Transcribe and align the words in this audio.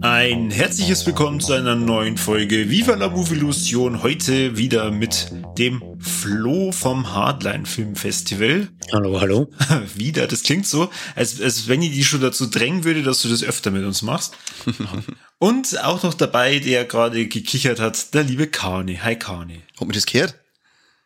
Ein 0.00 0.50
herzliches 0.50 1.06
Willkommen 1.06 1.38
zu 1.38 1.52
einer 1.52 1.76
neuen 1.76 2.16
Folge 2.16 2.68
Viva 2.68 2.94
la 2.94 3.06
Illusion. 3.06 4.02
Heute 4.02 4.56
wieder 4.56 4.90
mit 4.90 5.30
dem 5.56 5.82
Flo 6.22 6.70
vom 6.70 7.12
Hardline 7.12 7.66
Film 7.66 7.96
Festival. 7.96 8.68
Hallo, 8.92 9.20
hallo. 9.20 9.50
wieder, 9.96 10.28
das 10.28 10.44
klingt 10.44 10.68
so, 10.68 10.88
als, 11.16 11.40
als 11.40 11.66
wenn 11.66 11.82
ich 11.82 11.90
die 11.90 12.04
schon 12.04 12.20
dazu 12.20 12.46
drängen 12.46 12.84
würde, 12.84 13.02
dass 13.02 13.22
du 13.22 13.28
das 13.28 13.42
öfter 13.42 13.72
mit 13.72 13.84
uns 13.84 14.02
machst. 14.02 14.36
Und 15.38 15.82
auch 15.82 16.04
noch 16.04 16.14
dabei, 16.14 16.60
der 16.60 16.84
gerade 16.84 17.26
gekichert 17.26 17.80
hat, 17.80 18.14
der 18.14 18.22
liebe 18.22 18.46
Kani. 18.46 19.00
Hi 19.02 19.16
Kani. 19.16 19.62
Hat 19.80 19.88
mir 19.88 19.94
das 19.94 20.06
gehört? 20.06 20.36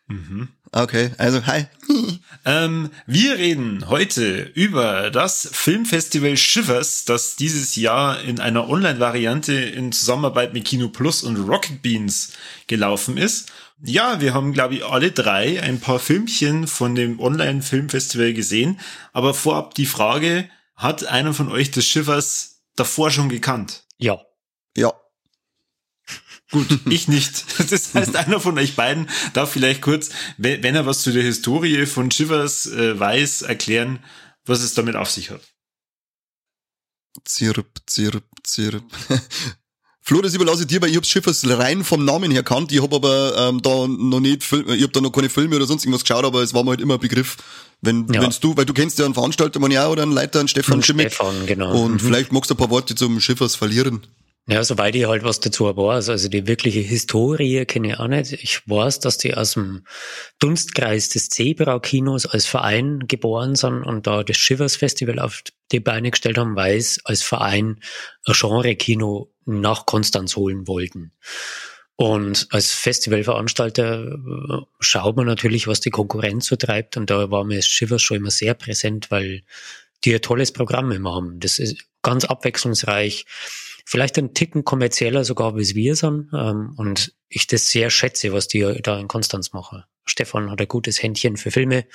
Mhm. 0.05 0.49
Okay, 0.71 1.11
also 1.17 1.45
hi. 1.47 1.65
ähm, 2.45 2.91
wir 3.07 3.37
reden 3.37 3.89
heute 3.89 4.51
über 4.53 5.09
das 5.09 5.49
Filmfestival 5.51 6.37
Shivers, 6.37 7.05
das 7.05 7.35
dieses 7.35 7.75
Jahr 7.75 8.21
in 8.21 8.39
einer 8.39 8.69
Online-Variante 8.69 9.53
in 9.53 9.91
Zusammenarbeit 9.91 10.53
mit 10.53 10.65
Kino 10.65 10.89
Plus 10.89 11.23
und 11.23 11.37
Rocket 11.37 11.81
Beans 11.81 12.33
gelaufen 12.67 13.17
ist. 13.17 13.51
Ja, 13.83 14.21
wir 14.21 14.33
haben, 14.33 14.53
glaube 14.53 14.75
ich, 14.75 14.85
alle 14.85 15.11
drei 15.11 15.61
ein 15.61 15.79
paar 15.79 15.99
Filmchen 15.99 16.67
von 16.67 16.95
dem 16.95 17.19
Online-Filmfestival 17.19 18.33
gesehen. 18.33 18.79
Aber 19.13 19.33
vorab 19.33 19.75
die 19.75 19.85
Frage, 19.85 20.49
hat 20.75 21.05
einer 21.05 21.33
von 21.33 21.51
euch 21.51 21.71
das 21.71 21.85
Shivers 21.85 22.63
davor 22.75 23.11
schon 23.11 23.29
gekannt? 23.29 23.85
Ja. 23.97 24.19
Ja. 24.75 24.93
Gut, 26.51 26.67
ich 26.89 27.07
nicht. 27.07 27.45
Das 27.69 27.93
heißt, 27.93 28.15
einer 28.15 28.39
von 28.39 28.57
euch 28.57 28.75
beiden 28.75 29.09
darf 29.33 29.51
vielleicht 29.51 29.81
kurz, 29.81 30.09
wenn 30.37 30.63
er 30.63 30.85
was 30.85 31.01
zu 31.01 31.11
der 31.11 31.23
Historie 31.23 31.85
von 31.85 32.09
Shivers 32.09 32.67
äh, 32.67 32.99
weiß, 32.99 33.43
erklären, 33.43 34.03
was 34.45 34.61
es 34.61 34.73
damit 34.73 34.95
auf 34.95 35.11
sich 35.11 35.29
hat. 35.29 35.41
Zirp, 37.25 37.67
zirp, 37.85 38.25
zirp. 38.43 38.83
Flo, 40.07 40.21
das 40.21 40.33
überlasse 40.33 40.61
ich 40.61 40.67
dir, 40.67 40.81
weil 40.81 40.89
ich 40.89 40.95
hab's 40.95 41.09
Schiffers 41.09 41.43
rein 41.45 41.83
vom 41.83 42.05
Namen 42.05 42.31
her 42.31 42.41
kannt. 42.41 42.71
Ich 42.71 42.81
habe 42.81 42.95
aber 42.95 43.49
ähm, 43.49 43.61
da 43.61 43.87
noch 43.89 44.21
nicht, 44.21 44.41
ich 44.41 44.53
habe 44.53 44.87
da 44.87 45.01
noch 45.01 45.11
keine 45.11 45.27
Filme 45.27 45.57
oder 45.57 45.65
sonst 45.65 45.83
irgendwas 45.83 46.05
geschaut, 46.05 46.23
aber 46.23 46.41
es 46.41 46.53
war 46.53 46.63
mir 46.63 46.69
halt 46.69 46.79
immer 46.79 46.93
ein 46.93 46.99
Begriff. 47.01 47.35
Wenn, 47.81 48.07
ja. 48.13 48.21
wenn's 48.21 48.39
du, 48.39 48.55
weil 48.55 48.63
du 48.63 48.73
kennst 48.73 48.97
ja 48.99 49.03
einen 49.03 49.15
Veranstalter, 49.15 49.59
man 49.59 49.69
ja, 49.69 49.89
oder 49.89 50.03
einen 50.03 50.13
Leiter, 50.13 50.39
einen 50.39 50.47
Stefan 50.47 50.81
Schimmick. 50.81 51.13
Stefan, 51.13 51.45
genau. 51.45 51.83
Und 51.83 51.95
mhm. 51.95 51.99
vielleicht 51.99 52.31
magst 52.31 52.49
du 52.49 52.53
ein 52.53 52.57
paar 52.57 52.69
Worte 52.69 52.95
zum 52.95 53.19
Schiffers 53.19 53.55
verlieren. 53.55 54.07
Ja, 54.49 54.63
soweit 54.63 54.95
ich 54.95 55.05
halt 55.05 55.23
was 55.23 55.41
dazu 55.41 55.65
weiß. 55.65 56.07
Also 56.07 56.29
die 56.29 56.47
wirkliche 56.47 56.79
Historie 56.79 57.65
kenne 57.65 57.89
ich 57.89 57.99
auch 57.99 58.07
nicht. 58.07 58.31
Ich 58.31 58.61
weiß, 58.67 59.01
dass 59.01 59.17
die 59.17 59.35
aus 59.35 59.53
dem 59.53 59.83
Dunstkreis 60.39 61.09
des 61.09 61.27
Zebra-Kinos 61.27 62.25
als 62.25 62.45
Verein 62.45 63.07
geboren 63.09 63.55
sind 63.55 63.83
und 63.83 64.07
da 64.07 64.23
das 64.23 64.37
Shivers 64.37 64.77
Festival 64.77 65.19
auf 65.19 65.43
die 65.73 65.81
Beine 65.81 66.11
gestellt 66.11 66.37
haben, 66.37 66.55
weil 66.55 66.77
es 66.77 67.05
als 67.05 67.23
Verein 67.23 67.81
ein 68.25 68.33
Genre-Kino 68.33 69.29
nach 69.43 69.85
Konstanz 69.85 70.37
holen 70.37 70.65
wollten. 70.65 71.11
Und 71.97 72.47
als 72.51 72.71
Festivalveranstalter 72.71 74.13
äh, 74.13 74.61
schaut 74.79 75.17
man 75.17 75.25
natürlich, 75.25 75.67
was 75.67 75.81
die 75.81 75.89
Konkurrenz 75.89 76.45
so 76.45 76.55
treibt. 76.55 76.95
Und 76.95 77.09
da 77.09 77.31
war 77.31 77.43
mir 77.43 77.61
Shivers 77.61 78.01
schon 78.01 78.17
immer 78.17 78.31
sehr 78.31 78.53
präsent, 78.53 79.11
weil 79.11 79.43
die 80.05 80.13
ein 80.13 80.21
tolles 80.21 80.53
Programm 80.53 80.91
immer 80.93 81.15
haben. 81.15 81.41
Das 81.41 81.59
ist 81.59 81.83
ganz 82.01 82.23
abwechslungsreich 82.23 83.25
vielleicht 83.87 84.17
ein 84.17 84.33
Ticken 84.33 84.65
kommerzieller 84.65 85.23
sogar, 85.23 85.55
wie 85.55 85.61
es 85.61 85.73
wir 85.73 85.95
sind. 85.95 86.29
Ähm, 86.33 86.73
und 86.75 87.13
ich 87.29 87.47
das 87.47 87.69
sehr 87.69 87.89
schätze, 87.89 88.33
was 88.33 88.49
die 88.49 88.59
da 88.83 88.99
in 88.99 89.07
Konstanz 89.07 89.53
machen. 89.53 89.83
Stefan 90.05 90.51
hat 90.51 90.59
ein 90.59 90.67
gutes 90.67 91.01
Händchen 91.01 91.37
für 91.37 91.51
Filme. 91.51 91.85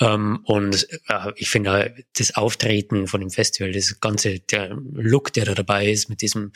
Ähm, 0.00 0.40
und 0.44 0.86
äh, 1.08 1.32
ich 1.36 1.48
finde 1.48 1.94
das 2.18 2.34
Auftreten 2.34 3.06
von 3.06 3.20
dem 3.20 3.30
Festival, 3.30 3.72
das 3.72 4.00
ganze, 4.00 4.40
der 4.40 4.76
Look, 4.92 5.32
der 5.32 5.46
da 5.46 5.54
dabei 5.54 5.90
ist, 5.90 6.10
mit 6.10 6.20
diesem 6.20 6.52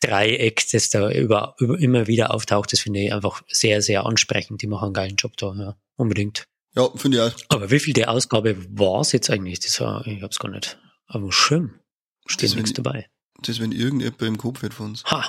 Dreieck, 0.00 0.62
das 0.72 0.90
da 0.90 1.10
über, 1.10 1.54
über 1.58 1.78
immer 1.78 2.06
wieder 2.06 2.34
auftaucht, 2.34 2.72
das 2.72 2.80
finde 2.80 3.00
ich 3.00 3.14
einfach 3.14 3.42
sehr, 3.48 3.80
sehr 3.80 4.04
ansprechend. 4.04 4.60
Die 4.60 4.66
machen 4.66 4.86
einen 4.86 4.94
geilen 4.94 5.16
Job 5.16 5.38
da, 5.38 5.54
ja, 5.54 5.76
unbedingt. 5.96 6.48
Ja, 6.74 6.90
finde 6.96 7.16
ich 7.16 7.22
auch. 7.22 7.38
Aber 7.48 7.70
wie 7.70 7.80
viel 7.80 7.94
der 7.94 8.10
Ausgabe 8.10 8.56
war 8.78 9.00
es 9.00 9.12
jetzt 9.12 9.30
eigentlich? 9.30 9.60
Das 9.60 9.80
war, 9.80 10.06
ich 10.06 10.22
hab's 10.22 10.38
gar 10.38 10.50
nicht. 10.50 10.78
Aber 11.06 11.32
schön. 11.32 11.78
Steht 12.26 12.54
nichts 12.54 12.74
dabei. 12.74 13.08
Das, 13.48 13.60
wenn 13.60 13.72
irgendjemand 13.72 14.22
im 14.22 14.38
Kopf 14.38 14.62
wird 14.62 14.74
von 14.74 14.90
uns. 14.90 15.04
Ha. 15.04 15.24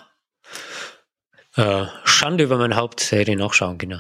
Äh, 1.56 1.86
Schande 2.04 2.44
über 2.46 2.58
mein 2.58 2.76
Haupt, 2.76 3.12
ich 3.12 3.28
nachschauen, 3.36 3.78
genau. 3.78 4.00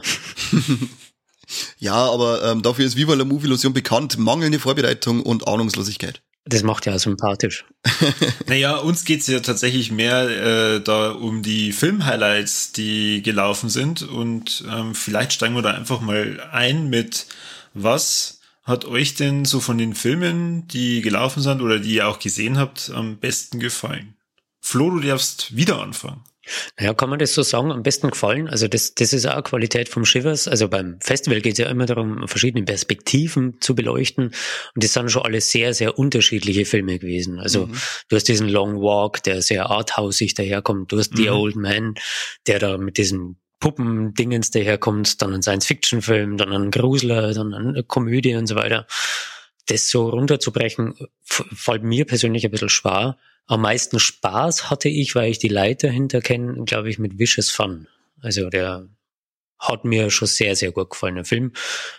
ja, 1.77 1.93
aber 1.93 2.43
ähm, 2.43 2.61
dafür 2.61 2.85
ist 2.85 2.95
Viva 2.95 3.13
la 3.13 3.25
Movie 3.25 3.45
Illusion 3.45 3.73
bekannt. 3.73 4.17
Mangelnde 4.17 4.59
Vorbereitung 4.59 5.21
und 5.21 5.47
Ahnungslosigkeit. 5.47 6.21
Das 6.45 6.63
macht 6.63 6.85
ja 6.85 6.99
sympathisch. 6.99 7.63
naja, 8.47 8.75
uns 8.75 9.05
geht's 9.05 9.27
ja 9.27 9.39
tatsächlich 9.39 9.91
mehr 9.91 10.75
äh, 10.75 10.81
da 10.81 11.11
um 11.11 11.41
die 11.41 11.71
Film-Highlights, 11.71 12.73
die 12.73 13.21
gelaufen 13.21 13.69
sind. 13.69 14.01
Und 14.01 14.63
ähm, 14.69 14.93
vielleicht 14.93 15.33
steigen 15.33 15.55
wir 15.55 15.61
da 15.61 15.71
einfach 15.71 16.01
mal 16.01 16.45
ein 16.51 16.89
mit 16.89 17.27
was 17.73 18.41
hat 18.63 18.85
euch 18.85 19.15
denn 19.15 19.45
so 19.45 19.59
von 19.59 19.77
den 19.77 19.93
Filmen, 19.93 20.67
die 20.67 21.01
gelaufen 21.01 21.41
sind 21.41 21.61
oder 21.61 21.79
die 21.79 21.95
ihr 21.95 22.07
auch 22.07 22.19
gesehen 22.19 22.57
habt, 22.57 22.91
am 22.93 23.19
besten 23.19 23.59
gefallen? 23.59 24.15
Flo, 24.61 24.89
du 24.89 25.01
darfst 25.01 25.55
wieder 25.55 25.81
anfangen. 25.81 26.23
Naja, 26.77 26.93
kann 26.93 27.09
man 27.09 27.19
das 27.19 27.33
so 27.33 27.41
sagen, 27.41 27.71
am 27.71 27.83
besten 27.83 28.09
gefallen? 28.09 28.49
Also 28.49 28.67
das, 28.67 28.95
das 28.95 29.13
ist 29.13 29.25
auch 29.25 29.33
eine 29.33 29.43
Qualität 29.43 29.87
vom 29.87 30.03
Shivers. 30.03 30.47
Also 30.47 30.67
beim 30.67 30.99
Festival 30.99 31.41
geht 31.41 31.53
es 31.53 31.59
ja 31.59 31.69
immer 31.69 31.85
darum, 31.85 32.27
verschiedene 32.27 32.65
Perspektiven 32.65 33.61
zu 33.61 33.75
beleuchten. 33.75 34.25
Und 34.25 34.83
das 34.83 34.93
sind 34.93 35.09
schon 35.09 35.23
alle 35.23 35.39
sehr, 35.39 35.73
sehr 35.73 35.97
unterschiedliche 35.97 36.65
Filme 36.65 36.99
gewesen. 36.99 37.39
Also 37.39 37.67
mhm. 37.67 37.77
du 38.09 38.15
hast 38.15 38.27
diesen 38.27 38.49
Long 38.49 38.81
Walk, 38.81 39.23
der 39.23 39.41
sehr 39.41 39.69
arthausig 39.69 40.33
daherkommt. 40.33 40.91
Du 40.91 40.97
hast 40.99 41.13
mhm. 41.13 41.17
The 41.17 41.29
Old 41.29 41.55
Man, 41.55 41.95
der 42.47 42.59
da 42.59 42.77
mit 42.77 42.97
diesem 42.97 43.37
Puppendingens 43.63 44.51
daherkommt, 44.51 45.21
dann 45.21 45.33
ein 45.33 45.41
Science-Fiction-Film, 45.41 46.35
dann 46.35 46.51
ein 46.51 46.69
Grusler, 46.69 47.33
dann 47.33 47.53
eine 47.53 47.81
Komödie 47.81 48.35
und 48.35 48.45
so 48.45 48.55
weiter. 48.55 48.85
Das 49.67 49.87
so 49.87 50.09
runterzubrechen, 50.09 50.95
fällt 51.23 51.83
mir 51.83 52.03
persönlich 52.03 52.43
ein 52.43 52.51
bisschen 52.51 52.67
schwer. 52.67 53.17
Am 53.45 53.61
meisten 53.61 54.01
Spaß 54.01 54.69
hatte 54.69 54.89
ich, 54.89 55.15
weil 55.15 55.31
ich 55.31 55.39
die 55.39 55.47
Leiter 55.47 55.89
hinter 55.89 56.19
kenne, 56.19 56.65
glaube 56.65 56.89
ich, 56.89 56.99
mit 56.99 57.17
Vicious 57.19 57.51
Fun. 57.51 57.87
Also 58.19 58.49
der 58.49 58.89
hat 59.59 59.85
mir 59.85 60.09
schon 60.09 60.27
sehr, 60.27 60.57
sehr 60.57 60.73
gut 60.73 60.89
gefallen. 60.89 61.19
Ein 61.19 61.23
Film, 61.23 61.53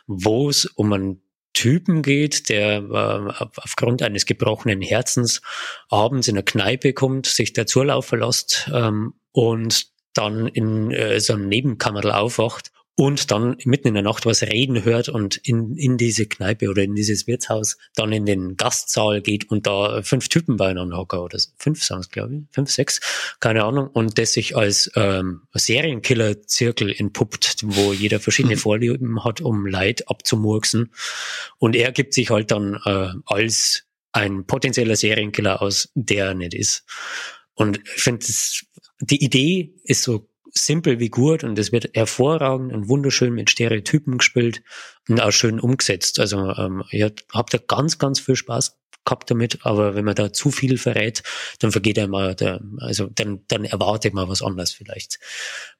wo 0.06 0.50
es 0.50 0.66
um 0.66 0.92
einen 0.92 1.22
Typen 1.54 2.02
geht, 2.02 2.50
der 2.50 2.82
äh, 2.82 3.44
aufgrund 3.56 4.02
eines 4.02 4.26
gebrochenen 4.26 4.82
Herzens 4.82 5.40
abends 5.88 6.28
in 6.28 6.36
eine 6.36 6.44
Kneipe 6.44 6.92
kommt, 6.92 7.24
sich 7.24 7.54
der 7.54 7.66
Zulauf 7.66 8.04
verlässt 8.04 8.68
ähm, 8.70 9.14
und 9.32 9.93
dann 10.14 10.48
in 10.48 10.90
äh, 10.90 11.20
so 11.20 11.34
einem 11.34 11.48
Nebenkammerl 11.48 12.10
aufwacht 12.10 12.70
und 12.96 13.30
dann 13.32 13.56
mitten 13.64 13.88
in 13.88 13.94
der 13.94 14.02
Nacht 14.04 14.24
was 14.24 14.42
reden 14.42 14.84
hört 14.84 15.08
und 15.08 15.36
in, 15.36 15.76
in 15.76 15.96
diese 15.96 16.26
Kneipe 16.26 16.68
oder 16.68 16.82
in 16.82 16.94
dieses 16.94 17.26
Wirtshaus 17.26 17.76
dann 17.96 18.12
in 18.12 18.24
den 18.24 18.56
Gastsaal 18.56 19.20
geht 19.20 19.50
und 19.50 19.66
da 19.66 20.02
fünf 20.02 20.28
Typen 20.28 20.56
beieinander 20.56 20.96
hocken 20.98 21.18
oder 21.18 21.38
fünf 21.58 21.82
sind 21.82 21.98
es, 21.98 22.10
glaube 22.10 22.34
ich, 22.34 22.42
fünf, 22.52 22.70
sechs, 22.70 23.00
keine 23.40 23.64
Ahnung, 23.64 23.88
und 23.88 24.16
das 24.18 24.34
sich 24.34 24.56
als 24.56 24.90
ähm, 24.94 25.42
Serienkiller-Zirkel 25.54 26.94
entpuppt, 26.96 27.64
wo 27.64 27.92
jeder 27.92 28.20
verschiedene 28.20 28.56
Vorlieben 28.64 29.24
hat, 29.24 29.40
um 29.40 29.66
Leid 29.66 30.08
abzumurksen. 30.08 30.92
Und 31.58 31.74
er 31.74 31.90
gibt 31.90 32.14
sich 32.14 32.30
halt 32.30 32.52
dann 32.52 32.78
äh, 32.84 33.08
als 33.26 33.84
ein 34.12 34.46
potenzieller 34.46 34.94
Serienkiller 34.94 35.60
aus, 35.60 35.88
der 35.94 36.26
er 36.26 36.34
nicht 36.34 36.54
ist. 36.54 36.84
Und 37.54 37.80
ich 37.96 38.02
finde, 38.02 38.24
die 39.10 39.24
Idee 39.24 39.74
ist 39.84 40.02
so 40.02 40.28
simpel 40.50 41.00
wie 41.00 41.08
gut 41.08 41.42
und 41.42 41.58
es 41.58 41.72
wird 41.72 41.90
hervorragend 41.94 42.72
und 42.72 42.88
wunderschön 42.88 43.34
mit 43.34 43.50
Stereotypen 43.50 44.18
gespielt 44.18 44.62
und 45.08 45.20
auch 45.20 45.32
schön 45.32 45.58
umgesetzt. 45.58 46.20
Also 46.20 46.50
ähm, 46.50 46.84
ich 46.90 47.02
habe 47.02 47.50
da 47.50 47.58
ganz, 47.58 47.98
ganz 47.98 48.20
viel 48.20 48.36
Spaß 48.36 48.78
gehabt 49.04 49.30
damit, 49.30 49.66
aber 49.66 49.94
wenn 49.94 50.04
man 50.04 50.14
da 50.14 50.32
zu 50.32 50.50
viel 50.50 50.78
verrät, 50.78 51.22
dann 51.58 51.72
vergeht 51.72 51.98
einmal 51.98 52.34
der, 52.34 52.60
also 52.78 53.08
dann, 53.12 53.44
dann 53.48 53.64
erwartet 53.64 54.14
man 54.14 54.28
was 54.28 54.42
anderes 54.42 54.72
vielleicht. 54.72 55.18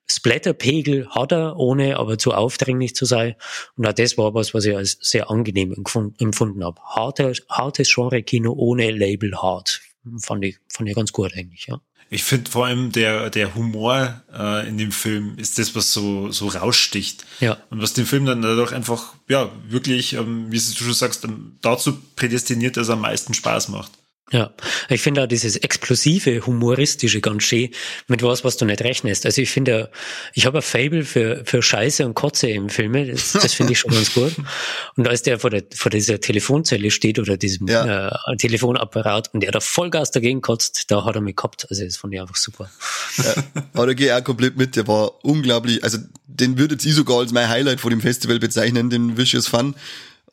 Splatterpegel 0.07 1.09
hat 1.09 1.33
er, 1.33 1.57
ohne 1.57 1.97
aber 1.97 2.19
zu 2.19 2.33
aufdringlich 2.33 2.95
zu 2.95 3.07
sein. 3.07 3.37
Und 3.77 3.87
auch 3.87 3.95
das 3.95 4.19
war 4.19 4.35
was, 4.35 4.53
was 4.53 4.67
ich 4.67 4.77
als 4.77 4.99
sehr 5.01 5.31
angenehm 5.31 5.73
empfunden 5.73 6.65
habe. 6.65 6.83
Harte, 6.83 7.33
hartes 7.49 7.95
Genre-Kino 7.95 8.53
ohne 8.53 8.91
Label 8.91 9.41
hart 9.41 9.81
fand 10.19 10.45
ich, 10.45 10.59
fand 10.69 10.89
ich 10.89 10.95
ganz 10.95 11.13
gut 11.13 11.33
eigentlich, 11.35 11.67
ja. 11.67 11.81
Ich 12.11 12.25
finde 12.25 12.51
vor 12.51 12.67
allem 12.67 12.93
der, 12.93 13.31
der 13.31 13.55
Humor 13.55 14.23
äh, 14.33 14.69
in 14.69 14.79
dem 14.79 14.93
Film 14.93 15.35
ist 15.37 15.59
das, 15.59 15.75
was 15.75 15.93
so, 15.93 16.31
so 16.31 16.49
raussticht. 16.49 17.25
Ja. 17.41 17.57
Und 17.71 17.83
was 17.83 17.93
den 17.93 18.07
Film 18.07 18.27
dann 18.27 18.43
dadurch 18.43 18.73
einfach, 18.73 19.15
ja, 19.29 19.51
wirklich, 19.69 20.13
ähm, 20.15 20.47
wie 20.51 20.59
du 20.59 20.63
schon 20.63 20.93
sagst, 20.93 21.25
ähm, 21.25 21.57
dazu 21.61 21.99
prädestiniert, 22.17 22.77
dass 22.77 22.89
er 22.89 22.95
am 22.95 23.01
meisten 23.01 23.35
Spaß 23.35 23.69
macht. 23.69 23.91
Ja, 24.33 24.55
ich 24.89 25.03
finde 25.03 25.23
auch 25.23 25.27
dieses 25.27 25.57
explosive, 25.57 26.47
humoristische 26.47 27.21
ganz 27.21 27.43
schön, 27.43 27.69
mit 28.09 28.23
was, 28.23 28.43
was 28.43 28.57
du 28.57 28.65
nicht 28.65 28.81
rechnest. 28.81 29.27
Also 29.27 29.43
ich 29.43 29.51
finde, 29.51 29.91
ich 30.33 30.47
habe 30.47 30.59
ein 30.59 30.63
Fable 30.63 31.05
für, 31.05 31.43
für 31.45 31.63
Scheiße 31.63 32.07
und 32.07 32.15
Kotze 32.15 32.49
im 32.49 32.71
Filme, 32.71 33.07
das, 33.07 33.33
das 33.33 33.53
finde 33.53 33.73
ich 33.73 33.81
schon 33.81 33.93
ganz 33.93 34.15
gut. 34.15 34.33
Und 34.97 35.07
als 35.07 35.23
der 35.23 35.39
vor, 35.39 35.51
der 35.51 35.65
vor 35.75 35.91
dieser 35.91 36.21
Telefonzelle 36.21 36.91
steht 36.91 37.19
oder 37.19 37.37
diesem 37.37 37.69
ja. 37.69 38.09
äh, 38.09 38.37
Telefonapparat 38.37 39.33
und 39.35 39.41
der 39.41 39.51
da 39.51 39.61
Vollgas 39.61 40.11
dagegen 40.11 40.41
kotzt, 40.41 40.91
da 40.91 41.05
hat 41.05 41.17
er 41.17 41.21
mich 41.21 41.37
gehabt. 41.37 41.67
Also 41.69 41.85
das 41.85 41.97
fand 41.97 42.15
ich 42.15 42.21
einfach 42.21 42.37
super. 42.37 42.71
Ja, 43.19 43.35
aber 43.75 43.87
da 43.89 43.95
gehe 43.95 44.07
ich 44.07 44.13
auch 44.13 44.25
komplett 44.25 44.57
mit, 44.57 44.77
der 44.77 44.87
war 44.87 45.25
unglaublich, 45.25 45.83
also 45.85 45.99
den 46.27 46.59
würde 46.59 46.77
ich 46.83 46.95
sogar 46.95 47.19
als 47.19 47.33
mein 47.33 47.49
Highlight 47.49 47.81
vor 47.81 47.91
dem 47.91 48.01
Festival 48.01 48.39
bezeichnen, 48.39 48.89
den 48.89 49.17
Vicious 49.17 49.49
Fun 49.49 49.75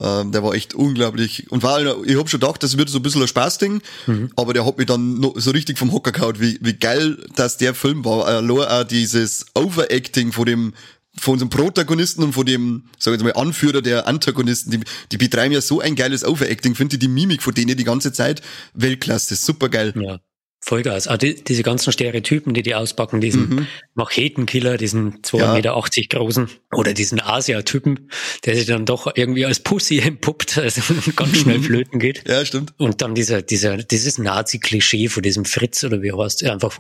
ähm, 0.02 0.32
der 0.32 0.44
war 0.44 0.54
echt 0.54 0.74
unglaublich. 0.74 1.52
Und 1.52 1.64
war, 1.64 1.80
ich 1.80 2.18
hab 2.18 2.30
schon 2.30 2.40
gedacht, 2.40 2.64
das 2.64 2.78
wird 2.78 2.90
so 2.90 3.00
ein 3.00 3.04
bisschen 3.04 3.22
ein 3.22 3.28
Spaßding, 3.28 3.82
mhm. 4.08 4.32
aber 4.36 4.54
der 4.54 4.66
hat 4.66 4.78
mich 4.78 4.88
dann 4.88 5.20
noch 5.20 5.34
so 5.38 5.52
richtig 5.52 5.78
vom 5.78 5.92
Hocker 5.92 6.12
gehauen, 6.12 6.40
wie, 6.40 6.58
wie 6.62 6.74
geil, 6.74 7.24
dass 7.36 7.58
der 7.58 7.76
Film 7.76 8.04
war. 8.04 8.26
Allein 8.26 8.50
auch 8.50 8.84
dieses 8.84 9.46
Overacting 9.54 10.32
von 10.32 10.46
dem, 10.46 10.74
von 11.18 11.34
unserem 11.34 11.50
Protagonisten 11.50 12.24
und 12.24 12.34
von 12.34 12.46
dem, 12.46 12.86
sag 12.98 13.16
ich 13.16 13.22
mal, 13.22 13.34
Anführer 13.34 13.82
der 13.82 14.08
Antagonisten, 14.08 14.72
die, 14.72 14.80
die 15.12 15.18
betreiben 15.18 15.54
ja 15.54 15.62
so 15.62 15.80
ein 15.82 15.96
geiles 15.96 16.26
Overacting, 16.26 16.74
finde 16.74 16.96
ich 16.96 17.00
die 17.00 17.08
Mimik 17.08 17.44
von 17.44 17.54
denen 17.54 17.78
die 17.78 17.84
ganze 17.84 18.12
Zeit 18.12 18.42
Weltklasse, 18.74 19.36
super 19.36 19.70
geil. 19.70 19.94
Ja. 19.96 20.20
Vollgas. 20.64 21.08
Ah, 21.08 21.18
die, 21.18 21.44
diese 21.44 21.64
ganzen 21.64 21.92
Stereotypen, 21.92 22.54
die 22.54 22.62
die 22.62 22.76
auspacken, 22.76 23.20
diesen 23.20 23.50
mhm. 23.50 23.68
Machetenkiller, 23.96 24.78
diesen 24.78 25.22
2,80 25.22 25.38
ja. 25.40 25.54
Meter 25.54 25.82
großen 26.10 26.50
oder 26.72 26.94
diesen 26.94 27.20
Asia-Typen, 27.20 28.12
der 28.46 28.56
sich 28.56 28.68
dann 28.68 28.86
doch 28.86 29.12
irgendwie 29.16 29.46
als 29.46 29.60
Pussy 29.60 30.00
entpuppt, 30.06 30.60
also 30.60 30.82
ganz 31.16 31.38
schnell 31.40 31.62
flöten 31.62 32.00
geht. 32.00 32.28
Ja, 32.28 32.46
stimmt. 32.46 32.74
Und 32.78 33.02
dann 33.02 33.16
dieser, 33.16 33.42
dieser, 33.42 33.78
dieses 33.78 34.20
Nazi-Klischee 34.20 35.08
von 35.10 35.24
diesem 35.24 35.46
Fritz 35.46 35.84
oder 35.84 36.04
wie 36.04 36.14
heißt, 36.14 36.44
einfach 36.44 36.80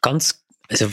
ganz, 0.00 0.42
also 0.68 0.88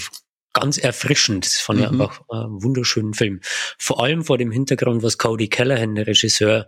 ganz 0.51 0.77
erfrischend. 0.77 1.45
Das 1.45 1.59
fand 1.59 1.79
ich 1.79 1.89
mhm. 1.89 2.01
einfach 2.01 2.21
einen 2.29 2.61
wunderschönen 2.61 3.13
Film. 3.13 3.39
Vor 3.77 4.03
allem 4.03 4.25
vor 4.25 4.37
dem 4.37 4.51
Hintergrund, 4.51 5.01
was 5.01 5.17
Cody 5.17 5.47
Callahan, 5.47 5.95
der 5.95 6.07
Regisseur, 6.07 6.67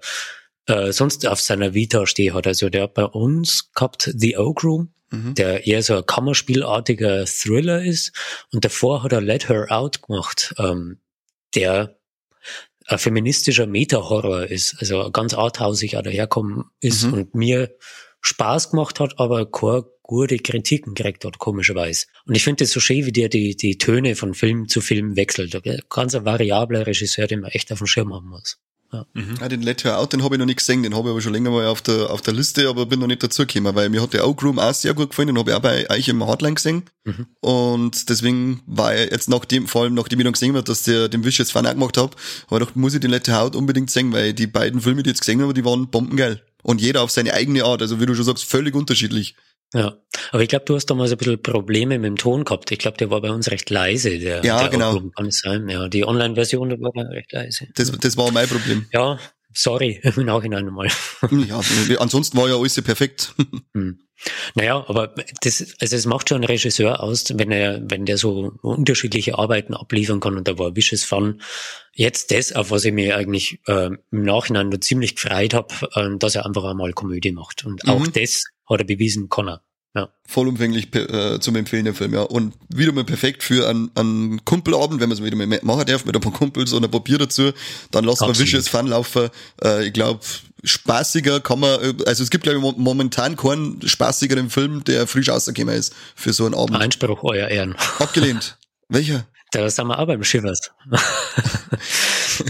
äh, 0.67 0.94
sonst 0.94 1.27
auf 1.27 1.41
seiner 1.41 1.73
Vita 1.73 2.06
stehen 2.06 2.33
hat. 2.33 2.47
Also 2.47 2.69
der 2.69 2.83
hat 2.83 2.94
bei 2.94 3.06
uns 3.06 3.71
gehabt 3.73 4.09
The 4.15 4.38
Oak 4.38 4.63
Room, 4.63 4.94
mhm. 5.11 5.33
der 5.35 5.67
eher 5.67 5.83
so 5.83 5.97
ein 5.97 6.06
Kammerspielartiger 6.06 7.25
Thriller 7.25 7.83
ist. 7.83 8.11
Und 8.51 8.65
davor 8.65 9.03
hat 9.03 9.11
er 9.11 9.21
Let 9.21 9.50
Her 9.50 9.67
Out 9.69 10.01
gemacht, 10.03 10.53
ähm, 10.57 11.00
der 11.56 11.97
ein 12.88 12.97
feministischer 12.97 13.67
Meta-Horror 13.67 14.47
ist, 14.47 14.77
also 14.79 15.11
ganz 15.11 15.33
arthausig 15.35 15.95
auch 15.95 16.01
daherkommen 16.01 16.65
ist 16.81 17.03
mhm. 17.03 17.13
und 17.13 17.35
mir 17.35 17.75
Spaß 18.21 18.71
gemacht 18.71 19.00
hat, 19.00 19.19
aber 19.19 19.50
keine 19.50 19.85
gute 20.01 20.38
Kritiken 20.38 20.95
gekriegt 20.95 21.23
hat, 21.23 21.38
komischerweise. 21.38 22.07
Und 22.25 22.35
ich 22.35 22.44
finde 22.44 22.63
es 22.63 22.71
so 22.71 22.79
schön, 22.79 23.06
wie 23.06 23.11
der 23.11 23.29
die, 23.29 23.56
die 23.56 23.77
Töne 23.77 24.15
von 24.15 24.33
Film 24.33 24.67
zu 24.67 24.81
Film 24.81 25.15
wechselt. 25.15 25.56
Ganz 25.89 26.15
ein 26.15 26.25
variabler 26.25 26.88
Regisseur, 26.88 27.27
den 27.27 27.41
man 27.41 27.51
echt 27.51 27.71
auf 27.71 27.77
dem 27.77 27.88
Schirm 27.88 28.13
haben 28.13 28.27
muss. 28.27 28.59
Ja. 28.91 29.06
Mhm. 29.13 29.36
ja 29.39 29.47
den 29.47 29.62
Let 29.62 29.83
Her 29.83 30.00
Out, 30.00 30.13
den 30.13 30.24
habe 30.24 30.36
ich 30.36 30.39
noch 30.39 30.45
nicht 30.45 30.57
gesehen, 30.57 30.81
den 30.81 30.95
habe 30.95 31.09
ich 31.09 31.12
aber 31.12 31.21
schon 31.21 31.33
länger 31.33 31.51
mal 31.51 31.68
auf 31.68 31.81
der, 31.81 32.09
auf 32.09 32.21
der 32.21 32.33
Liste, 32.33 32.68
aber 32.68 32.88
bin 32.88 33.00
noch 33.00 33.07
nicht 33.07 33.21
dazugekommen, 33.21 33.75
weil 33.75 33.89
mir 33.89 34.01
hat 34.01 34.13
der 34.13 34.27
Oak 34.27 34.41
Room 34.41 34.57
auch 34.57 34.74
sehr 34.74 34.94
gut 34.94 35.09
gefallen, 35.12 35.27
den 35.27 35.38
habe 35.38 35.51
ich 35.51 35.56
auch 35.56 35.62
bei 35.62 35.89
euch 35.89 36.07
im 36.07 36.25
Hardline 36.25 36.56
gesehen. 36.56 36.83
Mhm. 37.06 37.27
Und 37.39 38.09
deswegen 38.09 38.62
war 38.65 38.94
er 38.94 39.12
jetzt 39.12 39.30
nach 39.30 39.45
dem, 39.45 39.68
vor 39.68 39.83
allem 39.83 39.94
nachdem 39.94 40.19
ich 40.19 40.25
noch 40.25 40.33
gesehen 40.33 40.56
habe, 40.56 40.63
dass 40.63 40.83
der 40.83 41.07
den 41.07 41.24
Wish 41.24 41.38
jetzt 41.38 41.51
Fan 41.51 41.68
auch 41.68 41.74
gemacht 41.74 41.97
habe, 41.97 42.15
aber 42.47 42.59
doch 42.59 42.75
muss 42.75 42.95
ich 42.95 43.00
den 43.00 43.12
Let 43.12 43.27
Her 43.27 43.44
Out 43.44 43.56
unbedingt 43.56 43.91
sehen, 43.91 44.12
weil 44.12 44.33
die 44.33 44.47
beiden 44.47 44.81
Filme, 44.81 45.03
die 45.03 45.12
ich 45.12 45.15
jetzt 45.15 45.21
gesehen 45.21 45.42
habe, 45.42 45.53
die 45.53 45.65
waren 45.65 45.89
bombengeil. 45.89 46.42
Und 46.62 46.81
jeder 46.81 47.03
auf 47.03 47.12
seine 47.12 47.33
eigene 47.33 47.63
Art, 47.63 47.81
also 47.81 48.01
wie 48.01 48.06
du 48.06 48.15
schon 48.15 48.25
sagst, 48.25 48.44
völlig 48.44 48.75
unterschiedlich. 48.75 49.35
Ja, 49.74 49.98
aber 50.31 50.42
ich 50.42 50.50
glaube, 50.50 50.66
du 50.66 50.75
hast 50.75 50.88
damals 50.88 51.12
ein 51.12 51.18
bisschen 51.18 51.42
Probleme 51.42 52.00
mit 52.00 52.07
dem 52.07 52.16
Ton 52.16 52.44
gehabt. 52.44 52.71
Ich 52.71 52.80
glaube, 52.80 52.98
der 52.98 53.12
war 53.12 53.21
bei 53.21 53.30
uns 53.30 53.51
recht 53.51 53.69
leise. 53.69 54.18
Der, 54.18 54.44
ja, 54.44 54.62
der 54.62 54.69
genau. 54.69 55.00
Kann 55.16 55.27
es 55.27 55.42
sein. 55.42 55.69
Ja, 55.69 55.88
die 55.88 56.06
Online-Version 56.06 56.71
war 56.81 57.10
recht 57.12 57.31
leise. 57.31 57.68
Das, 57.75 57.92
das 57.92 58.18
war 58.18 58.31
mein 58.31 58.48
Problem. 58.48 58.88
Ja, 58.92 59.19
sorry, 59.53 59.99
im 60.15 60.25
Nachhinein 60.25 60.67
einmal. 60.67 60.87
ja, 61.31 61.59
ansonsten 61.99 62.37
war 62.37 62.47
ja 62.49 62.55
alles 62.55 62.81
perfekt. 62.81 63.33
Hm. 63.75 63.99
Naja, 64.55 64.83
aber 64.87 65.13
das, 65.41 65.75
also 65.79 65.95
es 65.95 66.05
macht 66.05 66.27
schon 66.27 66.37
einen 66.37 66.45
Regisseur 66.45 67.01
aus, 67.01 67.25
wenn 67.35 67.51
er, 67.51 67.81
wenn 67.89 68.05
der 68.05 68.17
so 68.17 68.51
unterschiedliche 68.61 69.37
Arbeiten 69.37 69.73
abliefern 69.73 70.19
kann 70.19 70.37
und 70.37 70.47
da 70.47 70.57
war 70.57 70.75
Vicious 70.75 71.03
Fun 71.05 71.41
jetzt 71.93 72.31
das, 72.31 72.51
auf 72.51 72.71
was 72.71 72.83
ich 72.83 72.91
mir 72.91 73.15
eigentlich 73.15 73.61
äh, 73.67 73.91
im 74.11 74.23
Nachhinein 74.23 74.69
nur 74.69 74.81
ziemlich 74.81 75.15
gefreut 75.15 75.53
habe, 75.53 75.73
äh, 75.93 76.17
dass 76.17 76.35
er 76.35 76.45
einfach 76.45 76.63
einmal 76.63 76.93
Komödie 76.93 77.31
macht. 77.31 77.63
Und 77.65 77.87
auch 77.87 77.99
mhm. 77.99 78.11
das 78.13 78.43
hat 78.67 78.79
er 78.79 78.85
bewiesen, 78.85 79.29
kann 79.29 79.49
er. 79.49 79.63
Ja. 79.95 80.09
Vollumfänglich 80.27 80.94
äh, 80.95 81.39
zum 81.39 81.56
Empfehlen 81.56 81.86
der 81.86 81.95
Film, 81.95 82.13
ja. 82.13 82.21
Und 82.21 82.53
wieder 82.69 82.91
mal 82.91 83.03
perfekt 83.03 83.41
für 83.41 83.68
einen, 83.68 83.89
einen 83.95 84.45
Kumpelabend, 84.45 85.01
wenn 85.01 85.09
man 85.09 85.18
es 85.18 85.24
wieder 85.24 85.36
mal 85.36 85.59
machen 85.63 85.86
darf, 85.88 86.06
mit 86.06 86.15
ein 86.15 86.21
paar 86.21 86.31
Kumpels 86.31 86.74
und 86.74 86.83
ein 86.83 86.91
Papier 86.91 87.18
dazu, 87.18 87.51
dann 87.91 88.06
lassen 88.06 88.27
wir 88.27 88.38
Vicious 88.38 88.68
Fun 88.68 88.88
laufen. 88.88 89.30
Äh, 89.63 89.88
ich 89.88 89.94
glaube, 89.94 90.19
spaßiger 90.63 91.39
kann 91.39 91.59
man, 91.59 91.81
äh, 91.81 91.94
also 92.06 92.24
es 92.24 92.30
gibt 92.30 92.44
glaube 92.44 92.59
ich 92.59 92.77
momentan 92.77 93.36
keinen 93.36 93.81
spaßigeren 93.88 94.50
Film, 94.50 94.83
der 94.83 95.07
frisch 95.07 95.30
rausgekommen 95.30 95.75
ist 95.75 95.95
für 96.15 96.33
so 96.33 96.45
einen 96.45 96.53
Abend. 96.53 96.77
Einspruch, 96.77 97.24
euer 97.24 97.47
Ehren. 97.47 97.75
Abgelehnt. 97.97 98.57
Welcher? 98.89 99.25
Da 99.51 99.68
sind 99.69 99.88
wir 99.88 99.97
auch 99.97 100.06
beim 100.06 100.24
Shivers. 100.24 100.71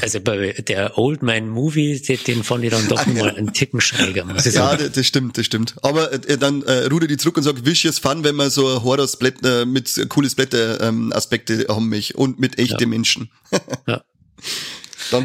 also 0.01 0.19
bei 0.21 0.53
der 0.53 0.97
Old 0.97 1.21
Man 1.23 1.49
Movie, 1.49 1.99
den 1.99 2.43
fand 2.43 2.63
ich 2.63 2.71
dann 2.71 2.87
doch 2.87 3.05
ah, 3.05 3.09
mal 3.09 3.35
einen 3.35 3.53
Ticken 3.53 3.81
schräger, 3.81 4.25
muss 4.25 4.45
ich 4.45 4.53
sagen. 4.53 4.83
Ja, 4.83 4.89
das 4.89 5.05
stimmt, 5.05 5.37
das 5.37 5.45
stimmt. 5.45 5.75
Aber 5.81 6.11
äh, 6.11 6.37
dann 6.37 6.61
äh, 6.63 6.85
ruder 6.85 7.07
die 7.07 7.17
zurück 7.17 7.37
und 7.37 7.43
sagt, 7.43 7.65
Vicious 7.65 7.99
Fun, 7.99 8.23
wenn 8.23 8.35
man 8.35 8.49
so 8.49 8.83
Horror-Split 8.83 9.43
äh, 9.43 9.65
mit 9.65 10.05
cooles 10.09 10.35
Blätter-Aspekte 10.35 11.53
ähm, 11.53 11.75
haben 11.75 11.89
mich 11.89 12.15
und 12.15 12.39
mit 12.39 12.59
echten 12.59 12.81
ja. 12.81 12.87
Menschen. 12.87 13.31
ja. 13.87 14.03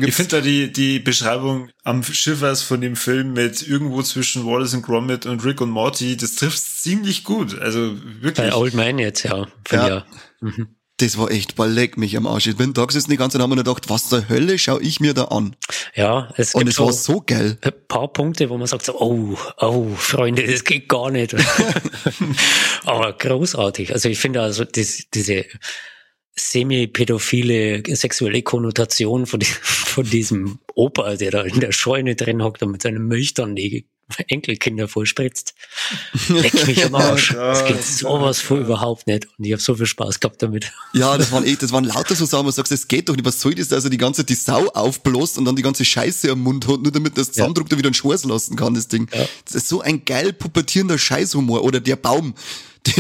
ich 0.03 0.15
finde 0.15 0.37
da 0.37 0.41
die, 0.41 0.73
die 0.73 0.99
Beschreibung 0.99 1.71
am 1.83 2.03
Schiffers 2.03 2.63
von 2.63 2.81
dem 2.81 2.97
Film 2.97 3.33
mit 3.33 3.67
irgendwo 3.67 4.03
zwischen 4.03 4.47
Wallace 4.47 4.75
und 4.75 4.83
Gromit 4.83 5.27
und 5.27 5.45
Rick 5.45 5.61
und 5.61 5.71
Morty, 5.71 6.17
das 6.17 6.37
trifft 6.37 6.59
ziemlich 6.59 7.25
gut. 7.25 7.59
Also 7.59 7.97
wirklich. 8.21 8.51
Bei 8.51 8.55
Old 8.55 8.75
Man 8.75 8.99
jetzt, 8.99 9.23
ja. 9.25 9.47
ja. 9.71 9.89
ja. 9.89 10.07
Mhm 10.41 10.69
das 10.99 11.19
war 11.19 11.31
echt, 11.31 11.59
leck 11.59 11.97
mich 11.97 12.17
am 12.17 12.27
Arsch. 12.27 12.47
Ich 12.47 12.57
bin 12.57 12.73
da 12.73 12.85
gesessen 12.85 13.11
die 13.11 13.17
ganze 13.17 13.37
Zeit 13.37 13.43
haben 13.43 13.51
wir 13.51 13.57
gedacht, 13.57 13.91
was 13.91 14.09
zur 14.09 14.29
Hölle 14.29 14.59
schau 14.59 14.79
ich 14.79 15.01
mir 15.01 15.13
da 15.13 15.25
an? 15.25 15.57
Ja, 15.95 16.33
es 16.37 16.53
gibt 16.53 16.63
Und 16.63 16.69
es 16.69 16.79
war 16.79 16.93
so 16.93 17.21
geil. 17.21 17.59
Ein 17.63 17.73
paar 17.89 18.13
Punkte, 18.13 18.49
wo 18.49 18.57
man 18.57 18.69
sagt 18.69 18.85
so, 18.85 19.01
oh, 19.01 19.37
oh, 19.59 19.89
Freunde, 19.97 20.47
das 20.47 20.63
geht 20.63 20.89
gar 20.89 21.11
nicht. 21.11 21.35
Aber 22.85 23.13
großartig. 23.13 23.93
Also 23.93 24.09
ich 24.09 24.19
finde 24.19 24.41
also 24.41 24.65
das, 24.65 25.03
diese 25.13 25.47
semi-pädophile 26.37 27.83
sexuelle 27.97 28.43
Konnotation 28.43 29.27
von, 29.27 29.41
die, 29.41 29.47
von 29.63 30.09
diesem 30.09 30.61
Opa, 30.75 31.17
der 31.17 31.33
da 31.33 31.43
in 31.43 31.61
der 31.61 31.73
Scheune 31.73 32.15
drin 32.15 32.43
hockt 32.43 32.63
und 32.63 32.71
mit 32.71 32.83
seinem 32.83 33.09
Milch 33.09 33.35
dann 33.35 33.57
die 33.57 33.89
Enkelkinder 34.29 34.89
vorspritzt. 34.89 35.55
Leck 36.29 36.67
mich 36.67 36.85
am 36.85 36.95
Arsch. 36.95 37.33
Das 37.33 37.65
geht 37.67 37.83
sowas 37.83 38.41
vor 38.41 38.59
überhaupt 38.59 39.07
nicht. 39.07 39.27
Und 39.39 39.45
ich 39.45 39.53
habe 39.53 39.63
so 39.63 39.75
viel 39.75 39.87
Spaß 39.87 40.21
gehabt 40.21 40.43
damit. 40.43 40.73
Ja, 40.93 41.17
das 41.17 41.33
waren 41.33 41.45
echt, 41.45 41.63
das 41.63 41.73
waren 41.73 41.85
lauter 41.85 42.15
so 42.15 42.25
Sachen, 42.25 42.45
wo 42.45 42.51
du 42.51 42.55
sagst, 42.55 42.73
es 42.73 42.89
geht 42.89 43.09
doch 43.09 43.17
nicht. 43.17 43.25
Was 43.25 43.41
soll 43.41 43.55
das, 43.55 43.73
also 43.73 43.89
die 43.89 43.99
ganze 43.99 44.25
die 44.25 44.35
Sau 44.35 44.67
aufbläst 44.69 45.39
und 45.39 45.45
dann 45.45 45.57
die 45.57 45.63
ganze 45.63 45.85
Scheiße 45.85 46.31
am 46.31 46.41
Mund 46.41 46.67
hat, 46.69 46.83
nur 46.83 46.93
damit 46.93 47.17
das 47.19 47.29
Zusammendruck 47.33 47.67
ja. 47.67 47.71
da 47.71 47.79
wieder 47.79 47.89
einen 47.89 47.95
Schweiß 47.95 48.25
lassen 48.25 48.57
kann, 48.57 48.75
das 48.75 48.89
Ding. 48.89 49.09
Ja. 49.13 49.27
Das 49.45 49.55
ist 49.55 49.69
so 49.69 49.81
ein 49.81 50.05
geil 50.05 50.33
pubertierender 50.33 50.99
Scheißhumor. 50.99 51.65
Oder 51.65 51.81
der 51.81 51.97
Baum. 51.97 52.35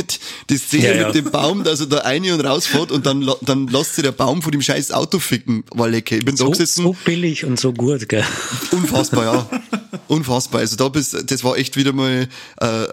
Die, 0.51 0.57
Szene 0.57 0.87
ja, 0.87 0.95
ja. 0.95 1.07
mit 1.07 1.15
dem 1.15 1.31
Baum, 1.31 1.63
dass 1.63 1.81
er 1.81 1.87
da 1.87 1.99
rein 1.99 2.23
und 2.31 2.41
rausfährt 2.41 2.91
und 2.91 3.05
dann, 3.05 3.31
dann 3.43 3.69
lässt 3.69 3.97
sich 3.97 4.03
der 4.03 4.13
Baum 4.13 4.41
von 4.41 4.51
dem 4.51 4.63
scheiß 4.63 4.93
Auto 4.93 5.19
ficken. 5.19 5.65
War 5.73 5.89
lecker. 5.89 6.17
Ich 6.17 6.25
bin 6.25 6.37
so, 6.37 6.45
da 6.45 6.51
gesessen. 6.53 6.85
So 6.85 6.97
billig 7.05 7.45
und 7.45 7.61
so 7.61 7.73
gut, 7.73 8.09
gell? 8.09 8.25
Unfassbar, 8.71 9.25
ja. 9.25 9.63
Unfassbar. 10.09 10.61
Also 10.61 10.77
da 10.77 10.89
bist, 10.89 11.31
das 11.31 11.45
war 11.45 11.57
echt 11.57 11.77
wieder 11.77 11.93
mal 11.93 12.29
äh, 12.61 12.87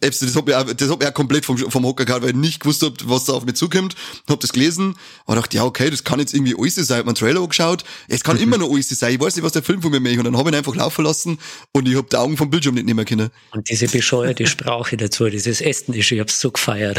das 0.00 0.36
hab 0.36 0.48
ich 0.48 0.54
auch, 0.54 0.64
das 0.64 0.90
hab 0.90 1.02
ich 1.02 1.08
auch 1.08 1.14
komplett 1.14 1.44
vom, 1.44 1.56
vom 1.56 1.84
Hocker 1.84 2.04
gehabt, 2.04 2.22
weil 2.22 2.30
ich 2.30 2.36
nicht 2.36 2.60
gewusst 2.60 2.82
hab, 2.82 2.92
was 3.04 3.24
da 3.24 3.32
auf 3.32 3.44
mich 3.44 3.54
zukommt. 3.54 3.94
Hab 4.28 4.40
das 4.40 4.52
gelesen 4.52 4.96
und 5.24 5.36
dachte, 5.36 5.56
ja, 5.56 5.64
okay, 5.64 5.90
das 5.90 6.04
kann 6.04 6.20
jetzt 6.20 6.34
irgendwie 6.34 6.54
alles 6.58 6.74
sein. 6.74 6.98
Hab 6.98 7.06
mir 7.06 7.10
einen 7.10 7.16
Trailer 7.16 7.40
angeschaut. 7.40 7.84
Es 8.08 8.22
kann 8.22 8.38
immer 8.38 8.58
noch 8.58 8.70
alles 8.70 8.88
sein. 8.88 9.14
Ich 9.14 9.20
weiß 9.20 9.36
nicht, 9.36 9.44
was 9.44 9.52
der 9.52 9.62
Film 9.62 9.82
von 9.82 9.90
mir 9.90 10.00
macht. 10.00 10.18
Und 10.18 10.24
dann 10.24 10.36
hab 10.36 10.46
ich 10.46 10.52
ihn 10.52 10.56
einfach 10.56 10.74
laufen 10.74 11.04
lassen 11.04 11.38
und 11.72 11.88
ich 11.88 11.96
hab 11.96 12.10
die 12.10 12.16
Augen 12.16 12.36
vom 12.36 12.50
Bildschirm 12.50 12.74
nicht 12.74 12.86
nehmen 12.86 13.04
können. 13.04 13.30
Und 13.52 13.68
diese 13.68 13.88
bescheuerte 13.88 14.46
Sprache 14.46 14.96
dazu, 14.96 15.28
dieses 15.28 15.60
Estnische, 15.60 16.14
ich 16.16 16.20
hab's 16.20 16.40
so 16.40 16.50
gefeiert. 16.50 16.98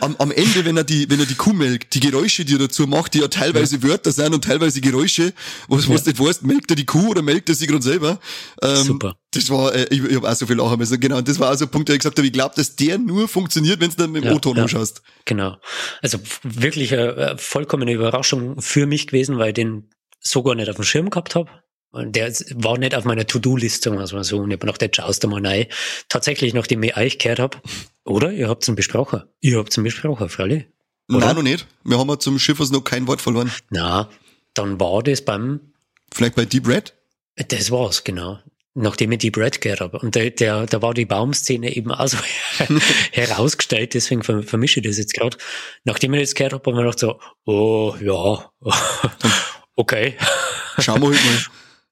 Am, 0.00 0.16
am 0.18 0.30
Ende, 0.30 0.64
wenn 0.64 0.76
er 0.76 0.84
die, 0.84 1.08
wenn 1.10 1.20
er 1.20 1.26
die 1.26 1.34
Kuh 1.34 1.52
melkt, 1.52 1.94
die 1.94 2.00
Geräusche, 2.00 2.44
die 2.44 2.54
er 2.54 2.58
dazu 2.58 2.86
macht, 2.86 3.14
die 3.14 3.20
ja 3.20 3.28
teilweise 3.28 3.76
ja. 3.76 3.82
Wörter 3.82 4.12
sind 4.12 4.34
und 4.34 4.44
teilweise 4.44 4.80
Geräusche, 4.80 5.32
was, 5.68 5.88
was 5.88 6.04
ja. 6.04 6.12
nicht 6.12 6.20
weißt, 6.20 6.42
melkt 6.44 6.70
er 6.70 6.76
die 6.76 6.86
Kuh 6.86 7.08
oder 7.08 7.22
melkt 7.22 7.48
er 7.48 7.54
sie 7.54 7.66
gerade 7.66 7.82
selber? 7.82 8.20
Ähm, 8.62 8.84
Super 8.84 9.16
Das 9.32 9.50
war, 9.50 9.74
äh, 9.74 9.86
ich, 9.90 10.02
ich 10.02 10.16
habe 10.16 10.30
auch 10.30 10.34
so 10.34 10.46
viel 10.46 10.56
lachen 10.56 10.78
müssen. 10.78 10.98
Genau, 10.98 11.20
das 11.20 11.38
war 11.38 11.48
also 11.50 11.66
ein 11.66 11.70
Punkt, 11.70 11.88
der 11.88 11.96
ich 11.96 12.00
gesagt 12.00 12.18
habe, 12.18 12.26
ich 12.26 12.32
glaube, 12.32 12.54
dass 12.56 12.76
der 12.76 12.98
nur 12.98 13.28
funktioniert, 13.28 13.80
wenn 13.80 13.90
du 13.90 13.96
dann 13.96 14.12
mit 14.12 14.24
dem 14.24 14.30
Ja, 14.30 14.36
O-Ton 14.36 14.56
ja. 14.56 14.62
anschaust. 14.62 15.02
Genau. 15.26 15.56
Also 16.00 16.18
wirklich 16.42 16.94
eine, 16.94 17.14
eine 17.14 17.38
vollkommene 17.38 17.92
Überraschung 17.92 18.60
für 18.60 18.86
mich 18.86 19.06
gewesen, 19.06 19.38
weil 19.38 19.48
ich 19.48 19.54
den 19.54 19.90
so 20.20 20.42
gar 20.42 20.54
nicht 20.54 20.68
auf 20.70 20.76
dem 20.76 20.84
Schirm 20.84 21.10
gehabt 21.10 21.34
habe. 21.34 21.50
Und 21.90 22.16
der 22.16 22.32
war 22.54 22.78
nicht 22.78 22.94
auf 22.94 23.04
meiner 23.04 23.26
To-Do-Liste, 23.26 23.90
sagen 23.90 23.98
wir 23.98 24.14
mal 24.14 24.24
so. 24.24 24.38
Und 24.38 24.50
ich 24.50 24.54
habe 24.54 24.66
gedacht, 24.66 24.82
jetzt 24.82 24.96
schaust 24.96 25.24
du 25.24 25.28
mal 25.28 25.44
rein. 25.44 25.66
Tatsächlich, 26.08 26.52
nachdem 26.54 26.82
ich 26.82 26.96
euch 26.96 27.18
gehört 27.18 27.38
habe, 27.38 27.58
oder? 28.04 28.30
Ihr 28.32 28.48
habt's 28.48 28.68
ihn 28.68 28.74
besprochen. 28.74 29.22
Ihr 29.40 29.58
habt's 29.58 29.76
ihn 29.76 29.84
besprochen. 29.84 30.28
Oder? 30.38 30.64
Nein, 31.08 31.36
noch 31.36 31.42
nicht. 31.42 31.66
Wir 31.84 31.98
haben 31.98 32.08
ja 32.08 32.18
zum 32.18 32.38
Schiffers 32.38 32.70
noch 32.70 32.82
kein 32.82 33.06
Wort 33.06 33.22
verloren. 33.22 33.50
Na, 33.70 34.10
dann 34.52 34.78
war 34.78 35.02
das 35.02 35.22
beim, 35.22 35.72
Vielleicht 36.12 36.34
bei 36.34 36.44
Deep 36.44 36.68
Red? 36.68 36.94
das 37.36 37.70
war's, 37.70 38.04
genau. 38.04 38.38
Nachdem 38.80 39.12
ich 39.12 39.18
die 39.18 39.30
Brad 39.30 39.60
gehört 39.60 39.80
habe. 39.80 39.98
Und 39.98 40.14
der, 40.14 40.30
der, 40.30 40.66
da 40.66 40.80
war 40.82 40.94
die 40.94 41.04
Baumszene 41.04 41.74
eben 41.74 41.90
auch 41.90 42.06
so 42.06 42.16
herausgestellt, 43.12 43.94
deswegen 43.94 44.22
ver- 44.22 44.42
vermische 44.42 44.80
ich 44.80 44.86
das 44.86 44.98
jetzt 44.98 45.14
gerade. 45.14 45.36
Nachdem 45.84 46.14
ich 46.14 46.20
das 46.20 46.34
gehört 46.34 46.52
habe, 46.52 46.62
habe 46.62 46.70
ich 46.70 46.76
mir 46.76 46.82
gedacht 46.82 46.98
so, 47.00 47.20
oh, 47.44 47.94
ja, 48.00 48.50
okay. 49.76 50.16
Schauen 50.78 51.02
wir 51.02 51.08
halt 51.08 51.24
mal. 51.24 51.44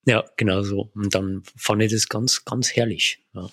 Ja, 0.08 0.24
genau 0.36 0.62
so. 0.62 0.90
Und 0.94 1.14
dann 1.14 1.42
fand 1.56 1.82
ich 1.82 1.90
das 1.90 2.08
ganz, 2.08 2.44
ganz 2.44 2.76
herrlich. 2.76 3.18
Ja. 3.34 3.50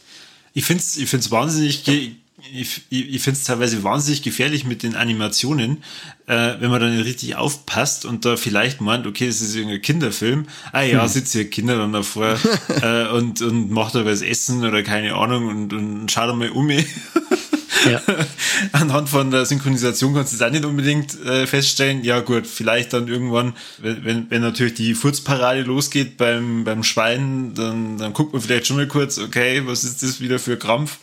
Ich 0.53 0.65
finde 0.65 0.83
es 0.83 0.97
ich 0.97 1.09
find's 1.09 1.31
wahnsinnig, 1.31 1.83
ge 1.83 2.11
ich, 2.51 2.81
ich 2.89 3.21
finde 3.21 3.39
es 3.39 3.45
teilweise 3.45 3.83
wahnsinnig 3.83 4.21
gefährlich 4.21 4.65
mit 4.65 4.83
den 4.83 4.95
Animationen, 4.95 5.83
äh, 6.27 6.55
wenn 6.59 6.69
man 6.69 6.81
dann 6.81 6.95
nicht 6.95 7.05
richtig 7.05 7.35
aufpasst 7.35 8.05
und 8.05 8.25
da 8.25 8.38
vielleicht 8.38 8.81
meint, 8.81 9.07
okay, 9.07 9.27
das 9.27 9.41
ist 9.41 9.55
irgendein 9.55 9.81
Kinderfilm. 9.81 10.45
Ah 10.71 10.81
ja, 10.81 11.07
sitzen 11.07 11.39
hier 11.39 11.50
Kinder 11.50 11.77
dann 11.77 11.93
davor 11.93 12.38
äh, 12.81 13.07
und, 13.09 13.41
und 13.41 13.71
macht 13.71 13.95
da 13.95 14.05
was 14.05 14.21
essen 14.21 14.63
oder 14.65 14.83
keine 14.83 15.15
Ahnung 15.15 15.47
und, 15.47 15.73
und 15.73 16.12
schaut 16.12 16.29
einmal 16.29 16.50
um. 16.50 16.69
Ja. 17.89 18.01
Anhand 18.71 19.09
von 19.09 19.31
der 19.31 19.45
Synchronisation 19.45 20.13
kannst 20.13 20.31
du 20.31 20.38
es 20.38 20.41
auch 20.41 20.51
nicht 20.51 20.63
unbedingt 20.63 21.19
äh, 21.25 21.45
feststellen. 21.45 22.03
Ja 22.03 22.21
gut, 22.21 22.47
vielleicht 22.47 22.93
dann 22.93 23.09
irgendwann, 23.09 23.53
wenn, 23.79 24.05
wenn, 24.05 24.31
wenn 24.31 24.41
natürlich 24.41 24.75
die 24.75 24.93
Furzparade 24.93 25.63
losgeht 25.63 26.15
beim, 26.17 26.63
beim 26.63 26.83
Schwein, 26.83 27.53
dann, 27.55 27.97
dann 27.97 28.13
guckt 28.13 28.31
man 28.31 28.41
vielleicht 28.41 28.67
schon 28.67 28.77
mal 28.77 28.88
kurz, 28.88 29.17
okay, 29.17 29.63
was 29.65 29.83
ist 29.83 30.01
das 30.01 30.21
wieder 30.21 30.39
für 30.39 30.57
Krampf? 30.57 31.00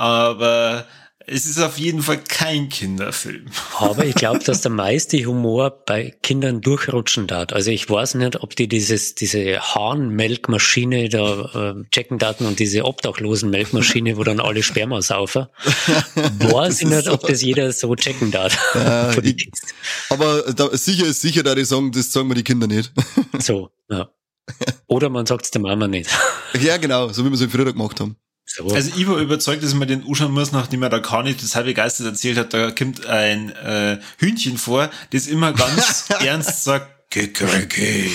Aber 0.00 0.86
es 1.26 1.44
ist 1.44 1.60
auf 1.60 1.76
jeden 1.78 2.00
Fall 2.00 2.24
kein 2.24 2.70
Kinderfilm. 2.70 3.44
Aber 3.78 4.06
ich 4.06 4.14
glaube, 4.14 4.38
dass 4.38 4.62
der 4.62 4.70
meiste 4.70 5.18
Humor 5.26 5.84
bei 5.84 6.16
Kindern 6.22 6.62
durchrutschen 6.62 7.26
darf. 7.26 7.52
Also 7.52 7.70
ich 7.70 7.90
weiß 7.90 8.14
nicht, 8.14 8.42
ob 8.42 8.56
die 8.56 8.66
dieses, 8.66 9.14
diese 9.14 9.60
Hahnmelkmaschine 9.60 11.10
da 11.10 11.74
äh, 11.76 11.84
checken 11.90 12.16
daten 12.16 12.46
und 12.46 12.60
diese 12.60 12.86
obdachlosen 12.86 13.50
Melkmaschine, 13.50 14.16
wo 14.16 14.24
dann 14.24 14.40
alle 14.40 14.62
Sperma 14.62 15.02
saufen. 15.02 15.48
Weiß 16.14 16.80
ich 16.80 16.88
nicht, 16.88 17.08
ob 17.08 17.26
das 17.26 17.42
jeder 17.42 17.70
so 17.72 17.94
checken 17.94 18.30
darf. 18.30 18.56
Den 19.16 19.26
ich-. 19.26 19.50
Aber 20.08 20.50
da, 20.54 20.74
sicher 20.74 21.04
ist 21.04 21.20
sicher, 21.20 21.42
da 21.42 21.54
die 21.54 21.66
sagen, 21.66 21.92
das 21.92 22.10
sagen 22.10 22.28
wir 22.28 22.36
die 22.36 22.44
Kinder 22.44 22.66
nicht. 22.66 22.90
so, 23.38 23.68
ja. 23.90 24.08
Oder 24.86 25.10
man 25.10 25.26
sagt 25.26 25.44
es 25.44 25.50
der 25.50 25.60
Mama 25.60 25.88
nicht. 25.88 26.08
ja, 26.58 26.78
genau, 26.78 27.10
so 27.10 27.22
wie 27.22 27.28
wir 27.28 27.34
es 27.34 27.42
im 27.42 27.50
Frühjahr 27.50 27.74
gemacht 27.74 28.00
haben. 28.00 28.16
So. 28.52 28.66
Also 28.68 28.90
ich 28.96 29.06
war 29.06 29.18
überzeugt, 29.18 29.62
dass 29.62 29.74
man 29.74 29.86
den 29.86 30.04
anschauen 30.04 30.32
muss, 30.32 30.50
nachdem 30.50 30.82
er 30.82 30.88
da 30.88 30.98
gar 30.98 31.22
nicht 31.22 31.40
total 31.40 31.64
begeistert 31.64 32.06
erzählt 32.08 32.36
hat, 32.36 32.52
da 32.52 32.72
kommt 32.72 33.06
ein 33.06 33.50
äh, 33.50 33.98
Hühnchen 34.18 34.58
vor, 34.58 34.90
das 35.12 35.28
immer 35.28 35.52
ganz 35.52 36.06
ernst 36.20 36.64
sagt, 36.64 36.88
Kikeriki. 37.10 38.10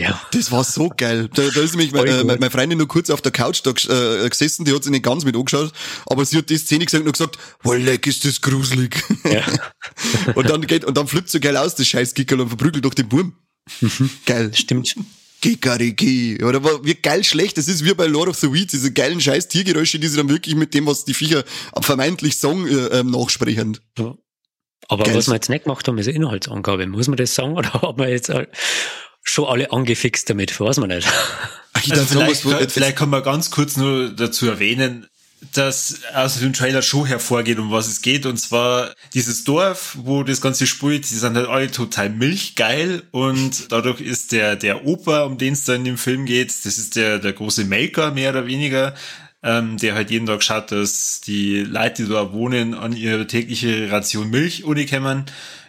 Ja. 0.00 0.20
Das 0.32 0.50
war 0.50 0.64
so 0.64 0.90
geil. 0.94 1.28
Da, 1.34 1.42
da 1.54 1.60
ist 1.60 1.72
nämlich 1.72 1.92
meine, 1.92 2.24
meine 2.24 2.50
Freundin 2.50 2.78
nur 2.78 2.88
kurz 2.88 3.10
auf 3.10 3.20
der 3.20 3.32
Couch 3.32 3.60
da 3.64 3.70
äh, 3.70 4.28
gesessen, 4.28 4.64
die 4.64 4.74
hat 4.74 4.82
sich 4.82 4.92
nicht 4.92 5.04
ganz 5.04 5.24
mit 5.24 5.36
angeschaut, 5.36 5.72
aber 6.06 6.24
sie 6.24 6.38
hat 6.38 6.48
die 6.48 6.56
Szene 6.56 6.84
gesagt 6.84 7.04
und 7.04 7.12
gesagt, 7.12 7.38
voll 7.62 7.78
leck, 7.78 8.06
ist 8.06 8.24
das 8.24 8.40
gruselig. 8.40 9.02
ja. 9.24 9.44
und 10.34 10.48
dann 10.48 10.66
geht, 10.66 10.84
und 10.84 10.96
dann 10.96 11.06
flippt 11.06 11.30
so 11.30 11.40
geil 11.40 11.56
aus, 11.56 11.74
das 11.74 11.86
scheiß 11.86 12.14
Kickerl 12.14 12.40
und 12.40 12.48
verprügelt 12.48 12.84
durch 12.84 12.94
den 12.94 13.08
Burm. 13.08 13.34
geil. 14.26 14.52
Stimmt. 14.54 14.94
Kikariki. 15.46 16.42
Oder 16.42 16.62
wie 16.84 16.94
geil 16.94 17.22
schlecht, 17.22 17.56
das 17.56 17.68
ist 17.68 17.84
wie 17.84 17.94
bei 17.94 18.06
Lord 18.06 18.28
of 18.28 18.36
the 18.38 18.52
Weeds, 18.52 18.72
diese 18.72 18.92
geilen 18.92 19.20
scheiß 19.20 19.48
Tiergeräusche, 19.48 19.98
die 19.98 20.08
sie 20.08 20.16
dann 20.16 20.28
wirklich 20.28 20.56
mit 20.56 20.74
dem, 20.74 20.86
was 20.86 21.04
die 21.04 21.14
Viecher 21.14 21.44
vermeintlich 21.80 22.38
sagen, 22.38 22.66
äh, 22.66 22.98
ähm, 22.98 23.10
nachsprechen. 23.10 23.78
Aber 24.88 25.04
Geil. 25.04 25.14
was 25.14 25.28
wir 25.28 25.34
jetzt 25.34 25.48
nicht 25.48 25.64
gemacht 25.64 25.86
haben, 25.86 25.98
ist 25.98 26.08
eine 26.08 26.16
Inhaltsangabe. 26.16 26.86
Muss 26.86 27.08
man 27.08 27.16
das 27.16 27.34
sagen? 27.34 27.54
Oder 27.54 27.72
haben 27.82 27.98
wir 27.98 28.08
jetzt 28.08 28.32
schon 29.22 29.44
alle 29.44 29.70
angefixt 29.72 30.28
damit? 30.30 30.58
Weiß 30.58 30.78
man 30.78 30.88
nicht. 30.88 31.08
Ach, 31.72 31.84
ich 31.84 31.92
Also 31.92 32.06
vielleicht, 32.06 32.72
vielleicht 32.72 32.96
kann 32.96 33.10
man 33.10 33.22
ganz 33.22 33.50
kurz 33.50 33.76
nur 33.76 34.10
dazu 34.10 34.46
erwähnen, 34.46 35.06
dass 35.52 36.00
aus 36.14 36.38
dem 36.40 36.52
Trailer 36.52 36.82
schon 36.82 37.06
hervorgeht, 37.06 37.58
um 37.58 37.70
was 37.70 37.88
es 37.88 38.02
geht. 38.02 38.26
Und 38.26 38.38
zwar 38.38 38.94
dieses 39.14 39.44
Dorf, 39.44 39.96
wo 40.00 40.22
das 40.22 40.40
Ganze 40.40 40.66
spielt, 40.66 41.08
die 41.10 41.14
sind 41.14 41.36
halt 41.36 41.48
alle 41.48 41.70
total 41.70 42.10
milchgeil. 42.10 43.02
Und 43.10 43.70
dadurch 43.70 44.00
ist 44.00 44.32
der, 44.32 44.56
der 44.56 44.86
Opa, 44.86 45.24
um 45.24 45.38
den 45.38 45.52
es 45.52 45.64
da 45.64 45.74
in 45.74 45.84
dem 45.84 45.98
Film 45.98 46.24
geht, 46.24 46.48
das 46.48 46.78
ist 46.78 46.96
der, 46.96 47.18
der 47.18 47.32
große 47.32 47.64
Melker, 47.64 48.12
mehr 48.12 48.30
oder 48.30 48.46
weniger, 48.46 48.94
ähm, 49.42 49.76
der 49.76 49.94
halt 49.94 50.10
jeden 50.10 50.26
Tag 50.26 50.42
schaut, 50.42 50.72
dass 50.72 51.20
die 51.20 51.60
Leute, 51.60 52.04
die 52.04 52.12
da 52.12 52.32
wohnen, 52.32 52.74
an 52.74 52.94
ihre 52.94 53.26
tägliche 53.26 53.90
Ration 53.90 54.30
Milch 54.30 54.64
ohne 54.64 54.86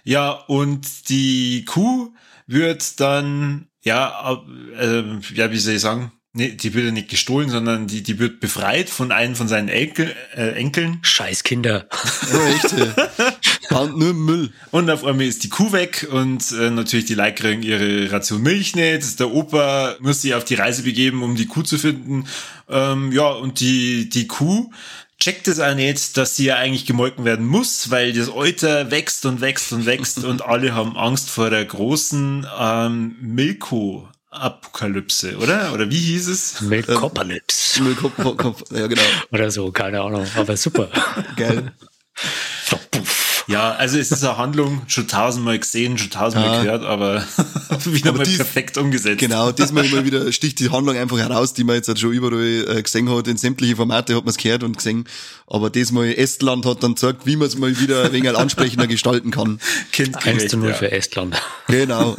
Ja, 0.04 0.32
und 0.32 1.10
die 1.10 1.66
Kuh 1.66 2.14
wird 2.48 3.00
dann, 3.00 3.68
ja, 3.84 4.42
äh, 4.80 5.04
ja, 5.34 5.52
wie 5.52 5.58
soll 5.60 5.76
ich 5.76 5.82
sagen, 5.82 6.12
nee, 6.38 6.52
die 6.52 6.74
wird 6.74 6.86
ja 6.86 6.92
nicht 6.92 7.10
gestohlen, 7.10 7.50
sondern 7.50 7.88
die, 7.88 8.04
die 8.04 8.20
wird 8.20 8.40
befreit 8.40 8.90
von 8.90 9.12
einem 9.12 9.36
von 9.36 9.48
seinen 9.48 9.68
Enkel, 9.68 10.16
äh, 10.36 10.52
Enkeln. 10.52 11.00
Scheiß 11.02 11.44
Kinder. 11.44 11.88
Ja, 12.32 12.48
echt. 12.48 13.72
Und 13.72 13.98
nur 13.98 14.14
Müll. 14.14 14.52
Und 14.72 14.90
auf 14.90 15.04
einmal 15.04 15.26
ist 15.26 15.44
die 15.44 15.50
Kuh 15.50 15.72
weg 15.72 16.08
und 16.12 16.52
äh, 16.52 16.70
natürlich 16.70 17.06
die 17.06 17.14
Leute 17.14 17.36
kriegen 17.36 17.64
ihre 17.64 18.12
Ration 18.12 18.42
Milch 18.42 18.76
nicht. 18.76 19.20
Der 19.20 19.32
Opa 19.32 19.96
muss 20.00 20.22
sich 20.22 20.34
auf 20.34 20.46
die 20.46 20.56
Reise 20.56 20.84
begeben, 20.84 21.24
um 21.24 21.36
die 21.36 21.46
Kuh 21.46 21.64
zu 21.64 21.78
finden. 21.78 22.26
Ähm, 22.70 23.12
ja, 23.12 23.30
und 23.30 23.60
die, 23.60 24.10
die 24.10 24.28
Kuh 24.28 24.72
checkt 25.20 25.48
es 25.48 25.60
auch 25.60 25.76
nicht, 25.76 26.18
dass 26.18 26.36
sie 26.36 26.46
ja 26.46 26.56
eigentlich 26.56 26.86
gemolken 26.86 27.26
werden 27.26 27.46
muss, 27.46 27.90
weil 27.90 28.14
das 28.14 28.30
Alter 28.30 28.92
wächst 28.92 29.26
und 29.26 29.42
wächst 29.42 29.72
und 29.74 29.86
wächst 29.86 30.24
und 30.24 30.44
alle 30.44 30.74
haben 30.74 30.98
Angst 30.98 31.30
vor 31.30 31.50
der 31.50 31.66
großen 31.66 32.46
ähm, 32.60 33.16
Milko-Apokalypse, 34.38 35.38
oder? 35.38 35.74
Oder 35.74 35.90
wie 35.90 35.98
hieß 36.00 36.28
es? 36.28 36.62
Milkopalypse. 36.62 37.82
Müll, 37.84 37.96
Kopf, 37.96 38.38
Kopf, 38.38 38.64
ja, 38.72 38.88
genau. 38.88 39.02
Oder 39.32 39.52
so, 39.52 39.72
keine 39.72 40.02
Ahnung. 40.02 40.26
Aber 40.36 40.58
super. 40.58 40.90
Geil. 41.36 41.72
Ja, 43.50 43.72
also 43.76 43.98
es 43.98 44.12
ist 44.12 44.26
eine 44.26 44.38
Handlung, 44.38 44.82
schon 44.88 45.08
tausendmal 45.08 45.58
gesehen, 45.58 45.98
schon 45.98 46.10
tausendmal 46.10 46.58
Ja. 46.58 46.64
gehört, 46.64 46.84
aber 46.84 47.24
wieder 47.86 48.10
Aber 48.10 48.18
mal 48.20 48.24
dies- 48.26 48.36
perfekt 48.38 48.78
umgesetzt. 48.78 49.20
Genau, 49.20 49.54
diesmal 49.54 49.86
immer 49.86 50.04
wieder 50.04 50.34
sticht 50.34 50.60
die 50.60 50.70
Handlung 50.70 50.98
einfach 50.98 51.18
heraus, 51.18 51.54
die 51.54 51.64
man 51.64 51.76
jetzt 51.78 51.88
halt 51.88 51.98
schon 51.98 52.12
überall 52.12 52.66
äh, 52.78 52.82
gesehen 52.84 53.10
hat. 53.10 53.28
In 53.30 53.38
sämtliche 53.38 53.78
Formate 53.78 54.16
hat 54.18 54.26
man 54.26 54.32
es 54.32 54.38
gehört 54.38 54.64
und 54.64 54.76
gesehen. 54.76 55.08
Aber 55.46 55.70
diesmal 55.70 56.08
Estland 56.08 56.66
hat 56.66 56.84
dann 56.84 56.96
gesagt, 56.96 57.26
wie 57.26 57.38
man 57.38 57.48
es 57.48 57.58
mal 57.58 57.80
wieder 57.80 58.04
ein 58.04 58.12
wenig 58.12 58.36
ansprechender 58.36 58.88
gestalten 58.88 59.32
kann. 59.32 59.60
1 59.86 59.92
Kindgerecht, 59.94 60.50
zu 60.50 60.58
0 60.58 60.70
ja. 60.70 60.76
für 60.76 60.92
Estland. 60.92 61.42
Genau. 61.68 62.18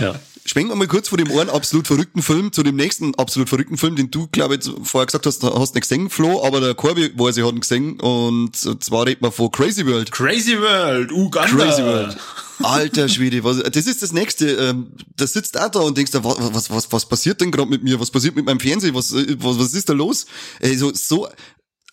Ja. 0.00 0.14
Schwenken 0.44 0.72
wir 0.72 0.76
mal 0.76 0.88
kurz 0.88 1.08
von 1.08 1.18
dem 1.18 1.30
einen 1.30 1.50
absolut 1.50 1.86
verrückten 1.86 2.22
Film 2.22 2.52
zu 2.52 2.62
dem 2.62 2.74
nächsten 2.74 3.14
absolut 3.14 3.48
verrückten 3.48 3.76
Film, 3.76 3.94
den 3.94 4.10
du, 4.10 4.26
glaube 4.26 4.56
ich, 4.56 4.70
vorher 4.82 5.06
gesagt 5.06 5.26
hast, 5.26 5.42
hast 5.44 5.74
nicht 5.74 5.82
gesehen, 5.82 6.10
Flo, 6.10 6.44
aber 6.44 6.60
der 6.60 6.74
Corby 6.74 7.12
weiß, 7.16 7.36
ich 7.36 7.44
hat 7.44 7.52
ihn 7.52 7.60
gesehen. 7.60 8.00
Und 8.00 8.56
zwar 8.56 9.06
redet 9.06 9.22
man 9.22 9.30
von 9.30 9.50
Crazy 9.52 9.86
World. 9.86 10.10
Crazy 10.10 10.58
World, 10.58 11.12
Uganda. 11.12 11.48
Crazy 11.48 11.82
World. 11.82 12.16
Alter 12.62 13.08
Schwede, 13.08 13.42
was, 13.44 13.62
das 13.62 13.86
ist 13.86 14.02
das 14.02 14.12
nächste. 14.12 14.50
Ähm, 14.50 14.92
da 15.16 15.26
sitzt 15.26 15.58
auch 15.58 15.68
da 15.68 15.80
und 15.80 15.96
denkst, 15.96 16.12
was, 16.14 16.36
was, 16.38 16.70
was, 16.70 16.92
was 16.92 17.08
passiert 17.08 17.40
denn 17.40 17.50
gerade 17.50 17.70
mit 17.70 17.82
mir? 17.82 17.98
Was 17.98 18.10
passiert 18.10 18.36
mit 18.36 18.44
meinem 18.44 18.60
Fernsehen? 18.60 18.94
Was, 18.94 19.12
was, 19.12 19.58
was 19.58 19.74
ist 19.74 19.88
da 19.88 19.92
los? 19.92 20.26
Ey, 20.60 20.76
so, 20.76 20.92
so 20.94 21.28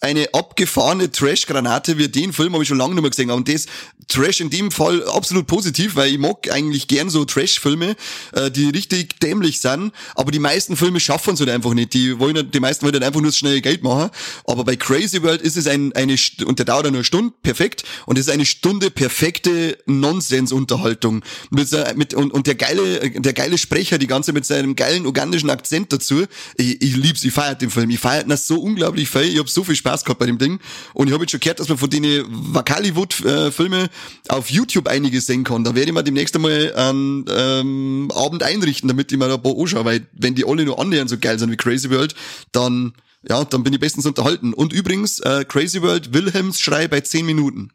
eine 0.01 0.33
abgefahrene 0.33 1.11
Trash-Granate 1.11 1.97
wie 1.97 2.07
den 2.07 2.31
Film 2.31 2.53
habe 2.53 2.63
ich 2.63 2.69
schon 2.69 2.77
lange 2.77 2.93
nicht 2.93 3.01
mehr 3.01 3.09
gesehen. 3.09 3.31
Und 3.31 3.49
das 3.49 3.65
Trash 4.07 4.39
in 4.39 4.49
dem 4.49 4.71
Fall 4.71 5.05
absolut 5.09 5.45
positiv, 5.45 5.95
weil 5.95 6.11
ich 6.13 6.17
mag 6.17 6.49
eigentlich 6.51 6.87
gern 6.87 7.09
so 7.09 7.25
Trash-Filme, 7.25 7.95
äh, 8.31 8.49
die 8.49 8.69
richtig 8.69 9.19
dämlich 9.19 9.59
sind. 9.59 9.91
Aber 10.15 10.31
die 10.31 10.39
meisten 10.39 10.77
Filme 10.77 10.99
schaffen 11.01 11.33
es 11.33 11.41
halt 11.41 11.49
einfach 11.49 11.73
nicht. 11.73 11.93
Die 11.93 12.17
wollen, 12.17 12.37
halt- 12.37 12.53
die 12.53 12.61
meisten 12.61 12.83
wollen 12.85 12.93
halt 12.93 13.03
einfach 13.03 13.19
nur 13.19 13.29
das 13.29 13.37
schnelle 13.37 13.61
Geld 13.61 13.83
machen. 13.83 14.09
Aber 14.45 14.63
bei 14.63 14.77
Crazy 14.77 15.21
World 15.21 15.41
ist 15.41 15.57
es 15.57 15.67
ein, 15.67 15.91
eine, 15.93 16.15
und 16.45 16.59
der 16.59 16.65
dauert 16.65 16.85
nur 16.85 16.93
eine 16.93 17.03
Stunde, 17.03 17.33
perfekt. 17.43 17.83
Und 18.05 18.17
es 18.17 18.27
ist 18.27 18.33
eine 18.33 18.45
Stunde 18.45 18.91
perfekte 18.91 19.77
Nonsens-Unterhaltung. 19.85 21.23
Mit, 21.49 21.69
mit, 21.97 22.13
und, 22.13 22.31
und 22.31 22.47
der 22.47 22.55
geile, 22.55 23.09
der 23.11 23.33
geile 23.33 23.57
Sprecher, 23.57 23.97
die 23.97 24.07
ganze 24.07 24.31
mit 24.31 24.45
seinem 24.45 24.75
geilen 24.77 25.05
ugandischen 25.05 25.49
Akzent 25.49 25.91
dazu. 25.91 26.23
Ich, 26.55 26.81
ich 26.81 26.95
lieb's, 26.95 27.23
ich 27.25 27.33
feiert 27.33 27.61
den 27.61 27.69
Film. 27.69 27.89
Ich 27.89 27.99
feiert 27.99 28.29
das 28.29 28.47
so 28.47 28.59
unglaublich 28.61 29.09
viel. 29.09 29.23
Ich 29.23 29.39
hab 29.39 29.49
so 29.49 29.63
viel 29.63 29.75
Spaß 29.75 29.88
Spaß 29.89 30.05
gehabt 30.05 30.19
bei 30.19 30.25
dem 30.25 30.37
Ding. 30.37 30.59
Und 30.93 31.07
ich 31.07 31.13
habe 31.13 31.23
jetzt 31.23 31.31
schon 31.31 31.39
gehört, 31.39 31.59
dass 31.59 31.69
man 31.69 31.77
von 31.77 31.89
den 31.89 32.03
Wakaliwood-Filmen 32.27 33.85
äh, 33.85 33.89
auf 34.29 34.49
YouTube 34.49 34.87
einiges 34.87 35.25
sehen 35.25 35.43
kann. 35.43 35.63
Da 35.63 35.75
werde 35.75 35.89
ich 35.89 35.93
mir 35.93 36.03
demnächst 36.03 36.35
einmal 36.35 36.73
einen 36.75 37.25
ähm, 37.29 38.11
Abend 38.13 38.43
einrichten, 38.43 38.87
damit 38.87 39.11
ich 39.11 39.17
mir 39.17 39.27
da 39.27 39.35
ein 39.35 39.41
paar 39.41 39.57
anschaue, 39.57 39.85
weil 39.85 40.07
wenn 40.13 40.35
die 40.35 40.45
alle 40.45 40.65
nur 40.65 40.79
annähernd 40.79 41.09
so 41.09 41.17
geil 41.17 41.39
sind 41.39 41.51
wie 41.51 41.57
Crazy 41.57 41.89
World, 41.89 42.13
dann 42.51 42.93
ja, 43.27 43.43
dann 43.43 43.63
bin 43.63 43.73
ich 43.73 43.81
bestens 43.81 44.05
unterhalten. 44.05 44.53
Und 44.53 44.71
übrigens, 44.71 45.19
äh, 45.19 45.43
Crazy 45.43 45.81
World 45.81 46.13
Wilhelms 46.13 46.61
Schrei 46.61 46.87
bei 46.87 47.01
10 47.01 47.25
Minuten. 47.25 47.71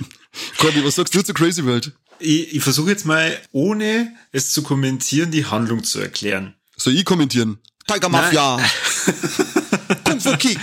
Corby, 0.58 0.86
was 0.86 0.96
sagst 0.96 1.14
du 1.14 1.22
zu 1.22 1.34
Crazy 1.34 1.66
World? 1.66 1.92
Ich, 2.20 2.54
ich 2.56 2.64
versuche 2.64 2.92
jetzt 2.92 3.06
mal, 3.06 3.38
ohne 3.52 4.14
es 4.32 4.54
zu 4.54 4.62
kommentieren, 4.62 5.32
die 5.32 5.46
Handlung 5.46 5.84
zu 5.84 6.00
erklären. 6.00 6.54
Soll 6.78 6.96
ich 6.96 7.04
kommentieren? 7.04 7.60
Tiger 7.86 8.08
Mafia. 8.08 8.58
Kung 10.04 10.20
Fu 10.20 10.36
Kick. 10.38 10.58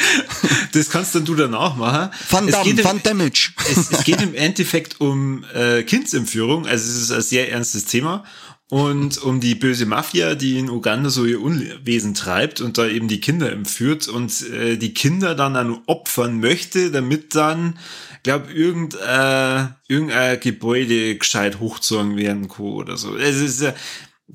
Das 0.73 0.89
kannst 0.89 1.15
dann 1.15 1.25
du 1.25 1.35
danach 1.35 1.77
machen. 1.77 2.11
Fun, 2.29 2.47
Damme, 2.47 2.77
Fun 2.77 3.01
Damage. 3.03 3.53
Es, 3.71 3.91
es, 3.91 4.05
geht 4.05 4.21
im 4.23 4.35
Endeffekt 4.35 5.01
um 5.01 5.45
äh, 5.55 5.83
Kindsentführung, 5.83 6.67
also 6.67 6.89
es 6.89 7.03
ist 7.03 7.13
ein 7.13 7.23
sehr 7.23 7.51
ernstes 7.51 7.85
Thema 7.87 8.25
und 8.71 9.21
um 9.23 9.41
die 9.41 9.57
böse 9.57 9.85
Mafia, 9.85 10.37
die 10.37 10.59
in 10.59 10.71
Uganda 10.71 11.11
so 11.11 11.25
ihr 11.25 11.43
Unwesen 11.43 12.15
treibt 12.15 12.61
und 12.61 12.79
da 12.79 12.87
eben 12.87 13.09
die 13.09 13.21
Kinder 13.21 13.51
entführt 13.53 14.07
und 14.07 14.49
äh, 14.49 14.77
die 14.77 14.95
Kinder 14.95 15.35
dann 15.35 15.57
an 15.57 15.81
opfern 15.87 16.39
möchte, 16.39 16.93
damit 16.93 17.35
dann, 17.35 17.79
glaub, 18.23 18.49
irgendein, 18.49 19.75
irgendein 19.89 20.39
Gebäude 20.39 21.17
gescheit 21.17 21.59
hochzogen 21.59 22.17
werden 22.17 22.47
kann 22.47 22.67
oder 22.67 22.97
so. 22.97 23.17
Es 23.17 23.41
ist 23.41 23.61
ja, 23.61 23.75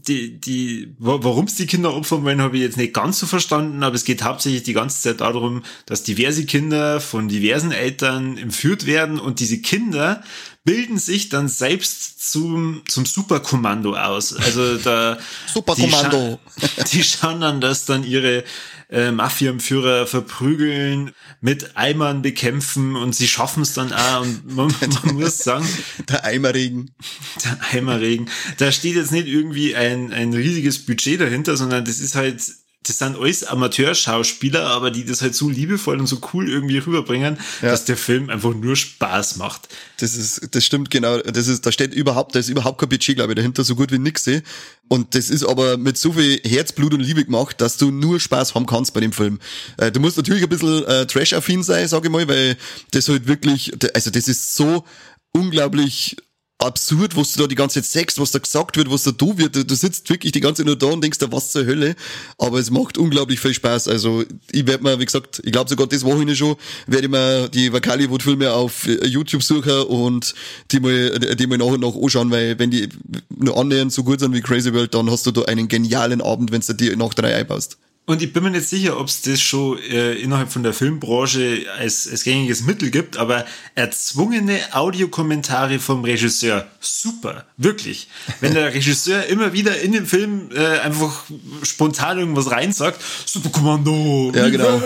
die, 0.08 0.40
die, 0.40 0.94
warum 1.00 1.46
es 1.46 1.56
die 1.56 1.68
Kinder 1.68 1.94
opfern 1.94 2.24
wollen, 2.24 2.42
habe 2.42 2.58
ich 2.58 2.64
jetzt 2.64 2.78
nicht 2.78 2.94
ganz 2.94 3.20
so 3.20 3.26
verstanden, 3.26 3.84
aber 3.84 3.96
es 3.96 4.04
geht 4.04 4.24
hauptsächlich 4.24 4.64
die 4.64 4.74
ganze 4.74 5.02
Zeit 5.02 5.22
darum, 5.22 5.64
dass 5.86 6.04
diverse 6.04 6.46
Kinder 6.46 7.00
von 7.00 7.28
diversen 7.28 7.72
Eltern 7.72 8.38
entführt 8.38 8.86
werden 8.86 9.20
und 9.20 9.40
diese 9.40 9.62
Kinder 9.62 10.24
bilden 10.66 10.98
sich 10.98 11.30
dann 11.30 11.48
selbst 11.48 12.30
zum, 12.30 12.82
zum 12.88 13.06
Superkommando 13.06 13.96
aus. 13.96 14.36
Also 14.36 14.78
da 14.78 15.18
Superkommando. 15.54 16.40
Die, 16.58 16.68
scha 16.68 16.84
die 16.84 17.04
schauen 17.04 17.42
dann, 17.42 17.62
dass 17.62 17.86
dann 17.86 18.04
ihre 18.04 18.44
äh, 18.90 19.12
Mafienführer 19.12 20.08
verprügeln, 20.08 21.12
mit 21.40 21.78
Eimern 21.78 22.24
bekämpfen 22.24 22.96
und 22.96 23.16
sie 23.16 23.28
schaffen 23.28 23.62
es 23.62 23.74
dann 23.74 23.94
auch. 23.94 24.22
Und 24.22 24.56
man, 24.56 24.74
man 25.06 25.16
muss 25.16 25.38
sagen, 25.38 25.68
der 26.10 26.26
Eimerregen. 26.26 26.96
Der 27.44 27.58
Eimerregen. 27.72 28.30
Da 28.58 28.72
steht 28.72 28.96
jetzt 28.96 29.12
nicht 29.12 29.28
irgendwie 29.28 29.76
ein, 29.76 30.12
ein 30.12 30.34
riesiges 30.34 30.84
Budget 30.86 31.22
dahinter, 31.22 31.58
sondern 31.58 31.86
das 31.86 32.00
ist 32.00 32.16
halt 32.16 32.42
das 32.88 33.00
sind 33.00 33.18
alles 33.18 33.44
Amateurschauspieler, 33.44 34.66
aber 34.68 34.92
die 34.92 35.06
das 35.06 35.22
halt 35.22 35.36
so 35.36 35.50
liebevoll 35.50 36.00
und 36.00 36.08
so 36.08 36.20
cool 36.34 36.50
irgendwie 36.50 36.78
rüberbringen, 36.78 37.38
ja. 37.62 37.70
dass 37.70 37.86
der 37.86 37.98
Film 37.98 38.30
einfach 38.30 38.54
nur 38.54 38.76
Spaß 38.76 39.38
macht. 39.38 39.68
Das 40.00 40.16
ist, 40.16 40.56
das 40.56 40.64
stimmt 40.64 40.92
genau. 40.92 41.18
Das 41.20 41.48
ist, 41.48 41.66
da 41.66 41.72
steht 41.72 41.94
überhaupt, 41.94 42.36
da 42.36 42.40
ist 42.40 42.50
überhaupt 42.50 42.80
kein 42.80 42.90
Budget, 42.90 43.16
glaube 43.16 43.32
ich, 43.32 43.36
dahinter, 43.38 43.64
so 43.64 43.76
gut 43.76 43.92
wie 43.92 43.98
nix. 43.98 44.28
Eh. 44.28 44.42
Und 44.88 45.16
das 45.16 45.30
ist 45.30 45.44
aber 45.44 45.78
mit 45.78 45.98
so 45.98 46.14
viel 46.14 46.40
Herzblut 46.44 46.94
und 46.94 47.00
Liebe 47.00 47.26
gemacht, 47.26 47.60
dass 47.60 47.78
du 47.78 47.90
nur 47.92 48.20
Spaß 48.20 48.54
haben 48.54 48.66
kannst 48.66 48.94
bei 48.94 49.00
dem 49.00 49.12
Film. 49.12 49.40
Äh, 49.78 49.92
du 49.92 50.00
musst 50.00 50.18
natürlich 50.18 50.44
ein 50.44 50.50
bisschen 50.50 50.86
äh, 50.86 51.08
Trash-affin 51.08 51.64
sein, 51.64 51.88
sage 51.88 52.08
ich 52.08 52.12
mal, 52.12 52.28
weil 52.28 52.58
das 52.92 53.10
halt 53.10 53.28
wirklich, 53.28 53.74
also 53.96 54.12
das 54.12 54.28
ist 54.28 54.56
so 54.56 54.86
unglaublich 55.32 56.18
absurd, 56.60 57.16
was 57.16 57.34
du 57.34 57.42
da 57.42 57.48
die 57.48 57.56
ganze 57.56 57.82
Zeit 57.82 57.92
sagst, 57.92 58.20
was 58.20 58.32
da 58.32 58.40
gesagt 58.40 58.78
wird, 58.78 58.90
was 58.90 59.04
da 59.04 59.12
da 59.12 59.38
wird. 59.38 59.56
Du, 59.56 59.66
du 59.66 59.76
sitzt 59.76 60.10
wirklich 60.10 60.32
die 60.32 60.40
ganze 60.40 60.62
Zeit 60.62 60.68
nur 60.68 60.78
da 60.78 60.88
und 60.88 61.04
denkst 61.04 61.20
da, 61.20 61.32
was 61.32 61.52
zur 61.52 61.66
Hölle. 61.66 61.96
Aber 62.38 62.60
es 62.60 62.72
macht 62.72 62.98
unglaublich 62.98 63.40
viel 63.40 63.54
Spaß. 63.54 63.88
Also 63.88 64.24
ich 64.52 64.66
werde 64.66 64.84
mir, 64.84 65.00
wie 65.00 65.06
gesagt, 65.06 65.42
ich 65.44 65.52
glaube 65.52 65.70
sogar 65.70 65.88
das 65.88 66.04
Wochenende 66.04 66.36
schon, 66.36 66.56
werde 66.88 67.06
ich 67.06 67.12
mir 67.12 67.50
die 67.50 67.72
Vakali-Filme 67.72 68.52
auf 68.54 68.88
YouTube 68.88 69.44
suchen 69.44 69.84
und 69.84 70.34
die 70.72 70.80
mal, 70.80 71.20
die 71.20 71.48
mal 71.48 71.58
nach 71.58 71.66
und 71.66 71.82
nach 71.82 71.96
anschauen, 71.96 72.32
weil 72.32 72.58
wenn 72.58 72.72
die 72.72 72.90
nur 73.30 73.58
annähernd 73.58 73.92
so 73.92 74.04
gut 74.04 74.20
sind 74.20 74.34
wie 74.34 74.42
Crazy 74.42 74.74
World, 74.74 74.94
dann 74.94 75.10
hast 75.10 75.26
du 75.26 75.32
da 75.32 75.44
einen 75.44 75.68
genialen 75.68 76.22
Abend, 76.22 76.52
wenn 76.52 76.62
du 76.62 76.74
dir 76.74 76.96
nach 76.96 77.14
drei 77.14 77.36
einbaust. 77.36 77.78
Und 78.08 78.22
ich 78.22 78.32
bin 78.34 78.44
mir 78.44 78.52
nicht 78.52 78.70
sicher, 78.70 79.00
ob 79.00 79.08
es 79.08 79.24
das 79.24 79.42
schon 79.42 79.80
äh, 79.80 80.14
innerhalb 80.14 80.52
von 80.52 80.62
der 80.62 80.74
Filmbranche 80.74 81.66
als, 81.80 82.08
als 82.08 82.24
gängiges 82.24 82.62
Mittel 82.62 82.92
gibt, 82.92 83.18
aber 83.18 83.46
erzwungene 83.74 84.60
Audiokommentare 84.74 85.80
vom 85.80 86.04
Regisseur, 86.04 86.68
super, 86.80 87.46
wirklich. 87.58 88.08
Wenn 88.42 88.54
der 88.54 88.74
Regisseur 88.76 89.26
immer 89.26 89.54
wieder 89.54 89.82
in 89.82 89.92
den 89.92 90.06
Film 90.06 90.52
äh, 90.54 90.80
einfach 90.80 91.24
spontan 91.64 92.20
irgendwas 92.20 92.52
reinsagt, 92.52 93.02
Superkommando, 93.26 94.32
ja, 94.36 94.50
genau. 94.50 94.80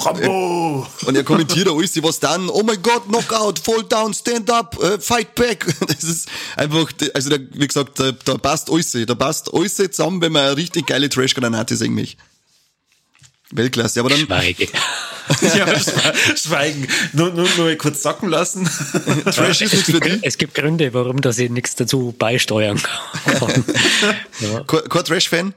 Rambo. 0.00 0.84
Und 1.06 1.16
er 1.16 1.22
kommentiert 1.22 1.68
alles, 1.68 2.02
was 2.02 2.18
dann, 2.18 2.48
oh 2.48 2.64
mein 2.64 2.82
Gott, 2.82 3.04
Knockout, 3.06 3.60
Fall 3.60 3.84
down, 3.84 4.12
stand 4.12 4.50
up, 4.50 4.76
uh, 4.82 4.98
fight 4.98 5.34
back. 5.36 5.64
Das 5.88 6.04
ist 6.04 6.28
einfach, 6.56 6.90
also 7.14 7.30
da, 7.30 7.36
wie 7.52 7.66
gesagt, 7.66 7.98
da, 7.98 8.12
da 8.12 8.36
passt 8.36 8.70
alles, 8.70 8.96
da 9.06 9.14
passt 9.14 9.52
alles 9.54 9.76
zusammen, 9.76 10.20
wenn 10.20 10.32
man 10.32 10.42
eine 10.42 10.56
richtig 10.56 10.86
geile 10.86 11.08
Trash-Granate 11.08 11.74
ist 11.74 11.82
eigentlich. 11.82 12.16
Weltklasse, 13.50 14.00
aber 14.00 14.10
dann. 14.10 14.20
Schweige. 14.20 14.68
ja, 15.56 15.78
schweigen. 16.36 16.86
Nur, 17.12 17.30
nur, 17.30 17.48
nur 17.56 17.74
kurz 17.76 18.02
sacken 18.02 18.28
lassen. 18.28 18.64
Trash 19.24 19.62
ist 19.62 19.72
nichts 19.72 19.90
für 19.90 20.00
dich. 20.00 20.18
Es 20.22 20.38
gibt 20.38 20.54
Gründe, 20.54 20.92
warum 20.94 21.20
das 21.20 21.38
ich 21.38 21.50
nichts 21.50 21.74
dazu 21.74 22.14
beisteuern 22.18 22.80
kann. 22.82 23.64
ja. 24.40 24.64
Kein 24.64 25.04
Trash-Fan? 25.04 25.54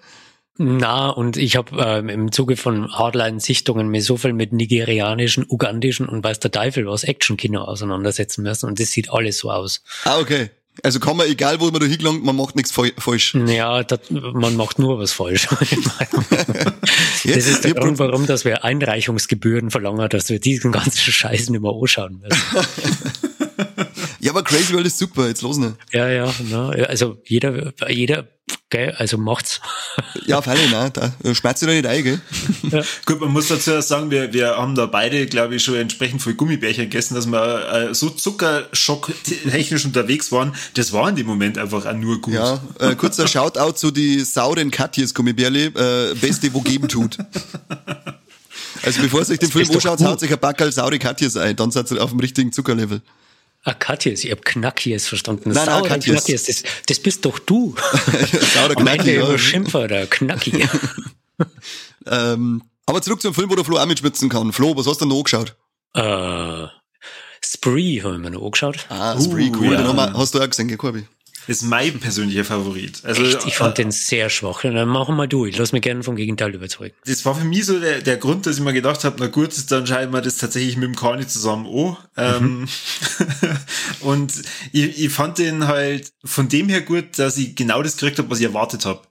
Na, 0.58 1.10
und 1.10 1.38
ich 1.38 1.56
habe 1.56 1.82
ähm, 1.82 2.10
im 2.10 2.32
Zuge 2.32 2.56
von 2.56 2.92
Hardline-Sichtungen 2.92 3.88
mir 3.88 4.02
so 4.02 4.18
viel 4.18 4.34
mit 4.34 4.54
nigerianischen, 4.54 5.46
ugandischen 5.50 6.08
und 6.08 6.24
weiß 6.24 6.40
der 6.40 6.52
Teufel 6.52 6.86
was 6.86 7.04
Action-Kino 7.04 7.62
auseinandersetzen 7.62 8.44
müssen 8.44 8.68
und 8.68 8.80
das 8.80 8.92
sieht 8.92 9.12
alles 9.12 9.40
so 9.40 9.50
aus. 9.50 9.82
Ah, 10.04 10.20
okay. 10.20 10.52
Also 10.84 11.00
kann 11.00 11.18
man, 11.18 11.28
egal 11.28 11.60
wo 11.60 11.70
man 11.70 11.82
da 11.82 11.86
hingelangt, 11.86 12.24
man 12.24 12.36
macht 12.36 12.56
nichts 12.56 12.72
falsch. 12.72 13.36
Ja, 13.36 13.84
das, 13.84 14.00
man 14.10 14.56
macht 14.56 14.80
nur 14.80 15.00
was 15.00 15.12
falsch. 15.12 15.48
das 17.24 17.26
ist 17.26 17.64
der 17.64 17.74
Grund, 17.74 18.00
warum 18.00 18.26
dass 18.26 18.46
wir 18.46 18.64
Einreichungsgebühren 18.64 19.70
verlangen, 19.70 20.08
dass 20.10 20.30
wir 20.30 20.40
diesen 20.40 20.72
ganzen 20.72 20.98
Scheiß 21.12 21.50
nicht 21.50 21.62
mehr 21.62 21.72
anschauen 21.72 22.22
müssen. 22.22 22.42
ja, 24.22 24.32
aber 24.32 24.44
Crazy 24.44 24.74
World 24.74 24.88
ist 24.88 24.98
super, 24.98 25.28
jetzt 25.28 25.42
los 25.42 25.58
nicht. 25.58 25.76
Ja, 25.92 26.10
ja, 26.10 26.34
na, 26.50 26.70
also 26.70 27.18
jeder, 27.26 27.74
jeder 27.90 28.28
Gell? 28.72 28.96
Also 28.98 29.18
macht's. 29.18 29.60
ja, 30.26 30.42
freilich, 30.42 30.72
ne? 30.72 30.92
Da 30.94 31.14
schmerzt 31.36 31.62
du 31.62 31.66
doch 31.68 31.74
nicht 31.74 31.86
ein, 31.86 32.04
gell? 32.04 32.22
Ja. 32.72 32.82
Gut, 33.06 33.20
man 33.20 33.32
muss 33.32 33.50
dazu 33.50 33.82
sagen, 33.82 34.10
wir, 34.10 34.32
wir 34.32 34.56
haben 34.56 34.76
da 34.76 34.86
beide, 34.86 35.26
glaube 35.26 35.56
ich, 35.56 35.64
schon 35.64 35.76
entsprechend 35.76 36.22
viel 36.22 36.36
Gummibärchen 36.36 36.86
gegessen, 36.86 37.16
dass 37.16 37.28
wir 37.28 37.90
äh, 37.90 37.94
so 37.94 38.10
Zuckerschock 38.10 39.12
technisch 39.50 39.84
unterwegs 39.84 40.32
waren. 40.32 40.56
Das 40.76 40.94
war 40.94 41.10
in 41.10 41.18
dem 41.18 41.28
Moment 41.28 41.58
einfach 41.58 41.86
auch 41.86 41.94
nur 41.94 42.22
gut. 42.22 42.34
Ja, 42.34 42.62
äh, 42.80 42.96
kurzer 42.96 43.28
Shoutout 43.28 43.74
zu 43.74 43.92
die 43.92 44.22
sauren 44.22 44.72
Katjes 44.72 45.14
Gummibärle, 45.14 45.66
äh, 45.66 46.16
beste, 46.16 46.54
wo 46.54 46.62
geben 46.62 46.88
tut. 46.88 47.18
Also 48.84 49.02
bevor 49.02 49.22
ihr 49.22 49.30
euch 49.30 49.40
den 49.40 49.52
Film 49.52 49.70
anschaut, 49.70 50.02
haut 50.02 50.20
sich 50.20 50.32
ein 50.32 50.40
Backel 50.40 50.72
saure 50.72 50.98
Katjes 50.98 51.38
ein, 51.38 51.56
dann 51.56 51.72
seid 51.72 51.92
ihr 51.92 52.02
auf 52.02 52.10
dem 52.10 52.20
richtigen 52.20 52.52
Zuckerlevel. 52.52 53.02
Ah, 53.64 53.74
Katjes, 53.74 54.24
ich 54.24 54.32
hab 54.32 54.44
Knackies 54.44 55.08
verstanden. 55.08 55.52
Nein, 55.52 55.66
nein, 55.68 55.84
Katjes. 55.84 56.24
Knackies, 56.24 56.44
das, 56.46 56.64
das 56.88 57.00
bist 57.00 57.24
doch 57.26 57.38
du. 57.38 57.76
Sauer 58.54 58.76
Ende 58.76 59.14
ja. 59.14 59.38
Schimpfer, 59.38 59.88
der 59.88 60.08
Knacki. 60.08 60.68
ähm, 62.08 62.64
aber 62.88 63.02
zurück 63.04 63.22
zum 63.22 63.36
Film, 63.36 63.52
wo 63.52 63.56
der 63.56 63.64
Flo 63.64 63.78
auch 63.78 63.86
mitschwitzen 63.86 64.30
kann. 64.30 64.52
Flo, 64.52 64.76
was 64.76 64.88
hast 64.88 65.02
du 65.02 65.06
denn 65.06 65.10
noch 65.10 65.18
angeschaut? 65.18 65.56
Äh, 65.94 66.68
Spree 67.44 68.02
haben 68.02 68.24
wir 68.24 68.32
noch 68.32 68.44
angeschaut. 68.44 68.86
Ah, 68.90 69.20
Spree, 69.22 69.50
uh, 69.50 69.58
cool. 69.60 69.74
Ja. 69.74 69.84
Den 69.84 70.18
hast 70.18 70.34
du 70.34 70.42
auch 70.42 70.50
gesehen, 70.50 70.68
gell, 70.68 70.78
Corby? 70.78 71.06
Ist 71.48 71.64
mein 71.64 72.00
persönlicher 72.00 72.46
Favorit. 72.46 73.02
Also, 73.04 73.24
Echt? 73.24 73.46
Ich 73.46 73.56
fand 73.56 73.78
äh, 73.78 73.84
den 73.84 73.92
sehr 73.92 74.30
schwach. 74.30 74.62
Dann 74.62 74.88
machen 74.88 75.16
wir 75.16 75.28
durch. 75.28 75.58
Lass 75.58 75.72
mich 75.72 75.82
gerne 75.82 76.04
vom 76.04 76.16
Gegenteil 76.16 76.54
überzeugen. 76.54 76.96
Das 77.06 77.26
war 77.26 77.36
für 77.36 77.46
mich 77.46 77.66
so 77.66 77.80
der, 77.80 78.02
der 78.02 78.18
Grund, 78.18 78.46
dass 78.46 78.58
ich 78.58 78.64
mir 78.64 78.74
gedacht 78.74 79.04
habe, 79.04 79.16
na 79.20 79.28
gut, 79.28 79.54
dann 79.72 79.88
schreiben 79.88 80.14
wir 80.14 80.22
das 80.22 80.38
tatsächlich 80.38 80.78
mit 80.78 80.86
dem 80.86 80.96
Kani 80.96 81.28
zusammen 81.28 81.66
an. 81.68 81.98
Ähm, 82.18 82.60
mhm. 82.60 82.68
und 84.02 84.34
ich, 84.72 85.04
ich 85.04 85.10
fand 85.10 85.38
den 85.38 85.68
halt 85.68 86.14
von 86.24 86.48
dem 86.50 86.70
her 86.70 86.82
gut, 86.82 87.18
dass 87.18 87.38
ich 87.38 87.56
genau 87.56 87.82
das 87.82 87.98
gekriegt 87.98 88.20
habe, 88.20 88.30
was 88.30 88.40
ich 88.40 88.46
erwartet 88.46 88.86
habe. 88.86 89.02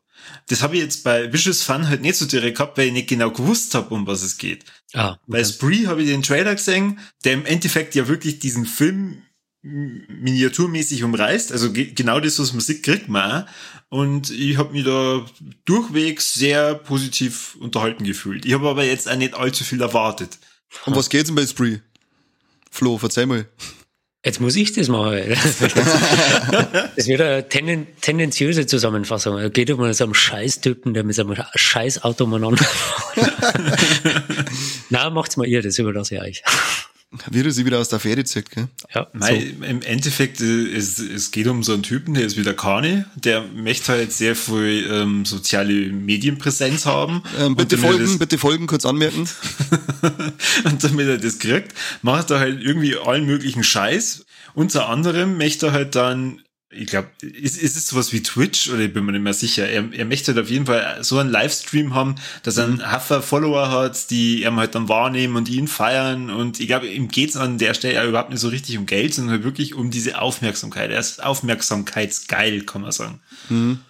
Das 0.48 0.62
habe 0.62 0.76
ich 0.76 0.82
jetzt 0.82 1.04
bei 1.04 1.32
Vicious 1.32 1.62
Fun 1.62 1.88
halt 1.88 2.02
nicht 2.02 2.16
so 2.16 2.26
direkt 2.26 2.56
gehabt, 2.58 2.76
weil 2.76 2.88
ich 2.88 2.92
nicht 2.92 3.08
genau 3.08 3.30
gewusst 3.30 3.74
habe, 3.74 3.94
um 3.94 4.06
was 4.06 4.22
es 4.22 4.36
geht. 4.36 4.64
Ah, 4.92 5.10
okay. 5.10 5.20
Bei 5.26 5.44
Spree 5.44 5.86
habe 5.86 6.02
ich 6.02 6.08
den 6.08 6.22
Trailer 6.22 6.54
gesehen, 6.54 6.98
der 7.24 7.34
im 7.34 7.46
Endeffekt 7.46 7.94
ja 7.94 8.08
wirklich 8.08 8.40
diesen 8.40 8.66
Film 8.66 9.22
miniaturmäßig 9.62 11.04
umreißt. 11.04 11.52
Also 11.52 11.72
genau 11.72 12.20
das, 12.20 12.38
was 12.38 12.52
Musik 12.52 12.82
kriegt 12.82 13.08
man. 13.08 13.46
Und 13.88 14.30
ich 14.30 14.56
habe 14.56 14.72
mich 14.72 14.84
da 14.84 15.24
durchwegs 15.64 16.34
sehr 16.34 16.74
positiv 16.74 17.56
unterhalten 17.60 18.04
gefühlt. 18.04 18.46
Ich 18.46 18.54
habe 18.54 18.68
aber 18.68 18.84
jetzt 18.84 19.10
auch 19.10 19.16
nicht 19.16 19.34
allzu 19.34 19.64
viel 19.64 19.82
erwartet. 19.82 20.38
Um 20.86 20.94
was 20.94 21.10
geht's 21.10 21.26
denn 21.26 21.34
bei 21.34 21.46
Spree? 21.46 21.78
Flo, 22.70 22.98
verzeih 22.98 23.26
mal. 23.26 23.46
Jetzt 24.24 24.38
muss 24.38 24.54
ich 24.54 24.72
das 24.74 24.88
machen. 24.88 25.18
das 25.30 27.06
wird 27.08 27.20
eine 27.22 27.48
tenden, 27.48 27.86
tendenziöse 28.02 28.66
Zusammenfassung. 28.66 29.38
Es 29.38 29.52
geht 29.52 29.70
um 29.70 29.92
so 29.92 30.04
einen 30.04 30.14
Scheißtypen, 30.14 30.92
der 30.92 31.04
mit 31.04 31.16
so 31.16 31.22
einem 31.22 31.42
Scheißauto 31.54 32.24
umeinander 32.24 32.66
Nein, 34.90 35.12
macht's 35.14 35.38
mal 35.38 35.46
ihr, 35.46 35.62
das 35.62 35.78
überlasse 35.78 36.16
ich 36.16 36.20
euch. 36.20 36.42
Wie 37.28 37.42
du 37.42 37.50
sie 37.50 37.66
wieder 37.66 37.80
aus 37.80 37.88
der 37.88 37.98
Fähre 37.98 38.22
zieht, 38.22 38.50
gell? 38.50 38.68
Ja. 38.94 39.08
Nein, 39.12 39.56
so. 39.58 39.64
Im 39.64 39.82
Endeffekt, 39.82 40.40
äh, 40.40 40.72
es, 40.72 41.00
es 41.00 41.32
geht 41.32 41.48
um 41.48 41.64
so 41.64 41.72
einen 41.72 41.82
Typen, 41.82 42.14
der 42.14 42.24
ist 42.24 42.36
wieder 42.36 42.54
Kani, 42.54 43.04
der 43.16 43.42
möchte 43.42 43.92
halt 43.92 44.12
sehr 44.12 44.36
viel 44.36 44.88
ähm, 44.88 45.24
soziale 45.24 45.90
Medienpräsenz 45.90 46.86
haben. 46.86 47.22
Ähm, 47.38 47.56
bitte 47.56 47.78
folgen, 47.78 48.04
das, 48.04 48.18
bitte 48.18 48.38
folgen, 48.38 48.68
kurz 48.68 48.86
anmerken. 48.86 49.28
und 50.64 50.84
damit 50.84 51.08
er 51.08 51.18
das 51.18 51.40
kriegt, 51.40 51.74
macht 52.02 52.30
er 52.30 52.38
halt 52.38 52.62
irgendwie 52.62 52.96
allen 52.96 53.26
möglichen 53.26 53.64
Scheiß. 53.64 54.24
Unter 54.54 54.88
anderem 54.88 55.36
möchte 55.36 55.66
er 55.66 55.72
halt 55.72 55.96
dann 55.96 56.42
ich 56.72 56.86
glaube, 56.86 57.08
ist, 57.20 57.60
ist 57.60 57.76
es 57.76 57.88
sowas 57.88 58.12
wie 58.12 58.22
Twitch 58.22 58.70
oder 58.70 58.80
ich 58.80 58.92
bin 58.92 59.04
mir 59.04 59.12
nicht 59.12 59.22
mehr 59.22 59.34
sicher. 59.34 59.68
Er, 59.68 59.92
er 59.92 60.04
möchte 60.04 60.32
halt 60.32 60.44
auf 60.44 60.50
jeden 60.50 60.66
Fall 60.66 60.98
so 61.02 61.18
einen 61.18 61.30
Livestream 61.30 61.94
haben, 61.94 62.14
dass 62.44 62.58
er 62.58 62.64
einen 62.64 62.90
Haffer 62.90 63.22
Follower 63.22 63.70
hat, 63.70 64.10
die 64.10 64.44
er 64.44 64.54
halt 64.54 64.76
dann 64.76 64.88
wahrnehmen 64.88 65.34
und 65.34 65.48
ihn 65.48 65.66
feiern. 65.66 66.30
Und 66.30 66.60
ich 66.60 66.68
glaube, 66.68 66.86
ihm 66.86 67.08
geht's 67.08 67.36
an 67.36 67.58
der 67.58 67.74
Stelle 67.74 67.94
ja 67.94 68.04
überhaupt 68.06 68.30
nicht 68.30 68.40
so 68.40 68.48
richtig 68.48 68.78
um 68.78 68.86
Geld, 68.86 69.14
sondern 69.14 69.34
halt 69.34 69.44
wirklich 69.44 69.74
um 69.74 69.90
diese 69.90 70.20
Aufmerksamkeit. 70.20 70.92
Er 70.92 71.00
ist 71.00 71.22
aufmerksamkeitsgeil, 71.22 72.62
kann 72.62 72.82
man 72.82 72.92
sagen. 72.92 73.20
Mhm. 73.48 73.80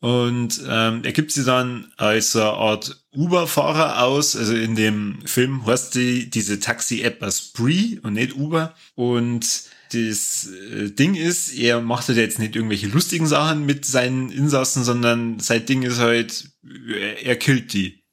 Und 0.00 0.60
ähm, 0.66 1.02
er 1.04 1.12
gibt 1.12 1.32
sie 1.32 1.44
dann 1.44 1.92
als 1.96 2.34
eine 2.34 2.46
Art 2.46 3.04
Uber-Fahrer 3.14 4.02
aus. 4.02 4.34
Also 4.36 4.54
in 4.54 4.74
dem 4.74 5.18
Film 5.26 5.66
heißt 5.66 5.94
die, 5.94 6.30
diese 6.30 6.58
Taxi-App 6.58 7.22
als 7.22 7.38
Spree 7.38 7.98
und 8.02 8.14
nicht 8.14 8.34
Uber. 8.34 8.74
Und 8.94 9.46
das 9.94 10.48
äh, 10.48 10.90
Ding 10.90 11.14
ist, 11.14 11.52
er 11.52 11.80
macht 11.80 12.08
halt 12.08 12.18
jetzt 12.18 12.38
nicht 12.38 12.56
irgendwelche 12.56 12.88
lustigen 12.88 13.26
Sachen 13.26 13.66
mit 13.66 13.84
seinen 13.84 14.30
Insassen, 14.30 14.84
sondern 14.84 15.40
sein 15.40 15.66
Ding 15.66 15.82
ist 15.82 15.98
halt, 15.98 16.50
er, 16.62 17.22
er 17.22 17.36
killt 17.36 17.72
die. 17.72 18.04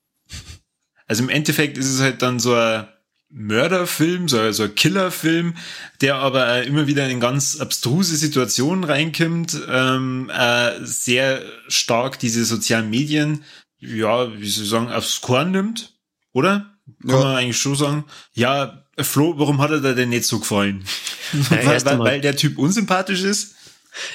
Also 1.07 1.23
im 1.23 1.29
Endeffekt 1.29 1.77
ist 1.77 1.91
es 1.91 2.01
halt 2.01 2.21
dann 2.21 2.39
so 2.39 2.53
ein 2.53 2.87
Mörderfilm, 3.31 4.27
so, 4.27 4.51
so 4.51 4.63
ein 4.63 4.75
Killerfilm, 4.75 5.55
der 6.01 6.15
aber 6.15 6.63
immer 6.63 6.87
wieder 6.87 7.07
in 7.09 7.19
ganz 7.19 7.59
abstruse 7.59 8.15
Situationen 8.15 8.83
reinkommt, 8.83 9.59
ähm, 9.69 10.31
äh, 10.33 10.83
sehr 10.83 11.43
stark 11.67 12.19
diese 12.19 12.43
sozialen 12.45 12.89
Medien, 12.89 13.43
ja, 13.79 14.31
wie 14.39 14.49
soll 14.49 14.63
ich 14.63 14.69
sagen, 14.69 14.91
aufs 14.91 15.21
Korn 15.21 15.51
nimmt, 15.51 15.93
oder? 16.33 16.75
Kann 17.01 17.09
ja. 17.09 17.23
man 17.23 17.35
eigentlich 17.35 17.57
schon 17.57 17.75
sagen. 17.75 18.05
Ja, 18.33 18.85
Flo, 19.03 19.33
warum 19.37 19.61
hat 19.61 19.71
er 19.71 19.81
da 19.81 19.93
denn 19.93 20.09
nicht 20.09 20.25
so 20.25 20.39
gefallen? 20.39 20.85
Ja, 21.31 21.63
weil, 21.63 21.85
weil, 21.85 21.99
weil 21.99 22.21
der 22.21 22.35
Typ 22.35 22.57
unsympathisch 22.57 23.21
ist? 23.21 23.53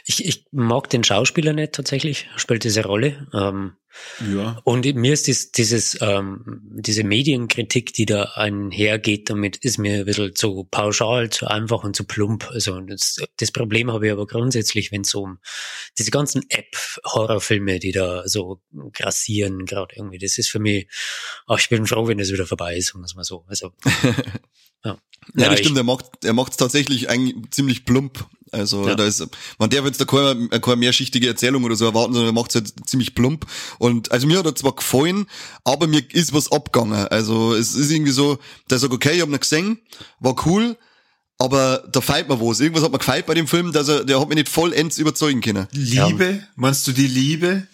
Ich, 0.05 0.25
ich 0.25 0.47
mag 0.53 0.89
den 0.91 1.05
Schauspieler 1.05 1.53
nicht 1.53 1.73
tatsächlich, 1.73 2.29
spielt 2.37 2.65
diese 2.65 2.85
Rolle. 2.85 3.27
Ähm, 3.33 3.77
ja. 4.33 4.61
Und 4.65 4.85
mir 4.95 5.13
ist 5.13 5.27
dies, 5.27 5.53
dieses, 5.53 5.99
ähm, 6.01 6.61
diese 6.63 7.05
Medienkritik, 7.05 7.93
die 7.93 8.07
da 8.07 8.33
einhergeht, 8.35 9.31
damit 9.31 9.57
ist 9.59 9.79
mir 9.79 10.01
ein 10.01 10.05
bisschen 10.05 10.35
zu 10.35 10.65
pauschal, 10.65 11.31
zu 11.31 11.47
einfach 11.47 11.85
und 11.85 11.95
zu 11.97 12.05
plump. 12.05 12.49
Also 12.51 12.81
das, 12.81 13.21
das 13.39 13.53
Problem 13.53 13.93
habe 13.93 14.07
ich 14.07 14.13
aber 14.13 14.27
grundsätzlich, 14.27 14.93
wenn 14.93 15.03
es 15.03 15.15
um 15.15 15.39
diese 15.99 16.11
ganzen 16.11 16.45
App-Horrorfilme, 16.49 17.79
die 17.79 17.93
da 17.93 18.27
so 18.27 18.61
grassieren, 18.93 19.65
gerade 19.65 19.95
irgendwie, 19.97 20.19
das 20.19 20.39
ist 20.39 20.51
für 20.51 20.61
mich, 20.61 20.89
ach, 21.47 21.59
ich 21.59 21.69
bin 21.69 21.87
froh, 21.87 22.07
wenn 22.07 22.19
das 22.19 22.33
wieder 22.33 22.47
vorbei 22.47 22.77
ist, 22.77 22.89
sagen 22.89 23.05
wir 23.05 23.17
mal 23.17 23.25
so. 23.25 23.45
Also 23.49 23.73
Ja, 24.85 24.99
ja, 25.35 25.49
das 25.49 25.61
stimmt, 25.61 25.77
er 25.77 25.85
macht 25.85 26.25
er 26.25 26.35
macht 26.35 26.53
es 26.53 26.59
tatsächlich 26.59 27.09
eigentlich 27.09 27.35
ziemlich 27.51 27.85
plump. 27.85 28.27
Also 28.53 28.87
ja. 28.87 28.95
da 28.95 29.05
ist, 29.05 29.27
man 29.59 29.71
darf 29.71 29.85
jetzt 29.85 30.01
da 30.01 30.05
keine, 30.05 30.49
keine 30.49 30.77
mehrschichtige 30.77 31.27
Erzählung 31.27 31.65
oder 31.65 31.77
so 31.77 31.85
erwarten, 31.85 32.13
sondern 32.13 32.35
er 32.35 32.41
macht 32.41 32.51
es 32.51 32.57
halt 32.57 32.89
ziemlich 32.89 33.15
plump. 33.15 33.47
Und 33.79 34.13
also 34.13 34.27
mir 34.27 34.39
hat 34.39 34.47
er 34.47 34.55
zwar 34.55 34.77
gefallen, 34.77 35.27
aber 35.65 35.87
mir 35.87 36.03
ist 36.13 36.33
was 36.33 36.53
abgegangen. 36.53 37.09
Also 37.09 37.55
es 37.55 37.75
ist 37.75 37.91
irgendwie 37.91 38.13
so, 38.13 38.39
der 38.71 38.79
sagt, 38.79 38.93
okay, 38.93 39.17
ich 39.17 39.23
hab 39.23 39.29
ihn 39.29 39.41
gesehen, 39.41 39.81
war 40.21 40.37
cool, 40.47 40.77
aber 41.39 41.85
da 41.91 42.01
fehlt 42.01 42.29
mir 42.29 42.41
was. 42.41 42.61
Irgendwas 42.61 42.85
hat 42.85 42.93
mir 42.93 42.99
gefällt 42.99 43.27
bei 43.27 43.35
dem 43.35 43.49
Film, 43.49 43.73
dass 43.73 43.89
er, 43.89 44.05
der 44.05 44.21
hat 44.21 44.29
mich 44.29 44.37
nicht 44.37 44.49
vollends 44.49 44.99
überzeugen 44.99 45.41
können. 45.41 45.67
Liebe? 45.73 46.25
Ja. 46.25 46.49
Meinst 46.55 46.87
du 46.87 46.93
die 46.93 47.09
Liebe? 47.09 47.67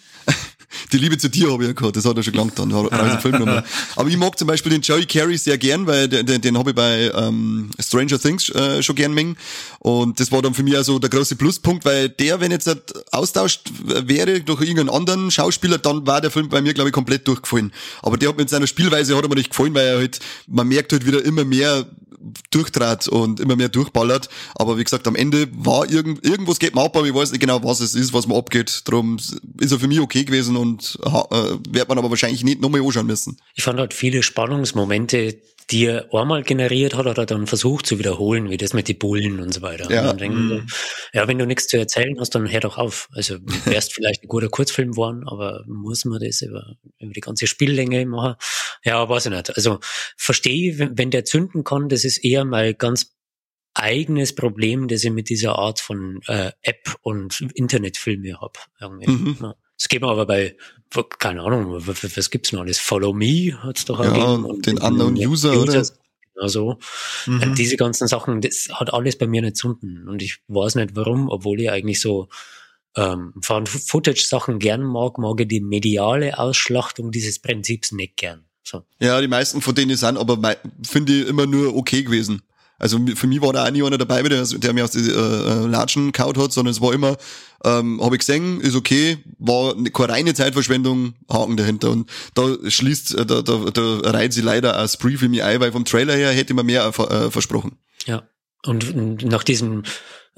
Die 0.91 0.97
Liebe 0.97 1.17
zu 1.17 1.29
dir 1.29 1.51
habe 1.51 1.63
ich 1.63 1.69
ja 1.69 1.73
gehabt, 1.73 1.95
das 1.95 2.05
hat 2.05 2.17
er 2.17 2.23
schon 2.23 2.33
gelangt 2.33 2.57
dann, 2.57 2.71
Film 3.21 3.39
nochmal. 3.39 3.63
Aber 3.95 4.09
ich 4.09 4.17
mag 4.17 4.37
zum 4.37 4.47
Beispiel 4.47 4.71
den 4.71 4.81
Joey 4.81 5.05
Carey 5.05 5.37
sehr 5.37 5.57
gern, 5.57 5.87
weil 5.87 6.07
den, 6.07 6.41
den, 6.41 6.57
habe 6.57 6.71
ich 6.71 6.75
bei 6.75 7.11
ähm, 7.15 7.69
Stranger 7.79 8.19
Things 8.19 8.49
äh, 8.49 8.81
schon 8.81 8.95
gern 8.95 9.13
mengen. 9.13 9.37
Und 9.79 10.19
das 10.19 10.31
war 10.31 10.41
dann 10.41 10.53
für 10.53 10.63
mich 10.63 10.75
also 10.75 10.99
der 10.99 11.09
große 11.09 11.35
Pluspunkt, 11.35 11.85
weil 11.85 12.09
der, 12.09 12.39
wenn 12.39 12.51
jetzt 12.51 12.67
halt 12.67 12.93
austauscht 13.11 13.61
wäre 13.83 14.41
durch 14.41 14.61
irgendeinen 14.61 14.89
anderen 14.89 15.31
Schauspieler, 15.31 15.77
dann 15.77 16.05
war 16.07 16.21
der 16.21 16.31
Film 16.31 16.49
bei 16.49 16.61
mir, 16.61 16.73
glaube 16.73 16.89
ich, 16.89 16.93
komplett 16.93 17.27
durchgefallen. 17.27 17.71
Aber 18.01 18.17
der 18.17 18.29
hat 18.29 18.37
mit 18.37 18.49
seiner 18.49 18.67
Spielweise 18.67 19.15
hat 19.15 19.23
er 19.23 19.29
mir 19.29 19.35
nicht 19.35 19.49
gefallen, 19.49 19.73
weil 19.73 19.87
er 19.87 19.97
halt, 19.97 20.19
man 20.47 20.67
merkt 20.67 20.91
halt 20.91 21.05
wieder 21.05 21.23
immer 21.23 21.45
mehr 21.45 21.85
durchtrat 22.51 23.07
und 23.07 23.39
immer 23.39 23.55
mehr 23.55 23.69
durchballert. 23.69 24.29
Aber 24.55 24.77
wie 24.77 24.83
gesagt, 24.83 25.07
am 25.07 25.15
Ende 25.15 25.47
war 25.53 25.89
irgend, 25.89 26.25
irgendwas 26.25 26.59
geht 26.59 26.75
mir 26.75 26.81
ab, 26.81 26.95
aber 26.95 27.07
ich 27.07 27.13
weiß 27.13 27.31
nicht 27.31 27.41
genau, 27.41 27.63
was 27.63 27.79
es 27.79 27.95
ist, 27.95 28.13
was 28.13 28.27
mir 28.27 28.35
abgeht. 28.35 28.81
Darum 28.85 29.17
ist 29.59 29.71
er 29.71 29.79
für 29.79 29.87
mich 29.87 29.99
okay 29.99 30.23
gewesen 30.23 30.55
und 30.61 30.99
äh, 31.03 31.09
wird 31.69 31.89
man 31.89 31.97
aber 31.97 32.09
wahrscheinlich 32.09 32.43
nicht 32.43 32.61
nochmal 32.61 32.81
anschauen 32.81 33.07
müssen. 33.07 33.37
Ich 33.55 33.63
fand 33.63 33.79
halt 33.79 33.93
viele 33.93 34.23
Spannungsmomente, 34.23 35.41
die 35.69 35.85
er 35.85 36.13
einmal 36.13 36.43
generiert 36.43 36.95
hat, 36.95 37.05
hat 37.05 37.17
er 37.17 37.25
dann 37.25 37.47
versucht 37.47 37.85
zu 37.85 37.97
wiederholen, 37.97 38.49
wie 38.49 38.57
das 38.57 38.73
mit 38.73 38.87
den 38.87 38.97
Bullen 38.97 39.39
und 39.39 39.53
so 39.53 39.61
weiter. 39.61 39.91
Ja, 39.91 40.13
denken, 40.13 40.47
mm. 40.47 40.67
ja 41.13 41.27
wenn 41.27 41.37
du 41.37 41.45
nichts 41.45 41.67
zu 41.67 41.77
erzählen 41.77 42.19
hast, 42.19 42.35
dann 42.35 42.51
hör 42.51 42.59
doch 42.59 42.77
auf. 42.77 43.09
Also 43.13 43.37
wärst 43.65 43.93
vielleicht 43.93 44.23
ein 44.23 44.27
guter 44.27 44.49
Kurzfilm 44.49 44.91
geworden, 44.91 45.23
aber 45.27 45.63
muss 45.67 46.05
man 46.05 46.19
das 46.19 46.41
über, 46.41 46.75
über 46.99 47.13
die 47.13 47.21
ganze 47.21 47.47
Spiellänge 47.47 48.05
machen? 48.05 48.35
Ja, 48.83 49.07
weiß 49.07 49.27
ich 49.27 49.31
nicht. 49.31 49.55
Also 49.55 49.79
verstehe, 50.17 50.77
wenn, 50.77 50.97
wenn 50.97 51.11
der 51.11 51.25
zünden 51.25 51.63
kann, 51.63 51.89
das 51.89 52.03
ist 52.03 52.17
eher 52.17 52.45
mal 52.45 52.73
ganz 52.73 53.15
eigenes 53.73 54.35
Problem, 54.35 54.87
das 54.87 55.03
ich 55.03 55.11
mit 55.11 55.29
dieser 55.29 55.57
Art 55.57 55.79
von 55.79 56.19
äh, 56.27 56.51
App 56.61 56.95
und 57.01 57.41
Internetfilme 57.53 58.39
habe. 58.39 58.59
Mhm. 59.05 59.37
Ja. 59.41 59.55
Das 59.81 59.87
geht 59.87 60.03
mir 60.03 60.09
aber 60.09 60.27
bei, 60.27 60.55
keine 61.17 61.41
Ahnung, 61.41 61.75
was, 61.87 62.29
gibt's 62.29 62.51
noch 62.51 62.61
alles? 62.61 62.77
Follow 62.77 63.13
Me 63.13 63.57
hat's 63.63 63.83
doch 63.83 63.99
ja, 63.99 64.11
gegeben. 64.11 64.61
den 64.61 64.77
Unknown 64.77 65.15
User, 65.15 65.59
oder? 65.59 65.83
Also 66.39 66.77
mhm. 67.25 67.55
diese 67.55 67.77
ganzen 67.77 68.07
Sachen, 68.07 68.41
das 68.41 68.67
hat 68.71 68.93
alles 68.93 69.17
bei 69.17 69.25
mir 69.25 69.41
nicht 69.41 69.57
zunden. 69.57 70.07
Und 70.07 70.21
ich 70.21 70.37
weiß 70.49 70.75
nicht 70.75 70.95
warum, 70.95 71.29
obwohl 71.29 71.61
ich 71.61 71.71
eigentlich 71.71 71.99
so 71.99 72.29
ähm, 72.95 73.33
Footage-Sachen 73.41 74.59
gern 74.59 74.83
mag, 74.83 75.17
mag 75.17 75.41
ich 75.41 75.47
die 75.47 75.61
mediale 75.61 76.37
Ausschlachtung 76.37 77.09
dieses 77.11 77.39
Prinzips 77.39 77.91
nicht 77.91 78.17
gern. 78.17 78.45
So. 78.61 78.83
Ja, 78.99 79.19
die 79.19 79.27
meisten 79.27 79.61
von 79.61 79.73
denen 79.73 79.97
sind 79.97 80.15
aber, 80.15 80.57
finde 80.87 81.13
ich, 81.13 81.27
immer 81.27 81.47
nur 81.47 81.75
okay 81.75 82.03
gewesen. 82.03 82.43
Also 82.81 82.99
für 83.15 83.27
mich 83.27 83.41
war 83.41 83.53
da 83.53 83.65
auch 83.65 83.71
nie 83.71 83.83
einer 83.83 83.99
dabei, 83.99 84.23
der, 84.23 84.43
der 84.43 84.73
mir 84.73 84.83
aus 84.83 84.91
den 84.91 85.07
äh, 85.07 85.11
äh, 85.11 85.67
Latschen 85.67 86.11
kaut 86.11 86.35
hat, 86.35 86.51
sondern 86.51 86.71
es 86.71 86.81
war 86.81 86.93
immer, 86.93 87.15
ähm, 87.63 88.01
habe 88.01 88.15
ich 88.15 88.21
gesehen, 88.21 88.59
ist 88.59 88.75
okay, 88.75 89.19
war 89.37 89.75
keine 89.93 90.09
reine 90.09 90.33
Zeitverschwendung, 90.33 91.13
Haken 91.31 91.57
dahinter. 91.57 91.91
Und 91.91 92.09
da 92.33 92.43
schließt, 92.67 93.19
äh, 93.19 93.25
da, 93.27 93.43
da, 93.43 93.69
da 93.71 93.99
reiht 94.09 94.33
sie 94.33 94.41
leider 94.41 94.75
als 94.75 94.93
Spree 94.93 95.17
für 95.17 95.29
mich 95.29 95.43
ein, 95.43 95.59
weil 95.59 95.71
vom 95.71 95.85
Trailer 95.85 96.15
her 96.15 96.31
hätte 96.31 96.55
man 96.55 96.65
mehr 96.65 96.87
äh, 96.87 97.29
versprochen. 97.29 97.77
Ja. 98.07 98.23
Und 98.65 99.23
nach 99.23 99.43
diesem 99.43 99.83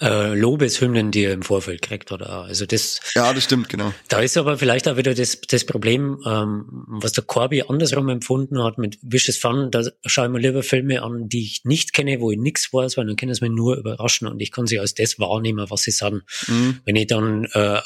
äh, 0.02 0.34
Lobeshymnen, 0.34 1.12
die 1.12 1.24
er 1.24 1.34
im 1.34 1.44
Vorfeld 1.44 1.82
kriegt, 1.82 2.12
oder 2.12 2.30
also 2.30 2.66
das. 2.66 3.00
Ja, 3.16 3.32
das 3.34 3.44
stimmt, 3.44 3.70
genau. 3.70 3.94
Da 4.10 4.20
ist 4.22 4.38
aber 4.38 4.58
vielleicht 4.58 4.88
auch 4.88 4.98
wieder 4.98 5.14
das, 5.14 5.40
das 5.42 5.66
Problem, 5.66 6.20
ähm, 6.26 6.66
was 6.88 7.12
der 7.12 7.24
Corby 7.24 7.64
andersrum 7.68 8.10
empfunden 8.10 8.64
hat 8.64 8.78
mit 8.78 8.98
Vicious 9.02 9.38
Fun. 9.38 9.70
Da 9.72 9.84
schaue 10.06 10.26
ich 10.26 10.32
mir 10.32 10.40
lieber 10.40 10.64
Filme 10.64 11.04
an, 11.04 11.30
die 11.30 11.44
ich 11.44 11.62
nicht 11.64 11.94
kenne, 11.94 12.20
wo 12.20 12.32
ich 12.32 12.40
nichts 12.40 12.74
weiß, 12.74 12.98
weil 12.98 13.06
dann 13.06 13.16
kann 13.16 13.30
es 13.30 13.42
mir 13.42 13.50
nur 13.50 13.78
überraschen 13.78 14.28
und 14.28 14.42
ich 14.42 14.52
kann 14.52 14.68
sie 14.68 14.80
als 14.80 14.94
das 14.96 15.20
wahrnehmen, 15.20 15.66
was 15.70 15.84
sie 15.84 15.92
sagen. 15.92 16.24
Mhm. 16.48 16.80
Wenn 16.86 16.96
ich 16.96 17.08
dann 17.08 17.46
äh, 17.54 17.80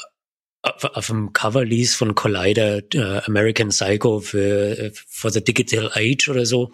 auf, 0.62 0.84
auf 0.84 1.06
dem 1.06 1.32
Cover 1.32 1.64
liest 1.64 1.96
von 1.96 2.14
Collider 2.14 2.82
äh, 2.94 3.20
American 3.26 3.68
Psycho 3.68 4.20
für 4.20 4.78
äh, 4.78 4.92
for 5.06 5.30
the 5.30 5.42
Digital 5.42 5.90
Age 5.94 6.28
oder 6.28 6.46
so. 6.46 6.72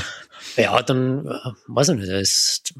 ja, 0.56 0.82
dann 0.82 1.26
äh, 1.26 1.50
weiß 1.68 1.90
ich 1.90 1.96
nicht, 1.96 2.10
das 2.10 2.20
ist 2.20 2.74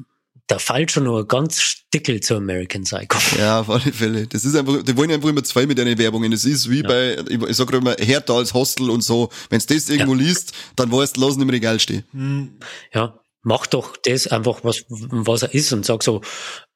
da 0.47 0.59
fällt 0.59 0.91
schon 0.91 1.05
nur 1.05 1.27
ganz 1.27 1.61
Stickel 1.61 2.19
zu 2.19 2.35
American 2.35 2.83
Psycho. 2.83 3.17
Ja, 3.37 3.61
auf 3.61 3.69
alle 3.69 3.93
Fälle. 3.93 4.27
Das 4.27 4.43
ist 4.43 4.55
einfach, 4.55 4.83
die 4.83 4.97
wollen 4.97 5.11
einfach 5.11 5.29
immer 5.29 5.43
zwei 5.43 5.65
mit 5.65 5.77
den 5.77 5.97
Werbungen. 5.97 6.31
Das 6.31 6.43
ist 6.43 6.69
wie 6.69 6.81
ja. 6.81 6.87
bei, 6.87 7.17
ich 7.47 7.55
sag 7.55 7.71
immer, 7.71 7.95
härter 7.97 8.33
als 8.33 8.53
Hostel 8.53 8.89
und 8.89 9.01
so. 9.01 9.29
Wenn 9.49 9.59
du 9.59 9.73
das 9.73 9.89
irgendwo 9.89 10.15
ja. 10.15 10.21
liest, 10.21 10.53
dann 10.75 10.91
weißt 10.91 11.17
du, 11.17 11.21
lassen 11.21 11.41
im 11.41 11.49
Regal 11.49 11.79
stehen. 11.79 12.03
Hm. 12.11 12.59
Ja, 12.93 13.19
mach 13.41 13.67
doch 13.67 13.95
das 13.97 14.27
einfach, 14.27 14.63
was, 14.63 14.85
was 14.89 15.43
er 15.43 15.53
ist 15.53 15.71
und 15.71 15.85
sag 15.85 16.03
so, 16.03 16.21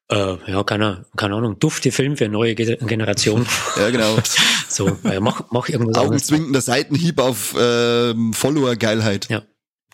äh, 0.10 0.38
ja, 0.49 0.63
keine, 0.63 1.06
keine 1.17 1.36
Ahnung, 1.36 1.60
dufte 1.60 1.91
Film 1.91 2.15
für 2.15 2.25
eine 2.25 2.34
neue 2.34 2.56
Generation. 2.56 3.45
ja, 3.75 3.89
genau. 3.89 4.17
so, 4.69 4.97
ja, 5.03 5.19
mach, 5.19 5.43
mach 5.51 5.67
irgendwas 5.67 5.97
Augenzwinkender 5.97 6.62
Seitenhieb 6.62 7.19
auf 7.19 7.53
ähm, 7.60 8.34
Follower-Geilheit. 8.34 9.27
Ja, 9.30 9.43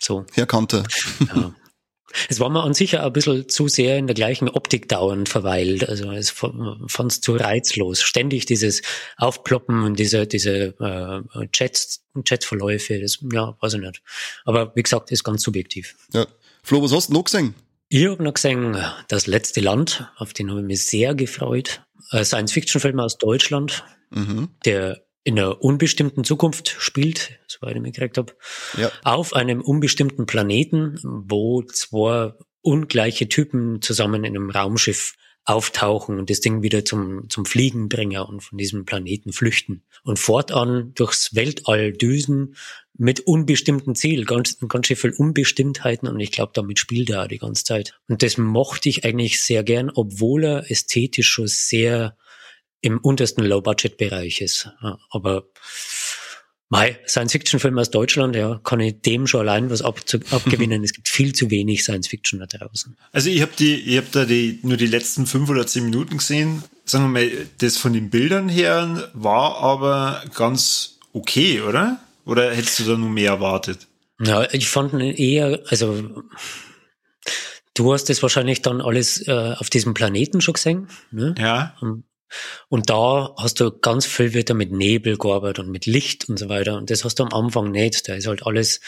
so. 0.00 0.24
Herr 0.32 0.46
Kante. 0.46 0.84
Ja. 1.34 1.52
Es 2.28 2.40
war 2.40 2.48
mir 2.50 2.62
an 2.62 2.74
sich 2.74 2.98
ein 2.98 3.12
bisschen 3.12 3.48
zu 3.48 3.68
sehr 3.68 3.98
in 3.98 4.06
der 4.06 4.14
gleichen 4.14 4.48
Optik 4.48 4.88
dauernd 4.88 5.28
verweilt. 5.28 5.88
Also 5.88 6.10
es 6.12 6.30
fand 6.30 7.12
es 7.12 7.20
zu 7.20 7.36
reizlos. 7.36 8.02
Ständig 8.02 8.46
dieses 8.46 8.82
Aufploppen 9.16 9.82
und 9.82 9.98
diese, 9.98 10.26
diese 10.26 10.74
äh, 10.78 11.48
Chats, 11.52 12.04
Chatverläufe, 12.24 13.00
das, 13.00 13.18
ja, 13.32 13.56
weiß 13.60 13.74
ich 13.74 13.80
nicht. 13.80 14.02
Aber 14.44 14.72
wie 14.74 14.82
gesagt, 14.82 15.10
ist 15.10 15.24
ganz 15.24 15.42
subjektiv. 15.42 15.96
Ja. 16.12 16.26
Flo, 16.62 16.82
was 16.82 16.92
hast 16.92 17.08
du 17.10 17.14
noch 17.14 17.24
gesehen? 17.24 17.54
Ich 17.88 18.06
habe 18.06 18.22
noch 18.22 18.34
gesehen, 18.34 18.76
Das 19.08 19.26
letzte 19.26 19.60
Land, 19.60 20.10
auf 20.16 20.32
den 20.32 20.50
habe 20.50 20.60
ich 20.60 20.66
mich 20.66 20.84
sehr 20.84 21.14
gefreut. 21.14 21.82
Ein 22.10 22.24
Science-Fiction-Film 22.24 22.98
aus 22.98 23.18
Deutschland, 23.18 23.84
mhm. 24.10 24.48
der 24.64 25.03
in 25.24 25.38
einer 25.38 25.62
unbestimmten 25.62 26.22
Zukunft 26.22 26.76
spielt, 26.78 27.38
soweit 27.46 27.74
ich 27.74 27.82
mich 27.82 27.94
gekriegt 27.94 28.18
habe, 28.18 28.34
ja. 28.76 28.92
auf 29.02 29.34
einem 29.34 29.62
unbestimmten 29.62 30.26
Planeten, 30.26 31.00
wo 31.02 31.62
zwei 31.62 32.34
ungleiche 32.60 33.28
Typen 33.28 33.82
zusammen 33.82 34.24
in 34.24 34.36
einem 34.36 34.50
Raumschiff 34.50 35.14
auftauchen 35.46 36.18
und 36.18 36.30
das 36.30 36.40
Ding 36.40 36.62
wieder 36.62 36.84
zum, 36.84 37.28
zum 37.28 37.44
Fliegen 37.44 37.88
bringen 37.88 38.22
und 38.22 38.42
von 38.42 38.56
diesem 38.56 38.86
Planeten 38.86 39.32
flüchten. 39.32 39.82
Und 40.02 40.18
fortan 40.18 40.92
durchs 40.94 41.34
Weltall 41.34 41.92
düsen 41.92 42.56
mit 42.96 43.20
unbestimmten 43.20 43.94
Ziel, 43.94 44.24
ganz, 44.24 44.58
ganz 44.68 44.86
schön 44.86 44.96
viel 44.96 45.12
Unbestimmtheiten 45.12 46.08
und 46.08 46.20
ich 46.20 46.30
glaube, 46.30 46.52
damit 46.54 46.78
spielt 46.78 47.10
er 47.10 47.24
auch 47.24 47.28
die 47.28 47.38
ganze 47.38 47.64
Zeit. 47.64 47.98
Und 48.08 48.22
das 48.22 48.38
mochte 48.38 48.88
ich 48.88 49.04
eigentlich 49.04 49.42
sehr 49.42 49.64
gern, 49.64 49.90
obwohl 49.94 50.44
er 50.44 50.70
ästhetisch 50.70 51.28
schon 51.28 51.48
sehr 51.48 52.16
im 52.84 52.98
untersten 52.98 53.42
Low-Budget-Bereich 53.44 54.42
ist. 54.42 54.68
Aber 55.08 55.44
Mei, 56.68 56.98
Science-Fiction-Film 57.06 57.78
aus 57.78 57.90
Deutschland, 57.90 58.36
ja, 58.36 58.60
kann 58.62 58.80
ich 58.80 59.00
dem 59.00 59.26
schon 59.26 59.40
allein 59.40 59.70
was 59.70 59.80
ab, 59.80 60.00
abgewinnen. 60.30 60.84
es 60.84 60.92
gibt 60.92 61.08
viel 61.08 61.34
zu 61.34 61.50
wenig 61.50 61.82
Science-Fiction 61.82 62.40
da 62.40 62.46
draußen. 62.46 62.94
Also 63.12 63.30
ich 63.30 63.40
habe 63.40 63.52
die, 63.58 63.74
ich 63.74 63.96
habe 63.96 64.08
da 64.12 64.26
die, 64.26 64.58
nur 64.62 64.76
die 64.76 64.86
letzten 64.86 65.24
fünf 65.26 65.48
oder 65.48 65.66
zehn 65.66 65.84
Minuten 65.84 66.18
gesehen. 66.18 66.62
Sagen 66.84 67.04
wir 67.04 67.22
mal, 67.22 67.30
das 67.58 67.78
von 67.78 67.94
den 67.94 68.10
Bildern 68.10 68.50
her 68.50 69.10
war 69.14 69.56
aber 69.58 70.22
ganz 70.34 70.98
okay, 71.14 71.62
oder? 71.62 72.00
Oder 72.26 72.52
hättest 72.54 72.80
du 72.80 72.84
da 72.84 72.98
nur 72.98 73.08
mehr 73.08 73.30
erwartet? 73.30 73.86
Ja, 74.20 74.46
ich 74.52 74.68
fand 74.68 74.92
eher, 74.94 75.62
also 75.68 76.24
du 77.72 77.92
hast 77.94 78.10
das 78.10 78.22
wahrscheinlich 78.22 78.60
dann 78.60 78.82
alles 78.82 79.26
äh, 79.26 79.54
auf 79.56 79.70
diesem 79.70 79.94
Planeten 79.94 80.42
schon 80.42 80.54
gesehen. 80.54 80.88
Ne? 81.10 81.34
Ja. 81.38 81.76
Und 81.80 82.04
da 82.70 83.34
hast 83.38 83.60
du 83.60 83.70
ganz 83.70 84.06
viel 84.06 84.34
wieder 84.34 84.54
mit 84.54 84.72
Nebel 84.72 85.16
gearbeitet 85.16 85.60
und 85.60 85.70
mit 85.70 85.86
Licht 85.86 86.28
und 86.28 86.38
so 86.38 86.48
weiter. 86.48 86.76
Und 86.76 86.90
das 86.90 87.04
hast 87.04 87.18
du 87.18 87.24
am 87.24 87.32
Anfang 87.32 87.70
nicht. 87.70 88.08
Da 88.08 88.14
ist 88.14 88.26
halt 88.26 88.46
alles 88.46 88.80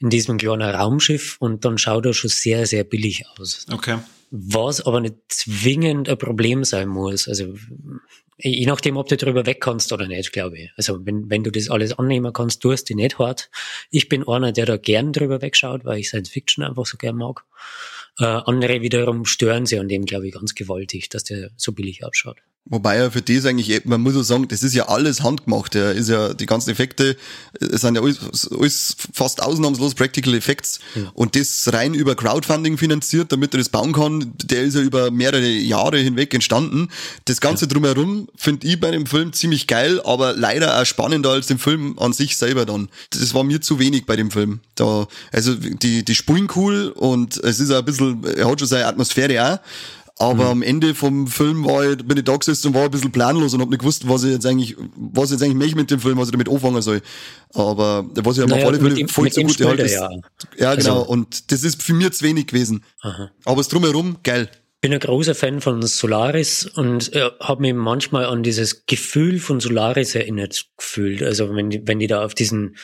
in 0.00 0.10
diesem 0.10 0.38
kleinen 0.38 0.62
Raumschiff 0.74 1.36
und 1.38 1.64
dann 1.64 1.78
schaut 1.78 2.06
er 2.06 2.14
schon 2.14 2.30
sehr, 2.30 2.66
sehr 2.66 2.84
billig 2.84 3.24
aus. 3.38 3.66
Okay. 3.70 3.98
Was 4.30 4.80
aber 4.80 5.00
nicht 5.00 5.16
zwingend 5.28 6.08
ein 6.08 6.18
Problem 6.18 6.64
sein 6.64 6.88
muss. 6.88 7.28
Also 7.28 7.54
je 8.38 8.66
nachdem, 8.66 8.96
ob 8.96 9.08
du 9.08 9.16
drüber 9.16 9.46
weg 9.46 9.60
kannst 9.60 9.92
oder 9.92 10.06
nicht, 10.08 10.32
glaube 10.32 10.58
ich. 10.58 10.70
Also 10.76 11.04
wenn, 11.04 11.30
wenn 11.30 11.44
du 11.44 11.50
das 11.50 11.70
alles 11.70 11.98
annehmen 11.98 12.32
kannst, 12.32 12.62
tust 12.62 12.90
du 12.90 12.94
nicht 12.94 13.18
hart. 13.18 13.50
Ich 13.90 14.08
bin 14.08 14.26
einer, 14.26 14.52
der 14.52 14.66
da 14.66 14.76
gern 14.76 15.12
drüber 15.12 15.42
wegschaut, 15.42 15.84
weil 15.84 15.98
ich 15.98 16.08
Science 16.08 16.30
Fiction 16.30 16.64
einfach 16.64 16.86
so 16.86 16.96
gern 16.96 17.16
mag. 17.16 17.44
Äh, 18.18 18.24
andere 18.24 18.80
wiederum 18.82 19.24
stören 19.24 19.66
sie 19.66 19.78
an 19.78 19.88
dem, 19.88 20.04
glaube 20.04 20.28
ich, 20.28 20.34
ganz 20.34 20.54
gewaltig, 20.54 21.08
dass 21.08 21.24
der 21.24 21.50
so 21.56 21.72
billig 21.72 22.04
ausschaut. 22.04 22.38
Wobei 22.64 22.96
ja 22.96 23.10
für 23.10 23.22
das 23.22 23.44
eigentlich, 23.44 23.84
man 23.84 24.00
muss 24.00 24.14
so 24.14 24.22
sagen, 24.22 24.46
das 24.48 24.62
ist 24.62 24.74
ja 24.74 24.88
alles 24.88 25.22
handgemacht. 25.22 25.74
Ja, 25.74 25.90
ist 25.90 26.08
ja, 26.08 26.32
die 26.32 26.46
ganzen 26.46 26.70
Effekte 26.70 27.16
es 27.70 27.82
sind 27.82 27.94
ja 27.94 28.02
alles, 28.02 28.50
alles 28.50 28.96
fast 29.12 29.42
ausnahmslos 29.42 29.94
Practical 29.94 30.34
Effects. 30.34 30.80
Ja. 30.94 31.10
Und 31.14 31.36
das 31.36 31.72
rein 31.72 31.94
über 31.94 32.14
Crowdfunding 32.14 32.78
finanziert, 32.78 33.32
damit 33.32 33.54
er 33.54 33.58
das 33.58 33.68
bauen 33.68 33.92
kann, 33.92 34.32
der 34.42 34.62
ist 34.62 34.74
ja 34.74 34.80
über 34.80 35.10
mehrere 35.10 35.48
Jahre 35.48 35.98
hinweg 35.98 36.34
entstanden. 36.34 36.88
Das 37.26 37.40
Ganze 37.40 37.66
ja. 37.66 37.70
drumherum 37.70 38.28
finde 38.36 38.66
ich 38.66 38.80
bei 38.80 38.90
dem 38.90 39.06
Film 39.06 39.32
ziemlich 39.32 39.66
geil, 39.66 40.00
aber 40.04 40.34
leider 40.34 40.80
auch 40.80 40.86
spannender 40.86 41.30
als 41.30 41.46
dem 41.46 41.58
Film 41.58 41.98
an 41.98 42.12
sich 42.12 42.36
selber 42.36 42.66
dann. 42.66 42.88
Das 43.10 43.34
war 43.34 43.44
mir 43.44 43.60
zu 43.60 43.78
wenig 43.78 44.06
bei 44.06 44.16
dem 44.16 44.30
Film. 44.30 44.60
Da, 44.74 45.06
also 45.30 45.54
die, 45.54 46.04
die 46.04 46.14
spulen 46.14 46.48
cool 46.56 46.88
und 46.88 47.36
es 47.38 47.60
ist 47.60 47.70
auch 47.70 47.78
ein 47.78 47.84
bisschen, 47.84 48.24
er 48.24 48.50
hat 48.50 48.58
schon 48.58 48.68
seine 48.68 48.86
Atmosphäre 48.86 49.52
auch 49.52 49.58
aber 50.18 50.44
mhm. 50.44 50.50
am 50.50 50.62
Ende 50.62 50.94
vom 50.94 51.26
Film 51.26 51.64
war 51.64 51.90
ich, 51.90 51.98
bin 51.98 52.16
ich 52.16 52.24
da 52.24 52.36
gesessen 52.36 52.68
und 52.68 52.74
war 52.74 52.84
ein 52.84 52.90
bisschen 52.90 53.12
planlos 53.12 53.54
und 53.54 53.60
hab 53.60 53.70
nicht 53.70 53.80
gewusst, 53.80 54.08
was 54.08 54.24
ich 54.24 54.32
jetzt 54.32 54.46
eigentlich, 54.46 54.76
was 54.96 55.30
ich 55.30 55.32
jetzt 55.32 55.42
eigentlich 55.42 55.56
möchte 55.56 55.76
mit 55.76 55.90
dem 55.90 56.00
Film, 56.00 56.18
was 56.18 56.28
ich 56.28 56.32
damit 56.32 56.48
anfangen 56.48 56.82
soll. 56.82 57.00
Aber 57.54 58.04
was 58.14 58.38
ich 58.38 58.46
naja, 58.46 58.62
auf 58.62 58.68
alle 58.68 58.80
Fälle 58.80 59.08
voll 59.08 59.32
zu 59.32 59.42
gut 59.42 59.60
halt 59.64 59.80
ist. 59.80 59.94
Ja, 59.94 60.10
ja 60.58 60.74
genau. 60.74 61.00
Also, 61.00 61.10
und 61.10 61.50
das 61.50 61.64
ist 61.64 61.82
für 61.82 61.94
mich 61.94 62.12
zu 62.12 62.24
wenig 62.24 62.46
gewesen. 62.46 62.84
Aha. 63.00 63.30
Aber 63.44 63.60
es 63.60 63.68
drumherum, 63.68 64.18
geil 64.22 64.48
bin 64.82 64.92
ein 64.92 64.98
großer 64.98 65.36
Fan 65.36 65.60
von 65.60 65.80
Solaris 65.80 66.66
und 66.66 67.14
äh, 67.14 67.30
habe 67.38 67.62
mich 67.62 67.72
manchmal 67.72 68.24
an 68.24 68.42
dieses 68.42 68.84
Gefühl 68.84 69.38
von 69.38 69.60
Solaris 69.60 70.16
erinnert 70.16 70.66
gefühlt. 70.76 71.22
Also 71.22 71.54
wenn 71.54 71.70
die, 71.70 71.86
wenn 71.86 72.00
die 72.00 72.08
da 72.08 72.24
auf 72.24 72.34
diesen 72.34 72.76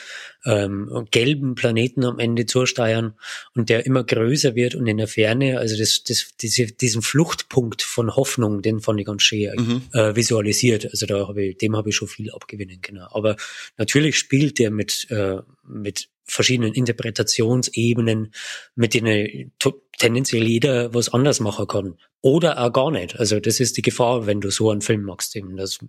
ähm, 0.45 1.07
gelben 1.11 1.55
Planeten 1.55 2.05
am 2.05 2.19
Ende 2.19 2.45
zusteuern 2.45 3.13
und 3.55 3.69
der 3.69 3.85
immer 3.85 4.03
größer 4.03 4.55
wird 4.55 4.75
und 4.75 4.87
in 4.87 4.97
der 4.97 5.07
Ferne, 5.07 5.59
also 5.59 5.77
das, 5.77 6.03
das, 6.03 6.29
diese, 6.41 6.67
diesen 6.67 7.01
Fluchtpunkt 7.01 7.81
von 7.81 8.15
Hoffnung, 8.15 8.61
den 8.61 8.79
fand 8.79 8.99
ich 8.99 9.05
ganz 9.05 9.23
schön 9.23 9.51
mhm. 9.55 9.81
äh, 9.93 10.15
visualisiert. 10.15 10.85
Also 10.85 11.05
da 11.05 11.27
habe 11.27 11.43
ich, 11.43 11.57
dem 11.57 11.75
habe 11.75 11.89
ich 11.89 11.95
schon 11.95 12.07
viel 12.07 12.31
abgewinnen 12.31 12.81
können. 12.81 13.01
Aber 13.01 13.35
natürlich 13.77 14.17
spielt 14.17 14.59
der 14.59 14.71
mit, 14.71 15.07
äh, 15.09 15.37
mit 15.67 16.09
verschiedenen 16.25 16.73
Interpretationsebenen, 16.73 18.31
mit 18.75 18.93
denen 18.93 19.51
tendenziell 19.97 20.47
jeder 20.47 20.93
was 20.93 21.09
anders 21.09 21.39
machen 21.39 21.67
kann. 21.67 21.97
Oder 22.21 22.59
auch 22.59 22.71
gar 22.71 22.91
nicht. 22.91 23.19
Also 23.19 23.39
das 23.39 23.59
ist 23.59 23.77
die 23.77 23.81
Gefahr, 23.81 24.25
wenn 24.27 24.41
du 24.41 24.49
so 24.51 24.71
einen 24.71 24.81
Film 24.81 25.03
machst, 25.03 25.35
eben, 25.35 25.57
dass 25.57 25.79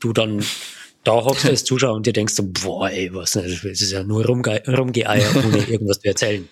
du 0.00 0.12
dann 0.12 0.44
da 1.08 1.14
hockst 1.14 1.46
als 1.46 1.64
Zuschauer 1.64 1.94
und 1.94 2.06
dir 2.06 2.12
denkst 2.12 2.34
so, 2.34 2.44
boah, 2.46 2.90
ey, 2.90 3.12
was, 3.14 3.32
das 3.32 3.64
ist 3.64 3.92
ja 3.92 4.02
nur 4.02 4.26
rumge 4.26 4.62
rumgeeiert, 4.68 5.36
ohne 5.36 5.58
irgendwas 5.68 6.00
zu 6.00 6.08
erzählen. 6.08 6.46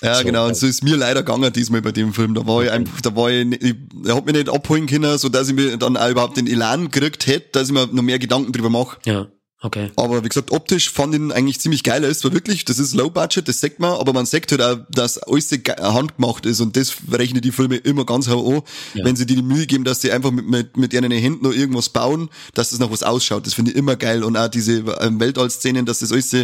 Ja, 0.00 0.14
so, 0.14 0.24
genau, 0.24 0.46
und 0.46 0.56
so 0.56 0.66
ist 0.66 0.82
mir 0.82 0.96
leider 0.96 1.22
gegangen 1.22 1.52
diesmal 1.52 1.82
bei 1.82 1.92
dem 1.92 2.14
Film. 2.14 2.34
Da 2.34 2.46
war 2.46 2.64
ich 2.64 2.70
einfach, 2.70 3.00
da 3.02 3.14
war 3.14 3.30
ich, 3.30 3.46
ich 3.62 3.76
er 4.06 4.16
hat 4.16 4.24
mich 4.24 4.34
nicht 4.34 4.48
abholen 4.48 4.86
können, 4.86 5.18
so 5.18 5.28
dass 5.28 5.48
ich 5.48 5.54
mir 5.54 5.76
dann 5.76 5.98
auch 5.98 6.08
überhaupt 6.08 6.38
den 6.38 6.46
Elan 6.46 6.90
gekriegt 6.90 7.26
hätte, 7.26 7.48
dass 7.52 7.68
ich 7.68 7.74
mir 7.74 7.86
noch 7.88 8.02
mehr 8.02 8.18
Gedanken 8.18 8.52
drüber 8.52 8.70
mache. 8.70 8.96
Ja. 9.04 9.28
Okay. 9.62 9.90
Aber 9.96 10.24
wie 10.24 10.28
gesagt, 10.28 10.52
optisch 10.52 10.90
fand 10.90 11.14
ich 11.14 11.20
ihn 11.20 11.32
eigentlich 11.32 11.60
ziemlich 11.60 11.82
geil. 11.82 12.02
Er 12.02 12.08
ist 12.08 12.20
zwar 12.20 12.32
wirklich, 12.32 12.64
das 12.64 12.78
ist 12.78 12.94
Low 12.94 13.10
Budget, 13.10 13.46
das 13.46 13.60
sagt 13.60 13.78
man, 13.78 13.92
aber 13.92 14.14
man 14.14 14.24
sagt 14.24 14.52
halt 14.52 14.62
auch, 14.62 14.78
dass 14.88 15.18
alles 15.18 15.50
handgemacht 15.50 16.46
ist 16.46 16.60
und 16.60 16.78
das 16.78 16.94
rechnen 17.12 17.42
die 17.42 17.52
Filme 17.52 17.76
immer 17.76 18.06
ganz 18.06 18.26
hoch 18.28 18.54
an, 18.54 18.62
ja. 18.94 19.04
wenn 19.04 19.16
sie 19.16 19.26
dir 19.26 19.36
die 19.36 19.42
Mühe 19.42 19.66
geben, 19.66 19.84
dass 19.84 20.00
sie 20.00 20.12
einfach 20.12 20.30
mit, 20.30 20.48
mit, 20.48 20.76
mit 20.78 20.94
ihren 20.94 21.10
Händen 21.10 21.44
noch 21.44 21.52
irgendwas 21.52 21.90
bauen, 21.90 22.30
dass 22.54 22.70
das 22.70 22.78
noch 22.78 22.90
was 22.90 23.02
ausschaut. 23.02 23.46
Das 23.46 23.52
finde 23.52 23.72
ich 23.72 23.76
immer 23.76 23.96
geil 23.96 24.24
und 24.24 24.34
auch 24.38 24.48
diese 24.48 24.78
ähm, 25.00 25.20
Weltall-Szenen, 25.20 25.84
dass 25.84 25.98
das 25.98 26.10
alles 26.10 26.34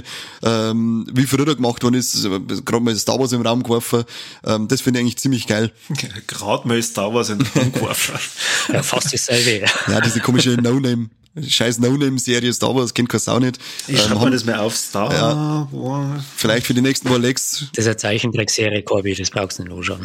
ähm, 0.42 1.06
wie 1.10 1.24
früher 1.24 1.54
gemacht 1.54 1.82
worden 1.82 1.94
ist, 1.94 2.22
gerade 2.66 2.80
mal 2.80 2.94
Star 2.96 3.18
Wars 3.18 3.32
im 3.32 3.40
Raum 3.40 3.62
geworfen, 3.62 4.04
ähm, 4.44 4.68
das 4.68 4.82
finde 4.82 5.00
ich 5.00 5.04
eigentlich 5.04 5.16
ziemlich 5.16 5.46
geil. 5.46 5.72
gerade 6.26 6.68
mal 6.68 6.82
Star 6.82 7.14
Wars 7.14 7.30
im 7.30 7.40
Raum 7.40 7.72
geworfen. 7.72 8.14
ja, 8.74 8.82
fast 8.82 9.14
dasselbe. 9.14 9.64
Ja, 9.88 10.02
diese 10.02 10.20
komische 10.20 10.50
No-Name 10.50 11.08
scheiß 11.40 11.78
No-Name-Serie 11.78 12.52
Star 12.52 12.74
Wars, 12.74 12.94
kennt 12.94 13.08
kein 13.08 13.20
Sau 13.20 13.38
nicht. 13.38 13.58
Ich 13.86 14.00
schreibe 14.00 14.14
ähm, 14.14 14.24
mir 14.24 14.30
das 14.30 14.44
mal 14.44 14.56
auf 14.56 14.76
Star 14.76 15.12
ja, 15.12 15.68
Wars. 15.70 16.24
Vielleicht 16.36 16.66
für 16.66 16.74
die 16.74 16.80
nächsten 16.80 17.08
Rolex. 17.08 17.66
Das 17.74 17.84
ist 17.84 17.86
eine 17.86 17.96
Zeichentrickserie, 17.96 18.82
Corby, 18.82 19.14
das 19.14 19.30
brauchst 19.30 19.58
du 19.58 19.64
nicht 19.64 19.72
anschauen. 19.72 20.00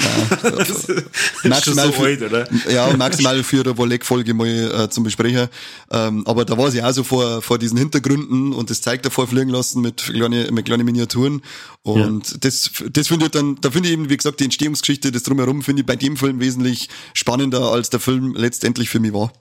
Ja, 1.44 1.50
maximal 1.50 1.88
so 1.88 1.91
für, 1.94 2.04
alt, 2.04 2.22
oder? 2.22 2.48
Ja, 2.70 2.96
maximal 2.98 3.44
für 3.44 3.62
eine 3.62 3.72
Rolex-Folge 3.72 4.34
mal 4.34 4.48
äh, 4.48 4.89
zum 4.89 5.04
Besprechen. 5.04 5.48
Ähm, 5.91 6.26
aber 6.28 6.46
da 6.46 6.58
war 6.58 6.72
sie 6.72 6.82
auch 6.82 6.91
so 6.91 7.04
vor, 7.04 7.41
vor 7.41 7.58
diesen 7.58 7.78
Hintergründen 7.78 8.54
und 8.54 8.70
das 8.70 8.82
zeigt 8.82 9.06
davor 9.06 9.28
fliegen 9.28 9.50
lassen 9.50 9.82
mit 9.82 10.04
kleinen 10.04 10.54
mit 10.54 10.65
kleine 10.65 10.84
Miniaturen. 10.84 11.41
Und 11.84 12.32
ja. 12.32 12.38
das, 12.39 12.72
das 12.91 13.08
finde 13.08 13.26
ich 13.26 13.32
dann, 13.32 13.58
da 13.62 13.72
finde 13.72 13.89
ich 13.89 13.94
eben, 13.94 14.10
wie 14.10 14.17
gesagt, 14.17 14.39
die 14.39 14.44
Entstehungsgeschichte, 14.44 15.12
das 15.12 15.24
drumherum 15.24 15.62
finde 15.62 15.82
ich 15.82 15.86
bei 15.86 15.96
dem 15.96 16.17
Film 16.17 16.39
wesentlich 16.39 16.89
spannender, 17.13 17.72
als 17.72 17.89
der 17.89 18.00
Film 18.00 18.36
letztendlich 18.36 18.89
für 18.89 19.00
mich 19.00 19.13
war. 19.13 19.32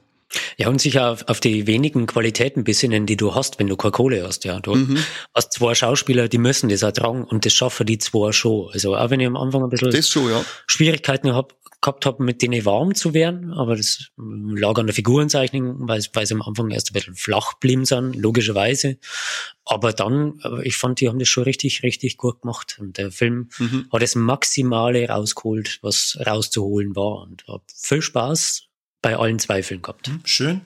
Ja, 0.57 0.69
und 0.69 0.81
sicher 0.81 1.11
auf, 1.11 1.29
auf 1.29 1.41
die 1.41 1.67
wenigen 1.67 2.07
Qualitäten 2.07 2.65
besinnen, 2.65 3.07
die 3.07 3.17
du 3.17 3.35
hast, 3.35 3.59
wenn 3.59 3.67
du 3.67 3.77
keine 3.77 3.93
Kohle 3.93 4.27
hast. 4.27 4.45
Ja, 4.45 4.61
du 4.61 4.75
mhm. 4.75 4.99
hast 5.35 5.53
zwei 5.53 5.75
Schauspieler, 5.75 6.29
die 6.29 6.39
müssen 6.39 6.69
das 6.69 6.83
ertragen 6.83 7.25
und 7.25 7.45
das 7.45 7.53
schaffen 7.53 7.87
die 7.87 7.99
zwei 7.99 8.33
schon. 8.33 8.71
Also 8.73 8.97
auch 8.97 9.11
wenn 9.11 9.21
ich 9.21 9.27
am 9.27 9.37
Anfang 9.37 9.65
ein 9.65 9.71
bisschen 9.71 10.03
schon, 10.03 10.31
ja. 10.31 10.45
Schwierigkeiten 10.67 11.35
hab, 11.35 11.55
gehabt 11.81 12.05
habe, 12.05 12.23
mit 12.23 12.43
denen 12.43 12.65
warm 12.65 12.95
zu 12.95 13.15
werden, 13.15 13.53
aber 13.53 13.77
das 13.77 14.11
lag 14.17 14.77
an 14.79 14.87
der 14.87 14.95
Figurenzeichnung, 14.95 15.89
weil, 15.89 16.03
weil 16.13 16.27
sie 16.27 16.35
am 16.35 16.43
Anfang 16.43 16.71
erst 16.71 16.91
ein 16.91 16.93
bisschen 16.93 17.15
flach 17.15 17.55
blieben 17.55 17.87
sind, 17.87 18.17
logischerweise. 18.17 18.99
Aber 19.65 19.93
dann, 19.93 20.41
ich 20.63 20.77
fand, 20.77 21.01
die 21.01 21.09
haben 21.09 21.19
das 21.19 21.29
schon 21.29 21.45
richtig, 21.45 21.83
richtig 21.83 22.19
gut 22.19 22.43
gemacht. 22.43 22.77
Und 22.81 22.99
der 22.99 23.11
Film 23.11 23.49
mhm. 23.59 23.87
hat 23.93 24.03
das 24.03 24.15
Maximale 24.15 25.09
rausgeholt, 25.09 25.79
was 25.83 26.19
rauszuholen 26.27 26.97
war. 26.97 27.23
Und 27.23 27.45
hab 27.47 27.63
viel 27.75 28.03
Spaß 28.03 28.70
bei 29.03 29.17
allen 29.17 29.39
Zweifeln 29.39 29.83
gehabt. 29.83 30.09
Hm, 30.09 30.21
schön. 30.25 30.61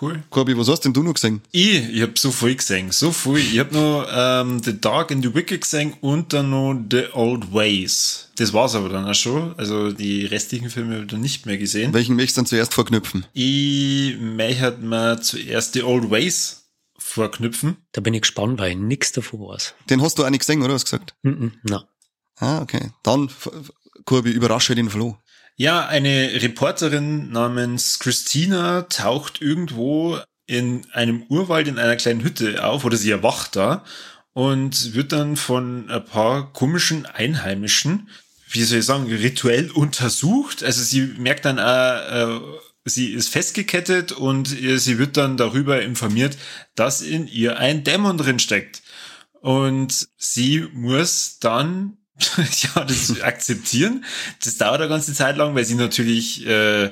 cool. 0.00 0.22
Corby, 0.30 0.56
was 0.58 0.68
hast 0.68 0.80
denn 0.80 0.92
du 0.92 1.02
noch 1.02 1.14
gesehen? 1.14 1.40
Ich, 1.52 1.88
ich 1.88 2.02
hab 2.02 2.18
so 2.18 2.32
viel 2.32 2.56
gesehen, 2.56 2.90
so 2.90 3.12
viel. 3.12 3.38
Ich 3.38 3.58
hab 3.60 3.70
noch 3.72 4.06
ähm, 4.12 4.60
The 4.62 4.80
Dark 4.80 5.12
and 5.12 5.24
the 5.24 5.34
Wicked 5.34 5.60
gesehen 5.60 5.94
und 6.00 6.32
dann 6.32 6.50
noch 6.50 6.74
The 6.90 7.12
Old 7.12 7.52
Ways. 7.54 8.28
Das 8.36 8.52
war's 8.52 8.74
aber 8.74 8.88
dann 8.88 9.06
auch 9.06 9.14
schon. 9.14 9.54
Also 9.56 9.92
die 9.92 10.26
restlichen 10.26 10.68
Filme 10.68 10.94
habe 10.94 11.04
ich 11.04 11.10
dann 11.10 11.20
nicht 11.20 11.46
mehr 11.46 11.58
gesehen. 11.58 11.94
Welchen 11.94 12.16
möchtest 12.16 12.36
du 12.36 12.40
dann 12.40 12.46
zuerst 12.46 12.74
vorknüpfen? 12.74 13.24
Ich 13.32 14.16
möchte 14.18 14.78
mir 14.80 15.20
zuerst 15.20 15.74
The 15.74 15.84
Old 15.84 16.10
Ways 16.10 16.64
vorknüpfen. 16.98 17.76
Da 17.92 18.00
bin 18.00 18.14
ich 18.14 18.22
gespannt, 18.22 18.58
weil 18.58 18.74
nix 18.74 19.12
davon 19.12 19.40
weiß. 19.40 19.74
Den 19.90 20.02
hast 20.02 20.18
du 20.18 20.24
auch 20.24 20.30
nicht 20.30 20.40
gesehen, 20.40 20.62
oder? 20.62 20.74
Hast 20.74 20.90
du 20.92 20.96
gesagt? 20.96 21.14
Mm 21.22 21.28
-mm, 21.28 21.52
na. 21.62 21.88
Ah, 22.38 22.60
okay. 22.62 22.90
Dann, 23.04 23.30
Corby, 24.06 24.30
überrasche 24.30 24.74
den 24.74 24.90
Flo. 24.90 25.16
Ja, 25.56 25.86
eine 25.86 26.42
Reporterin 26.42 27.30
namens 27.30 28.00
Christina 28.00 28.82
taucht 28.82 29.40
irgendwo 29.40 30.18
in 30.46 30.84
einem 30.92 31.22
Urwald 31.28 31.68
in 31.68 31.78
einer 31.78 31.94
kleinen 31.94 32.24
Hütte 32.24 32.64
auf 32.64 32.84
oder 32.84 32.96
sie 32.96 33.12
erwacht 33.12 33.54
da 33.54 33.84
und 34.32 34.94
wird 34.94 35.12
dann 35.12 35.36
von 35.36 35.88
ein 35.90 36.04
paar 36.04 36.52
komischen 36.52 37.06
Einheimischen, 37.06 38.08
wie 38.50 38.64
soll 38.64 38.80
ich 38.80 38.84
sagen, 38.84 39.06
rituell 39.06 39.70
untersucht. 39.70 40.64
Also 40.64 40.82
sie 40.82 41.02
merkt 41.18 41.44
dann, 41.44 41.58
äh, 41.58 42.40
sie 42.84 43.12
ist 43.12 43.28
festgekettet 43.28 44.10
und 44.10 44.48
sie 44.48 44.98
wird 44.98 45.16
dann 45.16 45.36
darüber 45.36 45.82
informiert, 45.82 46.36
dass 46.74 47.00
in 47.00 47.28
ihr 47.28 47.58
ein 47.58 47.84
Dämon 47.84 48.18
drin 48.18 48.40
steckt. 48.40 48.82
Und 49.40 50.08
sie 50.16 50.66
muss 50.72 51.38
dann 51.38 51.98
ja, 52.36 52.84
das 52.84 53.20
akzeptieren. 53.20 54.04
Das 54.42 54.56
dauert 54.56 54.80
eine 54.80 54.88
ganze 54.88 55.14
Zeit 55.14 55.36
lang, 55.36 55.54
weil 55.54 55.64
sie 55.64 55.74
natürlich 55.74 56.46
äh, 56.46 56.90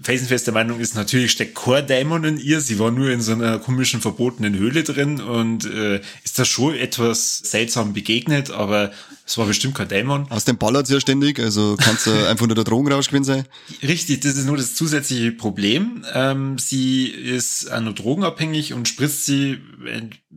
felsenfeste 0.00 0.52
Meinung 0.52 0.78
ist, 0.78 0.94
natürlich 0.94 1.32
steckt 1.32 1.54
Core-Dämon 1.54 2.24
in 2.24 2.38
ihr. 2.38 2.60
Sie 2.60 2.78
war 2.78 2.90
nur 2.90 3.10
in 3.10 3.22
so 3.22 3.32
einer 3.32 3.58
komischen, 3.58 4.00
verbotenen 4.00 4.54
Höhle 4.54 4.82
drin 4.82 5.20
und 5.20 5.64
äh, 5.64 6.00
ist 6.22 6.38
da 6.38 6.44
schon 6.44 6.74
etwas 6.74 7.38
seltsam 7.38 7.94
begegnet, 7.94 8.50
aber 8.50 8.92
es 9.24 9.38
war 9.38 9.46
bestimmt 9.46 9.74
kein 9.74 9.88
Dämon. 9.88 10.30
Aus 10.30 10.44
dem 10.44 10.58
ballert 10.58 10.88
ja 10.90 11.00
ständig, 11.00 11.38
also 11.38 11.76
kannst 11.78 12.06
du 12.06 12.10
einfach 12.28 12.46
nur 12.46 12.54
der 12.54 12.64
Drogenrausch 12.64 13.08
gewinnen 13.08 13.24
sein. 13.24 13.46
Richtig, 13.82 14.20
das 14.20 14.36
ist 14.36 14.46
nur 14.46 14.58
das 14.58 14.74
zusätzliche 14.74 15.32
Problem. 15.32 16.04
Ähm, 16.12 16.58
sie 16.58 17.06
ist 17.06 17.72
auch 17.72 17.80
nur 17.80 17.94
drogenabhängig 17.94 18.74
und 18.74 18.88
spritzt 18.88 19.24
sie, 19.24 19.58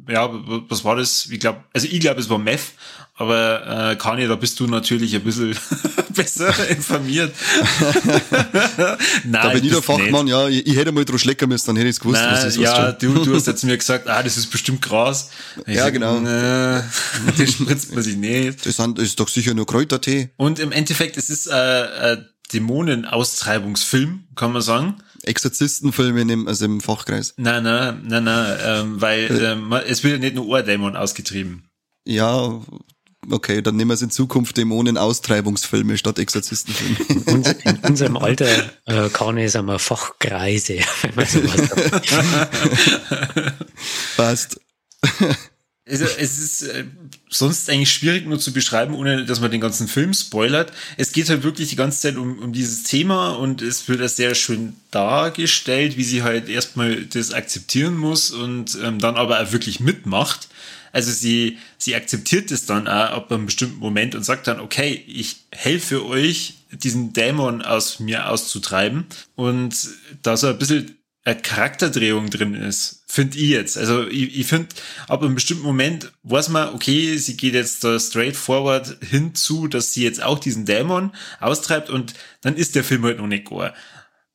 ja, 0.08 0.30
was 0.70 0.86
war 0.86 0.96
das? 0.96 1.28
Ich 1.30 1.40
glaube, 1.40 1.64
also 1.74 1.88
ich 1.90 2.00
glaube, 2.00 2.22
es 2.22 2.30
war 2.30 2.38
Meth, 2.38 2.72
aber 3.20 3.92
äh, 3.92 3.96
Kanye, 3.98 4.28
da 4.28 4.38
bist 4.38 4.58
du 4.62 4.68
natürlich 4.68 5.14
ein 5.14 5.24
bisschen 5.24 5.54
besser 6.16 6.54
informiert. 6.70 7.36
Nein, 9.26 9.32
da 9.32 9.50
bin 9.50 9.66
ich 9.66 9.72
der 9.72 9.82
Fachmann, 9.82 10.24
nicht. 10.24 10.32
ja, 10.32 10.48
ich, 10.48 10.66
ich, 10.66 10.78
hätte 10.78 10.94
mal 10.94 11.04
drauf 11.04 11.20
schlecken 11.20 11.50
müssen, 11.50 11.68
dann 11.68 11.76
hätte 11.76 11.90
ich 11.90 11.98
es 11.98 12.00
gewusst, 12.00 12.22
Nein, 12.22 12.32
was 12.32 12.44
das 12.46 12.56
ist. 12.56 12.62
Ja, 12.62 12.94
du, 12.94 13.26
du 13.26 13.36
hast 13.36 13.46
jetzt 13.48 13.66
mir 13.66 13.78
gesagt, 13.78 14.08
ah, 14.08 14.24
das 14.24 14.38
ist 14.38 14.50
bestimmt 14.50 14.82
Gras. 14.82 15.32
Ich 15.66 15.76
ja, 15.76 15.84
sag, 15.84 15.94
genau. 15.94 16.18
Äh, 16.22 16.82
das 17.38 17.52
spritzt 17.52 17.94
man 17.94 18.04
sich 18.04 18.16
nicht. 18.16 18.66
Das 18.66 18.80
ist 18.80 19.20
doch 19.20 19.28
sicher 19.28 19.54
nur 19.54 19.66
Kräutertee. 19.66 20.30
Und 20.38 20.60
im 20.60 20.72
Endeffekt, 20.72 21.18
es 21.18 21.30
ist 21.30 21.48
äh, 21.48 21.52
ein 21.54 22.30
Dämonenaustreibungsfilm, 22.54 24.28
kann 24.36 24.54
man 24.54 24.62
sagen. 24.62 24.96
Exorzistenfilm 25.24 26.16
in 26.16 26.28
dem, 26.30 26.48
also 26.48 26.64
im 26.64 26.80
Fachkreis. 26.80 27.34
Nein, 27.36 27.64
nein, 27.64 28.02
nein, 28.06 28.24
nein, 28.24 28.60
ähm, 28.64 29.02
weil 29.02 29.26
äh. 29.26 29.52
ähm, 29.52 29.74
es 29.86 30.06
wird 30.06 30.14
ja 30.14 30.20
nicht 30.20 30.36
nur 30.36 30.48
Ohrdämon 30.48 30.96
ausgetrieben. 30.96 31.66
Ja, 32.06 32.62
okay, 33.30 33.62
dann 33.62 33.76
nehmen 33.76 33.90
wir 33.90 33.96
es 33.96 34.02
in 34.02 34.12
Zukunft 34.12 34.58
Dämonen-Austreibungsfilme 34.58 35.98
statt 35.98 36.20
Exorzistenfilme. 36.20 36.98
In, 37.28 37.44
in 37.64 37.78
unserem 37.80 38.18
Alter 38.18 38.48
äh, 38.86 39.10
kann 39.10 39.38
es 39.38 39.56
einmal 39.56 39.80
Fachkreise, 39.80 40.80
wenn 41.02 41.16
man 41.16 41.26
sowas 41.26 41.70
sagt. 41.70 43.54
Passt. 44.18 44.60
Also 45.90 46.06
es 46.06 46.38
ist 46.38 46.62
äh, 46.64 46.86
sonst 47.30 47.70
eigentlich 47.70 47.92
schwierig 47.92 48.28
nur 48.28 48.40
zu 48.40 48.54
beschreiben, 48.54 48.94
ohne 48.94 49.26
dass 49.26 49.40
man 49.40 49.50
den 49.50 49.62
ganzen 49.62 49.88
Film 49.88 50.14
spoilert. 50.14 50.72
Es 50.98 51.12
geht 51.12 51.30
halt 51.30 51.42
wirklich 51.44 51.70
die 51.70 51.76
ganze 51.76 52.02
Zeit 52.02 52.16
um, 52.16 52.38
um 52.38 52.54
dieses 52.54 52.84
Thema 52.84 53.32
und 53.32 53.64
es 53.64 53.88
wird 53.88 54.00
das 54.00 54.16
sehr 54.16 54.36
schön 54.36 54.76
dargestellt, 54.92 55.98
wie 55.98 56.04
sie 56.04 56.22
halt 56.22 56.48
erstmal 56.48 57.06
das 57.06 57.34
akzeptieren 57.34 57.98
muss 57.98 58.30
und 58.30 58.78
ähm, 58.84 59.00
dann 59.00 59.16
aber 59.16 59.42
auch 59.42 59.52
wirklich 59.52 59.80
mitmacht. 59.80 60.48
Also 60.92 61.12
sie, 61.12 61.58
sie 61.78 61.96
akzeptiert 61.96 62.52
es 62.52 62.66
dann 62.66 62.88
auch 62.88 63.12
ab 63.12 63.32
einem 63.32 63.46
bestimmten 63.46 63.80
Moment 63.80 64.16
und 64.16 64.24
sagt 64.24 64.48
dann, 64.48 64.60
okay, 64.60 65.04
ich 65.08 65.46
helfe 65.52 66.06
euch, 66.06 66.56
diesen 66.72 67.14
Dämon 67.14 67.62
aus 67.62 68.00
mir 68.00 68.30
auszutreiben. 68.30 69.06
Und 69.36 69.76
da 70.22 70.38
so 70.38 70.48
ein 70.48 70.58
bisschen 70.58 71.00
eine 71.26 71.42
Charakterdrehung 71.42 72.30
drin 72.30 72.54
ist, 72.54 73.04
finde 73.08 73.38
ich 73.38 73.50
jetzt. 73.50 73.78
Also 73.78 74.08
ich, 74.08 74.40
ich 74.40 74.48
finde, 74.48 74.70
ab 75.08 75.22
einem 75.22 75.36
bestimmten 75.36 75.64
Moment 75.64 76.12
weiß 76.24 76.50
man, 76.50 76.74
okay, 76.74 77.18
sie 77.18 77.38
geht 77.38 77.54
jetzt 77.54 77.84
da 77.84 78.00
straightforward 78.00 78.98
hinzu, 79.02 79.68
dass 79.68 79.94
sie 79.94 80.04
jetzt 80.04 80.24
auch 80.24 80.40
diesen 80.40 80.66
Dämon 80.66 81.12
austreibt 81.40 81.90
und 81.90 82.14
dann 82.42 82.56
ist 82.56 82.76
der 82.76 82.84
Film 82.84 83.04
halt 83.04 83.18
noch 83.18 83.28
nicht 83.28 83.50
gar. 83.50 83.74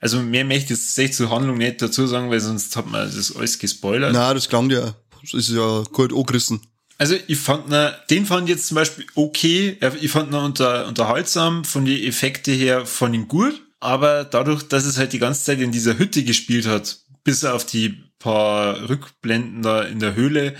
Also 0.00 0.20
mehr 0.20 0.44
möchte 0.44 0.74
ich 0.74 0.96
jetzt 0.96 1.16
zur 1.16 1.30
Handlung 1.30 1.56
nicht 1.56 1.80
dazu 1.80 2.06
sagen, 2.06 2.28
weil 2.30 2.40
sonst 2.40 2.76
hat 2.76 2.86
man 2.86 3.10
das 3.10 3.34
alles 3.34 3.58
gespoilert. 3.58 4.12
Na, 4.12 4.34
das 4.34 4.50
klang 4.50 4.68
ja 4.68 4.94
ist 5.32 5.50
ja 5.50 5.84
gut 5.92 6.12
angerissen. 6.12 6.60
Also 6.98 7.16
ich 7.26 7.38
fand 7.38 7.68
na, 7.68 7.90
den 8.10 8.26
fand 8.26 8.48
ich 8.48 8.56
jetzt 8.56 8.68
zum 8.68 8.76
Beispiel 8.76 9.06
okay. 9.14 9.78
Ich 10.00 10.10
fand 10.10 10.30
ihn 10.30 10.34
unter, 10.34 10.86
unterhaltsam, 10.86 11.64
von 11.64 11.84
den 11.84 12.02
Effekte 12.02 12.52
her 12.52 12.86
von 12.86 13.14
ihm 13.14 13.28
gut. 13.28 13.60
Aber 13.80 14.24
dadurch, 14.24 14.62
dass 14.62 14.84
es 14.84 14.96
halt 14.96 15.12
die 15.12 15.18
ganze 15.18 15.44
Zeit 15.44 15.60
in 15.60 15.72
dieser 15.72 15.98
Hütte 15.98 16.24
gespielt 16.24 16.66
hat, 16.66 16.98
bis 17.22 17.44
auf 17.44 17.66
die 17.66 18.02
paar 18.18 18.88
Rückblenden 18.88 19.62
da 19.62 19.82
in 19.82 20.00
der 20.00 20.14
Höhle, 20.14 20.54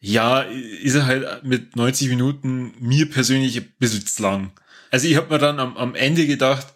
ja, 0.00 0.40
ist 0.40 0.96
er 0.96 1.06
halt 1.06 1.44
mit 1.44 1.76
90 1.76 2.08
Minuten 2.08 2.74
mir 2.80 3.08
persönlich 3.08 3.56
ein 3.56 3.72
bisschen 3.78 4.04
zu 4.04 4.22
lang. 4.22 4.52
Also 4.90 5.08
ich 5.08 5.16
habe 5.16 5.32
mir 5.32 5.38
dann 5.38 5.60
am, 5.60 5.76
am 5.76 5.94
Ende 5.94 6.26
gedacht, 6.26 6.73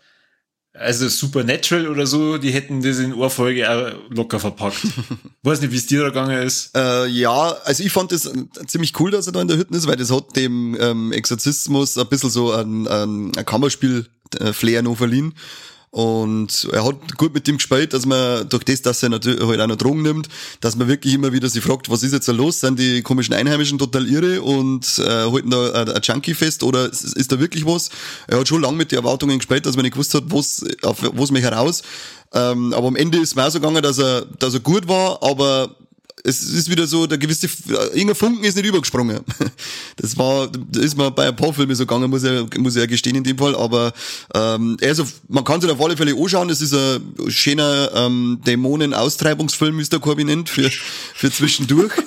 also 0.78 1.08
Supernatural 1.08 1.88
oder 1.88 2.06
so, 2.06 2.38
die 2.38 2.50
hätten 2.50 2.82
das 2.82 2.98
in 2.98 3.14
Ohrfolge 3.14 3.70
auch 3.70 3.92
locker 4.10 4.38
verpackt. 4.40 4.78
Weiß 5.42 5.60
nicht, 5.60 5.72
wie 5.72 5.76
es 5.76 5.86
dir 5.86 6.00
da 6.00 6.08
gegangen 6.08 6.42
ist. 6.42 6.76
Äh, 6.76 7.06
ja, 7.06 7.56
also 7.64 7.82
ich 7.82 7.92
fand 7.92 8.12
das 8.12 8.30
ziemlich 8.66 8.98
cool, 9.00 9.10
dass 9.10 9.26
er 9.26 9.32
da 9.32 9.42
in 9.42 9.48
der 9.48 9.56
Hütte 9.56 9.74
ist, 9.74 9.86
weil 9.86 9.96
das 9.96 10.10
hat 10.10 10.36
dem 10.36 10.76
ähm, 10.80 11.12
Exorzismus 11.12 11.98
ein 11.98 12.08
bisschen 12.08 12.30
so 12.30 12.52
ein, 12.52 12.86
ein, 12.86 13.32
ein 13.36 13.44
Kammerspiel-Flair 13.44 14.82
noch 14.82 14.96
verliehen. 14.96 15.34
Und 15.90 16.68
er 16.72 16.84
hat 16.84 17.16
gut 17.16 17.32
mit 17.32 17.46
dem 17.46 17.56
gespielt, 17.56 17.94
dass 17.94 18.04
man 18.04 18.48
durch 18.48 18.64
das, 18.64 18.82
dass 18.82 19.02
er 19.02 19.08
natürlich 19.08 19.40
halt 19.40 19.60
auch 19.60 19.66
noch 19.66 19.76
Drogen 19.76 20.02
nimmt, 20.02 20.28
dass 20.60 20.76
man 20.76 20.86
wirklich 20.86 21.14
immer 21.14 21.32
wieder 21.32 21.48
sich 21.48 21.62
fragt, 21.62 21.88
was 21.90 22.02
ist 22.02 22.12
jetzt 22.12 22.28
da 22.28 22.32
los? 22.32 22.60
Sind 22.60 22.78
die 22.78 23.02
komischen 23.02 23.34
Einheimischen 23.34 23.78
total 23.78 24.06
irre 24.06 24.42
und 24.42 24.86
äh, 24.98 25.30
halten 25.30 25.50
da 25.50 25.72
ein, 25.72 26.00
Junkie 26.02 26.34
fest 26.34 26.62
oder 26.62 26.90
ist, 26.90 27.04
ist, 27.04 27.32
da 27.32 27.40
wirklich 27.40 27.64
was? 27.64 27.88
Er 28.26 28.38
hat 28.40 28.48
schon 28.48 28.60
lange 28.60 28.76
mit 28.76 28.92
den 28.92 28.98
Erwartungen 28.98 29.38
gespielt, 29.38 29.64
dass 29.64 29.76
man 29.76 29.84
nicht 29.84 29.92
gewusst 29.94 30.12
hat, 30.12 30.24
was, 30.28 30.62
auf 30.82 30.98
was 31.14 31.30
mich 31.30 31.42
heraus. 31.42 31.82
Ähm, 32.34 32.74
aber 32.74 32.88
am 32.88 32.96
Ende 32.96 33.18
ist 33.18 33.34
mir 33.34 33.46
auch 33.46 33.50
so 33.50 33.58
gegangen, 33.58 33.82
dass 33.82 33.98
er, 33.98 34.26
dass 34.38 34.52
er 34.52 34.60
gut 34.60 34.88
war, 34.88 35.22
aber 35.22 35.74
es 36.24 36.42
ist 36.42 36.70
wieder 36.70 36.86
so, 36.86 37.06
der 37.06 37.18
gewisse, 37.18 37.48
irgendein 37.68 38.14
Funken 38.14 38.44
ist 38.44 38.56
nicht 38.56 38.66
übergesprungen. 38.66 39.20
Das 39.96 40.16
war, 40.16 40.46
das 40.46 40.84
ist 40.84 40.96
mir 40.96 41.10
bei 41.10 41.26
ein 41.26 41.34
paar 41.34 41.52
Filmen 41.52 41.74
so 41.74 41.84
gegangen, 41.84 42.08
muss 42.08 42.22
ich, 42.22 42.58
muss 42.58 42.76
ja 42.76 42.86
gestehen 42.86 43.16
in 43.16 43.24
dem 43.24 43.36
Fall, 43.36 43.56
aber, 43.56 43.92
ähm, 44.32 44.76
also, 44.80 45.04
man 45.26 45.42
kann 45.42 45.60
sich 45.60 45.68
auf 45.68 45.80
alle 45.80 45.96
Fälle 45.96 46.14
anschauen, 46.14 46.46
das 46.46 46.60
ist 46.60 46.72
ein 46.72 47.00
schöner, 47.28 47.90
ähm, 47.94 48.40
Dämonen-Austreibungsfilm, 48.46 49.80
es 49.80 49.88
der 49.88 49.98
Corby 49.98 50.22
nennt, 50.22 50.48
für, 50.48 50.70
für 50.70 51.32
zwischendurch. 51.32 51.92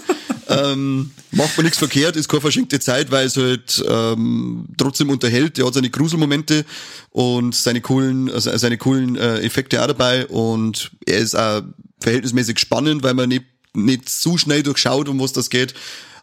ähm, 0.47 1.11
macht 1.31 1.57
man 1.57 1.65
nichts 1.65 1.79
verkehrt, 1.79 2.15
ist 2.15 2.29
keine 2.29 2.41
verschenkte 2.41 2.79
Zeit, 2.79 3.11
weil 3.11 3.27
es 3.27 3.37
halt 3.37 3.83
ähm, 3.87 4.65
trotzdem 4.77 5.09
unterhält. 5.09 5.59
Er 5.59 5.65
hat 5.65 5.73
seine 5.73 5.89
Gruselmomente 5.89 6.65
und 7.11 7.55
seine 7.55 7.81
coolen, 7.81 8.29
also 8.31 8.55
seine 8.57 8.77
coolen 8.77 9.15
äh, 9.15 9.39
Effekte 9.39 9.81
auch 9.81 9.87
dabei 9.87 10.27
und 10.27 10.91
er 11.05 11.19
ist 11.19 11.35
auch 11.35 11.61
verhältnismäßig 11.99 12.59
spannend, 12.59 13.03
weil 13.03 13.13
man 13.13 13.29
nicht 13.29 13.45
nicht 13.73 14.09
zu 14.09 14.37
schnell 14.37 14.63
durchschaut, 14.63 15.07
um 15.07 15.19
was 15.19 15.33
das 15.33 15.49
geht. 15.49 15.73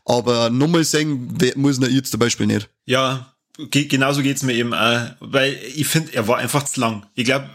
Aber 0.04 0.50
nochmal 0.50 0.84
sehen 0.84 1.36
muss 1.56 1.78
er 1.78 1.90
jetzt 1.90 2.10
zum 2.10 2.20
Beispiel 2.20 2.46
nicht. 2.46 2.68
Ja, 2.86 3.34
genauso 3.70 4.22
geht's 4.22 4.42
mir 4.42 4.54
eben 4.54 4.72
auch, 4.72 5.10
weil 5.20 5.58
ich 5.74 5.86
finde, 5.86 6.14
er 6.14 6.28
war 6.28 6.38
einfach 6.38 6.64
zu 6.64 6.80
lang. 6.80 7.06
Ich 7.14 7.24
glaube, 7.24 7.50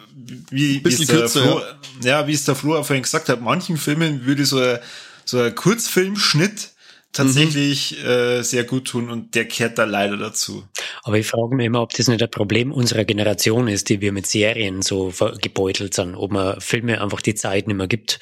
wie, 0.51 0.83
wie 0.83 0.89
es 0.89 0.97
der 0.97 1.17
kürzer, 1.17 1.41
Flo, 1.41 1.61
ja. 2.03 2.21
ja. 2.21 2.27
wie 2.27 2.33
es 2.33 2.45
der 2.45 2.55
Flo 2.55 2.83
vorhin 2.83 3.03
gesagt 3.03 3.29
hat, 3.29 3.41
manchen 3.41 3.77
Filmen 3.77 4.25
würde 4.25 4.45
so 4.45 4.59
ein, 4.59 4.79
so 5.25 5.39
ein 5.39 5.55
Kurzfilmschnitt 5.55 6.69
tatsächlich 7.13 7.97
mhm. 7.99 8.09
äh, 8.09 8.43
sehr 8.43 8.63
gut 8.63 8.85
tun 8.85 9.09
und 9.09 9.35
der 9.35 9.45
kehrt 9.45 9.77
da 9.77 9.85
leider 9.85 10.17
dazu. 10.17 10.63
Aber 11.03 11.17
ich 11.17 11.27
frage 11.27 11.55
mich 11.55 11.67
immer, 11.67 11.81
ob 11.81 11.93
das 11.93 12.07
nicht 12.07 12.21
ein 12.21 12.31
Problem 12.31 12.71
unserer 12.71 13.05
Generation 13.05 13.67
ist, 13.67 13.89
die 13.89 14.01
wir 14.01 14.11
mit 14.11 14.27
Serien 14.27 14.81
so 14.81 15.13
gebeutelt 15.41 15.93
sind, 15.93 16.15
ob 16.15 16.31
man 16.31 16.59
Filme 16.59 17.01
einfach 17.01 17.21
die 17.21 17.35
Zeit 17.35 17.67
nicht 17.67 17.77
mehr 17.77 17.87
gibt 17.87 18.19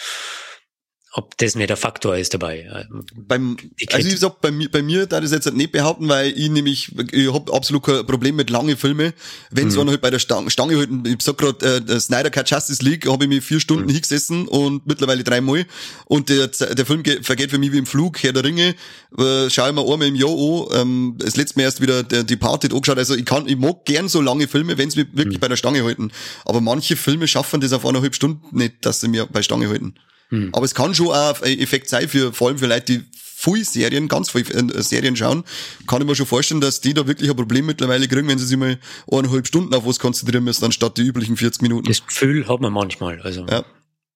ob 1.13 1.37
das 1.37 1.55
nicht 1.55 1.69
der 1.69 1.75
Faktor 1.75 2.15
ist 2.15 2.33
dabei. 2.33 2.87
Beim, 3.15 3.57
also 3.91 4.07
ich 4.07 4.19
sag, 4.19 4.39
bei 4.39 4.49
mir, 4.49 4.71
bei 4.71 4.81
mir 4.81 5.07
da 5.07 5.19
das 5.19 5.31
jetzt 5.31 5.53
nicht 5.53 5.73
behaupten, 5.73 6.07
weil 6.07 6.31
ich 6.31 6.49
nämlich, 6.49 6.89
ich 7.11 7.33
hab 7.33 7.53
absolut 7.53 7.83
kein 7.83 8.05
Problem 8.05 8.37
mit 8.37 8.49
lange 8.49 8.77
Filme. 8.77 9.13
Wenn 9.49 9.65
mhm. 9.65 9.71
so 9.71 9.85
halt 9.85 9.99
bei 9.99 10.09
der 10.09 10.19
Stange, 10.19 10.49
Stange 10.49 10.77
halt, 10.77 10.89
ich 11.05 11.21
sag 11.21 11.37
gerade, 11.37 11.83
äh, 11.85 11.99
Snyder 11.99 12.29
Cut 12.29 12.49
Justice 12.49 12.81
League, 12.81 13.07
habe 13.07 13.25
ich 13.25 13.29
mir 13.29 13.41
vier 13.41 13.59
Stunden 13.59 13.85
mhm. 13.85 13.89
hingesessen 13.89 14.47
und 14.47 14.87
mittlerweile 14.87 15.25
dreimal. 15.25 15.65
Und 16.05 16.29
der, 16.29 16.47
der 16.47 16.85
Film 16.85 17.03
geht, 17.03 17.25
vergeht 17.25 17.51
für 17.51 17.57
mich 17.57 17.73
wie 17.73 17.79
im 17.79 17.85
Flug, 17.85 18.23
Herr 18.23 18.31
der 18.31 18.45
Ringe, 18.45 18.75
äh, 19.17 19.49
schau 19.49 19.67
ich 19.67 19.73
mir 19.73 19.81
einmal 19.81 20.07
im 20.07 20.15
Jahr 20.15 20.29
an. 20.29 20.81
Ähm, 20.81 21.15
das 21.17 21.35
letzte 21.35 21.59
Mal 21.59 21.63
erst 21.63 21.81
wieder 21.81 22.03
der 22.03 22.23
Departed 22.23 22.73
angeschaut. 22.73 22.97
Also 22.97 23.15
ich 23.15 23.25
kann, 23.25 23.49
ich 23.49 23.57
mag 23.57 23.83
gern 23.83 24.07
so 24.07 24.21
lange 24.21 24.47
Filme, 24.47 24.77
wenn 24.77 24.89
sie 24.89 25.01
mich 25.01 25.09
wirklich 25.13 25.37
mhm. 25.37 25.41
bei 25.41 25.49
der 25.49 25.57
Stange 25.57 25.83
halten. 25.83 26.11
Aber 26.45 26.61
manche 26.61 26.95
Filme 26.95 27.27
schaffen 27.27 27.59
das 27.59 27.73
auf 27.73 27.85
eineinhalb 27.85 28.15
Stunden 28.15 28.57
nicht, 28.57 28.85
dass 28.85 29.01
sie 29.01 29.09
mir 29.09 29.25
bei 29.25 29.41
Stange 29.41 29.67
halten. 29.67 29.93
Hm. 30.31 30.49
Aber 30.53 30.65
es 30.65 30.73
kann 30.73 30.95
schon 30.95 31.07
auch 31.07 31.41
ein 31.41 31.59
Effekt 31.59 31.89
sein 31.89 32.09
für, 32.09 32.33
vor 32.33 32.47
allem 32.47 32.57
für 32.57 32.67
Leute, 32.67 32.99
die 32.99 33.05
viel 33.13 33.65
Serien, 33.65 34.07
ganz 34.07 34.31
viele 34.31 34.49
äh, 34.53 34.81
Serien 34.81 35.15
schauen, 35.15 35.43
kann 35.87 36.01
ich 36.01 36.07
mir 36.07 36.15
schon 36.15 36.25
vorstellen, 36.25 36.61
dass 36.61 36.81
die 36.81 36.93
da 36.93 37.07
wirklich 37.07 37.29
ein 37.29 37.35
Problem 37.35 37.65
mittlerweile 37.65 38.07
kriegen, 38.07 38.27
wenn 38.27 38.37
sie 38.37 38.45
sich 38.45 38.57
mal 38.57 38.77
eineinhalb 39.11 39.47
Stunden 39.47 39.73
auf 39.73 39.85
was 39.85 39.99
konzentrieren 39.99 40.43
müssen, 40.43 40.65
anstatt 40.65 40.97
die 40.97 41.03
üblichen 41.03 41.37
40 41.37 41.61
Minuten. 41.61 41.87
Das 41.87 42.05
Gefühl 42.05 42.47
hat 42.47 42.61
man 42.61 42.71
manchmal, 42.71 43.21
also. 43.21 43.45
Ja. 43.47 43.65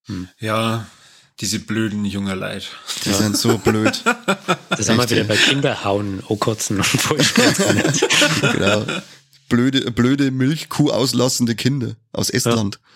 Hm. 0.06 0.28
Ja, 0.38 0.86
diese 1.40 1.58
blöden 1.58 2.04
jungen 2.04 2.38
Leute. 2.38 2.66
Die 3.04 3.10
ja. 3.10 3.16
sind 3.16 3.36
so 3.36 3.58
blöd. 3.58 4.02
Da 4.04 4.82
sind 4.82 4.96
wir 4.96 5.10
wieder 5.10 5.24
bei 5.24 5.36
Kinderhauen, 5.36 6.22
Okotzen 6.28 6.78
und 6.78 7.34
genau. 8.52 8.86
Blöde, 9.48 9.90
blöde 9.90 10.30
Milchkuh 10.30 10.90
auslassende 10.90 11.54
Kinder 11.54 11.96
aus 12.12 12.30
Estland. 12.30 12.80
Ja. 12.82 12.95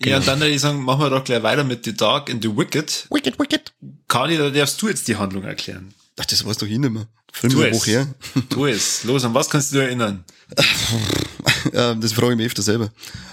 Genau. 0.00 0.12
Ja, 0.12 0.18
und 0.18 0.28
dann 0.28 0.40
würde 0.40 0.52
ich 0.52 0.60
sagen, 0.60 0.82
machen 0.82 1.00
wir 1.00 1.10
doch 1.10 1.24
gleich 1.24 1.42
weiter 1.42 1.62
mit 1.62 1.84
The 1.84 1.94
Dark 1.94 2.30
and 2.30 2.42
the 2.42 2.56
Wicked. 2.56 3.06
Wicked, 3.10 3.38
Wicked. 3.38 3.72
Kali, 4.08 4.38
da 4.38 4.48
darfst 4.48 4.80
du 4.80 4.88
jetzt 4.88 5.06
die 5.08 5.16
Handlung 5.16 5.44
erklären. 5.44 5.92
Ach, 6.18 6.24
das 6.24 6.42
du 6.42 6.66
eh 6.66 6.78
nicht 6.78 6.90
mehr. 6.90 7.06
Film 7.32 7.60
es. 7.62 7.86
Her. 7.86 8.06
Tu 8.48 8.66
es. 8.66 9.04
Los, 9.04 9.24
an 9.24 9.34
was 9.34 9.48
kannst 9.48 9.72
du 9.72 9.76
dich 9.76 9.86
erinnern? 9.86 10.24
das 11.72 12.12
frage 12.12 12.32
ich 12.32 12.36
mich 12.36 12.46
öfter 12.46 12.62
selber. 12.62 12.90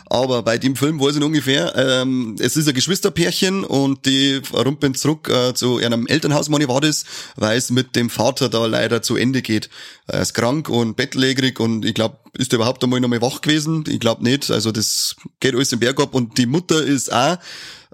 Aber 0.09 0.41
bei 0.43 0.57
dem 0.57 0.75
Film 0.75 0.99
weiß 0.99 1.17
ich 1.17 1.23
ungefähr, 1.23 1.73
ähm, 1.75 2.35
es 2.39 2.55
ist 2.55 2.67
ein 2.67 2.73
Geschwisterpärchen 2.73 3.63
und 3.63 4.05
die 4.05 4.41
rumpeln 4.53 4.95
zurück 4.95 5.29
äh, 5.29 5.53
zu 5.53 5.77
einem 5.77 6.07
Elternhaus, 6.07 6.47
meine 6.49 6.67
war 6.67 6.79
das, 6.79 7.03
weil 7.35 7.57
es 7.57 7.71
mit 7.71 7.95
dem 7.95 8.09
Vater 8.09 8.47
da 8.47 8.65
leider 8.65 9.01
zu 9.01 9.17
Ende 9.17 9.41
geht. 9.41 9.69
Er 10.07 10.21
ist 10.21 10.33
krank 10.33 10.69
und 10.69 10.95
bettlägerig 10.95 11.59
und 11.59 11.83
ich 11.83 11.93
glaube, 11.93 12.17
ist 12.33 12.53
er 12.53 12.57
überhaupt 12.57 12.83
einmal 12.83 13.01
nochmal 13.01 13.21
wach 13.21 13.41
gewesen? 13.41 13.83
Ich 13.87 13.99
glaube 13.99 14.23
nicht. 14.23 14.49
Also 14.49 14.71
das 14.71 15.17
geht 15.39 15.55
alles 15.55 15.73
im 15.73 15.79
Berg 15.79 15.99
ab 15.99 16.15
und 16.15 16.37
die 16.37 16.45
Mutter 16.45 16.81
ist 16.81 17.11
auch 17.11 17.37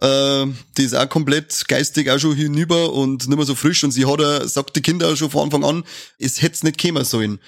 äh, 0.02 0.46
die 0.78 0.84
ist 0.84 0.96
auch 0.96 1.08
komplett 1.10 1.68
geistig 1.68 2.10
auch 2.10 2.20
schon 2.20 2.36
hinüber 2.36 2.94
und 2.94 3.28
nicht 3.28 3.38
mehr 3.38 3.46
so 3.46 3.56
frisch 3.56 3.84
und 3.84 3.92
sie 3.92 4.06
hat, 4.06 4.50
sagt 4.50 4.76
die 4.76 4.82
Kinder 4.82 5.16
schon 5.16 5.30
von 5.30 5.44
Anfang 5.44 5.64
an, 5.64 5.84
es 6.20 6.42
hätte 6.42 6.66
nicht 6.66 6.78
kämen 6.78 7.06
sollen. 7.06 7.40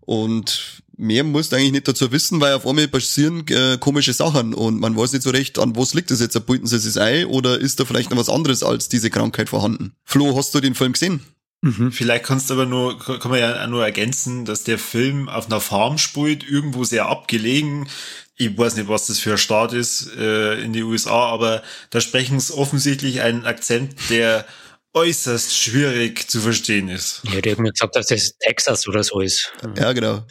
Und 0.00 0.82
mehr 0.96 1.24
musst 1.24 1.52
du 1.52 1.56
eigentlich 1.56 1.72
nicht 1.72 1.88
dazu 1.88 2.12
wissen, 2.12 2.40
weil 2.40 2.54
auf 2.54 2.66
einmal 2.66 2.88
passieren 2.88 3.46
äh, 3.48 3.78
komische 3.78 4.12
Sachen 4.12 4.54
und 4.54 4.80
man 4.80 4.96
weiß 4.96 5.12
nicht 5.12 5.22
so 5.22 5.30
recht, 5.30 5.58
an 5.58 5.76
was 5.76 5.94
liegt 5.94 6.10
das 6.10 6.20
jetzt. 6.20 6.34
Bilden 6.46 6.66
sie 6.66 6.76
das 6.76 6.96
Ei 6.96 7.26
oder 7.26 7.58
ist 7.58 7.80
da 7.80 7.84
vielleicht 7.84 8.10
noch 8.10 8.18
was 8.18 8.28
anderes 8.28 8.62
als 8.62 8.88
diese 8.88 9.10
Krankheit 9.10 9.48
vorhanden? 9.48 9.94
Flo, 10.04 10.36
hast 10.36 10.54
du 10.54 10.60
den 10.60 10.74
Film 10.74 10.92
gesehen? 10.92 11.20
Mhm. 11.62 11.92
Vielleicht 11.92 12.24
kannst 12.24 12.50
du 12.50 12.54
aber 12.54 12.66
nur, 12.66 12.98
kann 12.98 13.30
man 13.30 13.40
ja 13.40 13.66
nur 13.66 13.82
ergänzen, 13.82 14.44
dass 14.44 14.64
der 14.64 14.78
Film 14.78 15.30
auf 15.30 15.46
einer 15.46 15.60
Farm 15.60 15.96
spielt, 15.96 16.46
irgendwo 16.46 16.84
sehr 16.84 17.06
abgelegen. 17.06 17.88
Ich 18.36 18.56
weiß 18.58 18.76
nicht, 18.76 18.88
was 18.88 19.06
das 19.06 19.18
für 19.18 19.32
ein 19.32 19.38
Staat 19.38 19.72
ist 19.72 20.14
äh, 20.16 20.60
in 20.60 20.74
die 20.74 20.82
USA, 20.82 21.26
aber 21.26 21.62
da 21.90 22.00
sprechen 22.02 22.36
es 22.36 22.52
offensichtlich 22.52 23.22
einen 23.22 23.46
Akzent, 23.46 23.94
der 24.10 24.44
äußerst 24.92 25.56
schwierig 25.56 26.28
zu 26.28 26.40
verstehen 26.40 26.88
ist. 26.88 27.22
Ja, 27.32 27.40
der 27.40 27.52
hat 27.52 27.58
mir 27.58 27.72
gesagt, 27.72 27.96
dass 27.96 28.08
das 28.08 28.36
Texas 28.38 28.86
oder 28.86 29.02
so 29.02 29.20
ist. 29.20 29.52
Ja, 29.76 29.92
genau. 29.92 30.24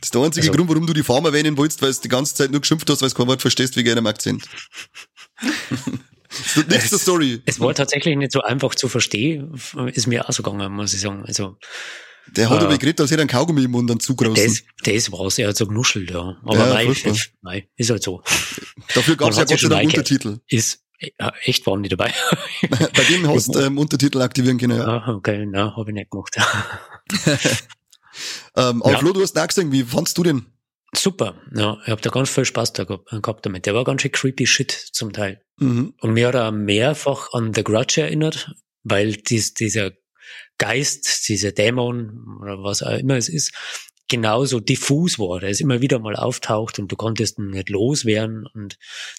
Das 0.00 0.08
ist 0.08 0.14
der 0.14 0.22
einzige 0.22 0.46
also, 0.46 0.56
Grund, 0.56 0.68
warum 0.70 0.86
du 0.86 0.92
die 0.92 1.02
Farm 1.02 1.24
erwähnen 1.24 1.56
wolltest, 1.56 1.82
weil 1.82 1.92
du 1.92 2.00
die 2.00 2.08
ganze 2.08 2.34
Zeit 2.34 2.50
nur 2.50 2.60
geschimpft 2.60 2.88
hast, 2.88 3.02
weil 3.02 3.08
du 3.08 3.14
kein 3.14 3.26
Wort 3.26 3.40
verstehst 3.40 3.76
wegen 3.76 3.90
einem 3.90 4.06
Akzent. 4.06 4.44
das 5.40 6.56
ist 6.56 6.68
nächste 6.68 6.98
Story. 6.98 7.42
Es 7.46 7.58
war 7.58 7.74
tatsächlich 7.74 8.16
nicht 8.16 8.32
so 8.32 8.40
einfach 8.40 8.74
zu 8.74 8.88
verstehen, 8.88 9.60
ist 9.92 10.06
mir 10.06 10.28
auch 10.28 10.32
so 10.32 10.42
gegangen, 10.42 10.72
muss 10.72 10.94
ich 10.94 11.00
sagen. 11.00 11.24
Also, 11.26 11.56
der 12.36 12.50
hat 12.50 12.60
äh, 12.60 12.64
aber 12.64 12.78
geredet, 12.78 13.00
als 13.00 13.10
hätte 13.10 13.22
ein 13.22 13.28
Kaugummi 13.28 13.64
im 13.64 13.70
Mund 13.70 13.88
dann 13.88 14.00
zugroßen. 14.00 14.44
Das, 14.44 14.62
das 14.84 15.12
war's, 15.12 15.38
er 15.38 15.48
hat 15.48 15.56
so 15.56 15.66
genuschelt, 15.66 16.10
ja. 16.10 16.36
Aber 16.44 16.58
ja, 16.58 16.74
nein, 16.74 16.96
nein, 17.42 17.62
ist 17.76 17.90
halt 17.90 18.02
so. 18.02 18.22
Dafür 18.94 19.16
gab's 19.16 19.36
ja 19.36 19.44
Gott 19.44 19.58
sei 19.58 19.68
Dank 19.68 19.86
Untertitel. 19.86 20.38
Ist, 20.46 20.84
ja, 21.00 21.32
echt 21.44 21.66
waren 21.66 21.82
die 21.82 21.88
dabei. 21.88 22.12
Bei 22.70 23.04
dem 23.04 23.28
hast 23.28 23.54
du 23.54 23.58
ähm, 23.60 23.78
Untertitel 23.78 24.20
aktivieren 24.20 24.58
können. 24.58 24.78
Ja, 24.78 24.86
ah, 24.86 25.14
okay, 25.14 25.46
na, 25.46 25.76
habe 25.76 25.90
ich 25.90 25.94
nicht 25.94 26.10
gemacht. 26.10 26.36
ähm, 28.56 28.82
aber 28.82 28.92
ja. 28.92 28.98
Flo, 28.98 29.12
du 29.12 29.22
hast 29.22 29.34
nachgesehen, 29.34 29.72
wie 29.72 29.84
fandst 29.84 30.16
du 30.18 30.22
den? 30.22 30.46
Super, 30.94 31.34
ja, 31.54 31.78
ich 31.84 31.90
habe 31.90 32.00
da 32.00 32.08
ganz 32.10 32.30
viel 32.30 32.46
Spaß 32.46 32.72
da 32.72 32.84
gehabt 32.84 33.44
damit. 33.44 33.66
Der 33.66 33.74
war 33.74 33.84
ganz 33.84 34.02
schön 34.02 34.12
creepy 34.12 34.46
shit 34.46 34.70
zum 34.70 35.12
Teil. 35.12 35.42
Mhm. 35.58 35.94
Und 36.00 36.12
mir 36.14 36.28
hat 36.28 36.34
er 36.34 36.50
mehrfach 36.50 37.32
an 37.32 37.52
The 37.52 37.62
Grudge 37.62 38.00
erinnert, 38.00 38.54
weil 38.84 39.12
dies, 39.12 39.52
dieser 39.52 39.92
Geist, 40.56 41.28
dieser 41.28 41.52
Dämon 41.52 42.38
oder 42.40 42.62
was 42.62 42.82
auch 42.82 42.98
immer 42.98 43.16
es 43.16 43.28
ist, 43.28 43.52
genauso 44.08 44.60
diffus 44.60 45.18
war, 45.18 45.40
der 45.40 45.50
ist 45.50 45.60
immer 45.60 45.82
wieder 45.82 45.98
mal 45.98 46.16
auftaucht 46.16 46.78
und 46.78 46.90
du 46.90 46.96
konntest 46.96 47.38
ihn 47.38 47.50
nicht 47.50 47.68
loswerden 47.68 48.46
und 48.54 48.78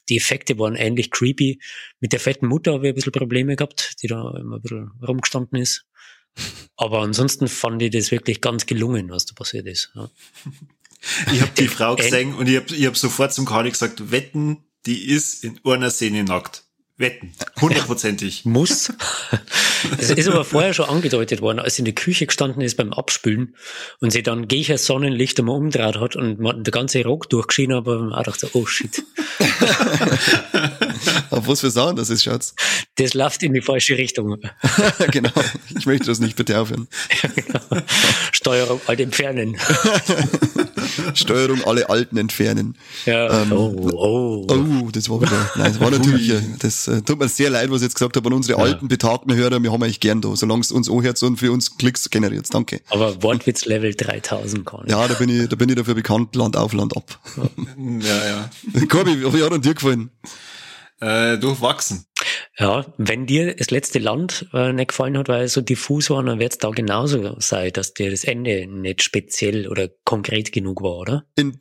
die 0.10 0.18
Effekte 0.18 0.58
waren 0.58 0.76
ähnlich 0.76 1.12
creepy. 1.12 1.62
Mit 2.00 2.12
der 2.12 2.20
fetten 2.20 2.48
Mutter 2.48 2.74
habe 2.74 2.88
ich 2.88 2.92
ein 2.94 2.96
bisschen 2.96 3.12
Probleme 3.12 3.56
gehabt, 3.56 4.02
die 4.02 4.08
da 4.08 4.34
immer 4.38 4.58
ein 4.58 4.62
bisschen 4.62 4.92
rumgestanden 5.08 5.62
ist. 5.62 5.86
Aber 6.78 7.02
ansonsten 7.02 7.48
fand 7.48 7.82
ich 7.82 7.92
das 7.92 8.12
wirklich 8.12 8.42
ganz 8.42 8.66
gelungen, 8.66 9.10
was 9.10 9.26
da 9.26 9.34
passiert 9.34 9.68
ist. 9.68 9.92
Ja. 9.96 10.10
Ich 11.32 11.40
habe 11.40 11.52
die 11.58 11.70
Frau 11.70 11.96
gesehen 11.96 12.36
und 12.36 12.50
ich 12.50 12.58
habe 12.58 12.76
ich 12.76 12.86
hab 12.86 12.98
sofort 12.98 13.34
zum 13.34 13.46
Kali 13.46 13.70
gesagt, 13.72 14.12
wetten, 14.12 14.66
die 14.86 15.06
ist 15.06 15.46
in 15.46 15.58
einer 15.64 15.92
Szene 15.92 16.26
nackt. 16.26 16.64
Wetten. 16.98 17.32
Hundertprozentig. 17.62 18.46
Muss. 18.46 18.92
Es 19.98 20.10
ist 20.10 20.28
aber 20.28 20.44
vorher 20.44 20.74
schon 20.74 20.90
angedeutet 20.90 21.40
worden, 21.40 21.60
als 21.60 21.76
sie 21.76 21.84
in 21.84 21.86
der 21.86 21.96
Küche 21.96 22.26
gestanden 22.26 22.62
ist 22.62 22.76
beim 22.76 22.92
Abspülen 22.92 23.56
und 24.02 24.12
sie 24.12 24.24
dann 24.24 24.50
Gecher 24.50 24.78
Sonnenlicht 24.78 25.40
einmal 25.40 25.56
umdraht 25.56 25.98
hat 26.02 26.18
und 26.18 26.38
man 26.38 26.66
der 26.66 26.74
ganze 26.74 27.02
Rock 27.06 27.30
durchgeschieden 27.30 27.74
hat, 27.74 27.84
aber 27.84 28.00
man 28.00 28.12
auch 28.12 28.24
dachte, 28.24 28.50
oh 28.52 28.66
shit. 28.66 29.06
Auf 31.30 31.48
was 31.48 31.62
für 31.62 31.72
Sachen 31.72 31.96
das 31.96 32.10
ist, 32.10 32.24
Schatz? 32.24 32.54
Das 32.96 33.14
läuft 33.14 33.44
in 33.44 33.54
die 33.54 33.62
falsche 33.62 33.98
Richtung. 33.98 34.38
genau. 35.12 35.32
Ich 35.78 35.86
möchte 35.86 36.08
das 36.08 36.20
nicht 36.20 36.36
bitte 36.36 36.60
aufhören. 36.60 36.88
ja, 37.24 37.30
genau. 37.30 37.84
Steuerung 38.32 38.82
alt 38.88 39.00
entfernen. 39.00 39.58
Steuerung 41.14 41.64
alle 41.66 41.90
Alten 41.90 42.18
entfernen. 42.18 42.76
Ja. 43.06 43.42
Ähm, 43.44 43.52
oh, 43.52 43.90
oh. 43.94 44.48
oh, 44.50 44.90
das 44.92 45.10
war 45.10 45.22
wieder, 45.22 45.52
nein, 45.56 45.72
das 45.72 45.80
war 45.80 45.92
natürlich, 45.92 46.34
das 46.60 46.88
äh, 46.88 47.02
tut 47.02 47.20
mir 47.20 47.28
sehr 47.28 47.50
leid, 47.50 47.70
was 47.70 47.82
ich 47.82 47.88
jetzt 47.88 47.96
gesagt 47.96 48.16
habe 48.16 48.28
an 48.28 48.34
unsere 48.34 48.60
ja. 48.60 48.66
alten, 48.66 48.88
betagten 48.88 49.34
Hörer, 49.36 49.62
wir 49.62 49.72
haben 49.72 49.84
eigentlich 49.84 50.00
gern 50.00 50.22
da, 50.22 50.36
solange 50.36 50.62
es 50.62 50.72
uns 50.72 50.90
anhört 50.90 51.22
und 51.24 51.38
für 51.38 51.52
uns 51.52 51.78
Klicks 51.78 52.10
generiert. 52.10 52.48
Danke. 52.52 52.82
Aber 52.90 53.22
Wortwitz 53.24 53.66
Level 53.66 53.94
3000 53.94 54.66
kann 54.66 54.82
ich. 54.86 54.92
Ja, 54.92 55.08
da 55.08 55.14
bin 55.14 55.30
ich, 55.30 55.48
da 55.50 55.56
bin 55.56 55.70
ich 55.70 55.76
dafür 55.76 55.96
bekannt, 55.96 56.36
Land 56.36 56.58
auf, 56.58 56.74
Land 56.74 56.96
ab. 56.96 57.20
Ja, 57.78 58.26
ja. 58.26 58.86
Corby, 58.88 59.22
wie 59.34 59.44
hat 59.44 59.66
dir 59.66 59.74
gefallen? 59.74 60.10
Äh, 61.02 61.38
durchwachsen. 61.38 62.06
Ja, 62.58 62.86
wenn 62.98 63.26
dir 63.26 63.56
das 63.56 63.72
letzte 63.72 64.00
Land 64.00 64.48
äh, 64.54 64.74
nicht 64.74 64.90
gefallen 64.90 65.18
hat, 65.18 65.30
weil 65.30 65.46
es 65.46 65.54
so 65.54 65.62
diffus 65.62 66.10
war, 66.10 66.22
dann 66.24 66.40
wird 66.40 66.52
es 66.52 66.58
da 66.58 66.70
genauso 66.72 67.38
sein, 67.40 67.72
dass 67.72 67.94
dir 67.94 68.12
das 68.12 68.26
Ende 68.26 68.68
nicht 68.68 69.02
speziell 69.02 69.68
oder 69.68 69.88
konkret 70.04 70.52
genug 70.52 70.82
war, 70.82 70.98
oder? 70.98 71.26
In, 71.38 71.58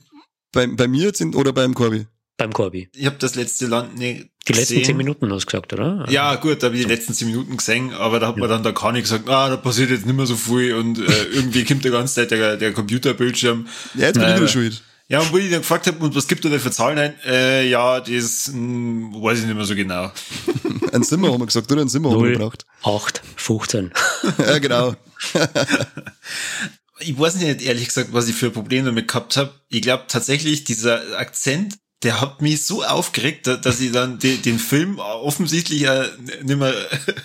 bei, 0.52 0.66
bei 0.66 0.88
mir 0.88 1.06
jetzt 1.06 1.20
in, 1.20 1.36
oder 1.36 1.52
beim 1.52 1.74
Corby? 1.74 2.06
Beim 2.36 2.52
Corby. 2.52 2.88
Ich 2.94 3.06
habe 3.06 3.16
das 3.18 3.36
letzte 3.36 3.66
Land 3.66 3.96
nicht 3.96 4.30
Die 4.48 4.52
gesehen. 4.52 4.76
letzten 4.76 4.84
zehn 4.84 4.96
Minuten 4.96 5.32
hast 5.32 5.44
du 5.44 5.46
gesagt, 5.46 5.72
oder? 5.72 6.06
Ja, 6.08 6.34
gut, 6.36 6.62
da 6.62 6.66
habe 6.66 6.76
ich 6.76 6.82
die 6.82 6.88
letzten 6.88 7.14
zehn 7.14 7.28
Minuten 7.28 7.56
gesehen, 7.56 7.92
aber 7.92 8.18
da 8.18 8.28
hat 8.28 8.36
ja. 8.36 8.40
man 8.40 8.48
dann 8.48 8.62
da 8.64 8.72
gar 8.72 8.90
nicht 8.90 9.02
gesagt, 9.02 9.28
ah, 9.28 9.48
da 9.48 9.56
passiert 9.56 9.90
jetzt 9.90 10.06
nicht 10.06 10.16
mehr 10.16 10.26
so 10.26 10.36
viel 10.36 10.74
und 10.74 10.98
äh, 10.98 11.02
irgendwie 11.32 11.64
kommt 11.64 11.84
die 11.84 11.90
ganze 11.90 12.14
Zeit 12.14 12.32
der, 12.32 12.56
der 12.56 12.72
Computerbildschirm. 12.72 13.68
Ja, 13.94 14.06
jetzt 14.06 14.14
bin 14.14 14.22
äh, 14.24 14.30
ich 14.30 14.36
wieder 14.36 14.48
schuld. 14.48 14.82
Ja, 15.10 15.20
und 15.20 15.32
wo 15.32 15.38
ich 15.38 15.50
dann 15.50 15.60
gefragt 15.60 15.86
habe, 15.86 16.04
und 16.04 16.14
was 16.14 16.28
gibt 16.28 16.44
er 16.44 16.50
da 16.50 16.58
für 16.58 16.70
Zahlen 16.70 16.98
ein? 16.98 17.14
Äh, 17.24 17.66
ja, 17.66 17.98
das 17.98 18.48
mh, 18.48 18.52
hm, 18.52 19.22
weiß 19.22 19.38
ich 19.38 19.46
nicht 19.46 19.54
mehr 19.54 19.64
so 19.64 19.74
genau. 19.74 20.12
ein 20.92 21.02
Zimmer 21.02 21.32
haben 21.32 21.40
wir 21.40 21.46
gesagt, 21.46 21.72
oder? 21.72 21.80
Ein 21.80 21.88
Zimmer 21.88 22.10
0, 22.10 22.18
haben 22.18 22.24
wir 22.24 22.32
gebraucht. 22.32 22.66
8, 22.82 23.22
15. 23.36 23.90
ja, 24.38 24.58
genau. 24.58 24.94
ich 27.00 27.18
weiß 27.18 27.36
nicht, 27.36 27.62
ehrlich 27.62 27.86
gesagt, 27.86 28.12
was 28.12 28.28
ich 28.28 28.34
für 28.34 28.50
Probleme 28.50 28.88
damit 28.88 29.08
gehabt 29.08 29.38
habe. 29.38 29.54
Ich 29.70 29.80
glaube 29.80 30.04
tatsächlich, 30.08 30.64
dieser 30.64 31.18
Akzent, 31.18 31.78
der 32.02 32.20
hat 32.20 32.42
mich 32.42 32.66
so 32.66 32.84
aufgeregt, 32.84 33.46
dass 33.46 33.80
ich 33.80 33.92
dann 33.92 34.18
den, 34.18 34.42
den 34.42 34.58
Film 34.58 34.98
offensichtlich 34.98 35.80
ja 35.80 36.04
nicht 36.42 36.58
mehr 36.58 36.74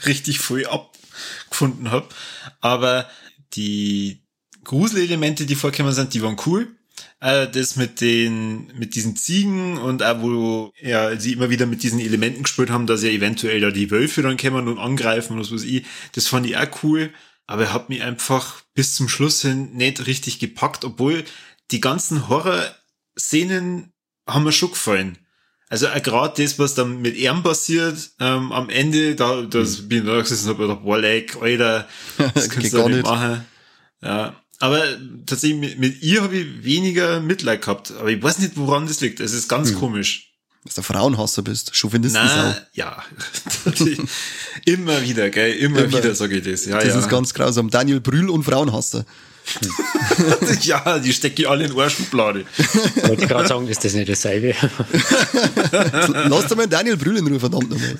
richtig 0.05 0.39
voll 0.39 0.65
abgefunden 0.65 1.91
habe. 1.91 2.07
Aber 2.61 3.09
die 3.55 4.23
Gruselelemente, 4.63 5.45
die 5.45 5.55
vorgekommen 5.55 5.91
sind, 5.91 6.13
die 6.13 6.21
waren 6.21 6.37
cool 6.45 6.77
Äh, 7.23 7.49
das 7.49 7.77
mit 7.77 8.01
den, 8.01 8.67
mit 8.77 8.95
diesen 8.95 9.15
Ziegen 9.15 9.77
und 9.77 10.03
auch 10.03 10.21
wo 10.21 10.73
ja, 10.81 11.17
sie 11.17 11.31
immer 11.31 11.49
wieder 11.49 11.65
mit 11.65 11.81
diesen 11.81 12.01
Elementen 12.01 12.43
gespielt 12.43 12.69
haben, 12.69 12.85
dass 12.85 13.01
ja 13.01 13.11
eventuell 13.11 13.61
da 13.61 13.71
die 13.71 13.89
Wölfe 13.91 14.21
dann 14.21 14.35
kommen 14.35 14.67
und 14.67 14.77
angreifen 14.77 15.33
und 15.33 15.39
was 15.39 15.53
weiß 15.53 15.63
ich. 15.63 15.85
Das 16.11 16.27
fand 16.27 16.45
ich 16.45 16.57
auch 16.57 16.83
cool. 16.83 17.13
Aber 17.47 17.63
er 17.63 17.73
hat 17.73 17.87
mich 17.87 18.01
einfach 18.01 18.61
bis 18.73 18.95
zum 18.95 19.07
Schluss 19.07 19.41
hin 19.41 19.71
nicht 19.71 20.05
richtig 20.05 20.39
gepackt, 20.39 20.83
obwohl 20.83 21.23
die 21.71 21.79
ganzen 21.79 22.27
Horror-Szenen 22.27 23.93
haben 24.27 24.43
mir 24.43 24.51
schon 24.51 24.71
gefallen. 24.71 25.17
Also 25.69 25.87
gerade 26.03 26.43
das, 26.43 26.59
was 26.59 26.75
dann 26.75 27.01
mit 27.01 27.15
ihm 27.15 27.41
passiert, 27.41 28.11
ähm, 28.19 28.51
am 28.51 28.69
Ende, 28.69 29.15
da 29.15 29.43
das 29.43 29.83
mhm. 29.83 29.87
bin 29.87 29.99
ich 29.99 30.05
da 30.05 30.19
gesessen 30.19 30.49
und 30.49 30.55
hab 30.55 30.57
gedacht, 30.57 30.83
boah, 30.83 30.99
like, 30.99 31.37
Alter, 31.41 31.87
das 32.33 32.49
kannst 32.49 32.73
du 32.73 32.89
nicht 32.89 33.03
machen. 33.03 33.45
Ja. 34.01 34.42
Aber 34.63 34.81
tatsächlich 35.25 35.59
mit, 35.59 35.77
mit 35.77 36.01
ihr 36.01 36.21
habe 36.23 36.37
ich 36.37 36.63
weniger 36.63 37.19
Mitleid 37.19 37.63
gehabt. 37.63 37.91
Aber 37.99 38.09
ich 38.09 38.23
weiß 38.23 38.39
nicht, 38.39 38.53
woran 38.55 38.87
das 38.87 39.01
liegt. 39.01 39.19
Es 39.19 39.33
ist 39.33 39.49
ganz 39.49 39.71
hm. 39.71 39.79
komisch. 39.79 40.31
Dass 40.63 40.75
du 40.75 40.81
Frauenhasser 40.81 41.41
bist, 41.41 41.75
Chauvinist 41.75 42.15
Na, 42.15 42.55
ja. 42.71 43.03
immer 44.65 45.01
wieder, 45.01 45.29
gell, 45.31 45.51
immer, 45.55 45.79
immer. 45.79 45.97
wieder 45.97 46.15
sage 46.15 46.37
ich 46.37 46.49
das. 46.49 46.65
Ja, 46.65 46.77
das 46.77 46.93
ja. 46.93 46.99
ist 46.99 47.09
ganz 47.09 47.33
grausam. 47.33 47.69
Daniel 47.71 47.99
Brühl 47.99 48.29
und 48.29 48.45
Frauenhasser. 48.45 49.03
ja, 50.61 50.97
die 50.99 51.11
stecke 51.11 51.41
ich 51.41 51.49
alle 51.49 51.65
in 51.65 51.77
eine 51.77 51.89
Schublade. 51.89 52.45
Wollte 53.05 53.27
gerade 53.27 53.49
sagen, 53.49 53.67
ist 53.67 53.83
das 53.83 53.93
nicht 53.95 54.07
dasselbe? 54.07 54.55
Lass 56.29 56.47
dir 56.47 56.55
mal 56.55 56.69
Daniel 56.69 56.95
Brühl 56.95 57.17
in 57.17 57.27
Ruhe, 57.27 57.41
verdammt 57.41 57.69
nochmal. 57.69 57.97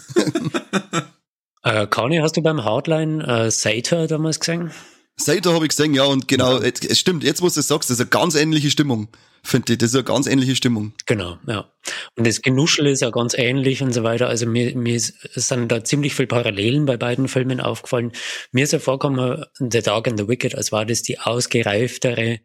äh, 1.63 1.87
Kani, 1.87 2.19
hast 2.19 2.37
du 2.37 2.41
beim 2.41 2.63
Hardline 2.63 3.21
äh, 3.27 3.51
Sator 3.51 4.07
damals 4.07 4.39
gesehen? 4.39 4.71
Sator 5.15 5.53
habe 5.53 5.65
ich 5.65 5.69
gesehen, 5.69 5.93
ja, 5.93 6.03
und 6.03 6.27
genau, 6.27 6.61
ja. 6.61 6.69
es 6.69 6.99
stimmt, 6.99 7.23
jetzt 7.23 7.41
wo 7.41 7.47
du 7.47 7.59
es 7.59 7.67
sagst, 7.67 7.89
das 7.89 7.97
ist 7.97 8.01
eine 8.01 8.09
ganz 8.09 8.35
ähnliche 8.35 8.71
Stimmung 8.71 9.09
finde 9.43 9.73
ich. 9.73 9.79
Das 9.79 9.89
ist 9.89 9.95
eine 9.95 10.03
ganz 10.05 10.25
ähnliche 10.25 10.55
Stimmung. 10.55 10.93
Genau, 11.05 11.37
ja. 11.47 11.69
Und 12.15 12.25
das 12.25 12.41
Genuschel 12.41 12.87
ist 12.87 13.01
ja 13.01 13.09
ganz 13.09 13.33
ähnlich 13.33 13.83
und 13.83 13.93
so 13.93 14.03
weiter. 14.03 14.27
Also 14.27 14.45
mir, 14.45 14.75
mir 14.75 14.99
sind 14.99 15.71
da 15.71 15.83
ziemlich 15.83 16.15
viele 16.15 16.27
Parallelen 16.27 16.85
bei 16.85 16.97
beiden 16.97 17.27
Filmen 17.27 17.59
aufgefallen. 17.59 18.13
Mir 18.51 18.63
ist 18.63 18.73
ja 18.73 18.79
vorgekommen, 18.79 19.45
The 19.59 19.81
Dark 19.81 20.07
and 20.07 20.17
the 20.17 20.27
Wicked, 20.27 20.55
als 20.55 20.71
war 20.71 20.85
das 20.85 21.03
die 21.03 21.19
ausgereiftere, 21.19 22.39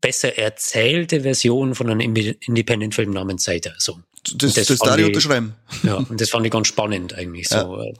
besser 0.00 0.38
erzählte 0.38 1.22
Version 1.22 1.74
von 1.74 1.90
einem 1.90 2.14
Independent-Film 2.14 3.10
namens 3.10 3.44
Seite. 3.44 3.74
So. 3.78 4.00
Das, 4.34 4.54
das, 4.54 4.66
das 4.66 4.78
darf 4.78 4.98
ich 4.98 5.06
unterschreiben. 5.06 5.54
Ja, 5.82 5.96
und 5.96 6.20
das 6.20 6.30
fand 6.30 6.46
ich 6.46 6.52
ganz 6.52 6.68
spannend 6.68 7.14
eigentlich. 7.14 7.48
So. 7.48 7.56
Ja. 7.56 7.92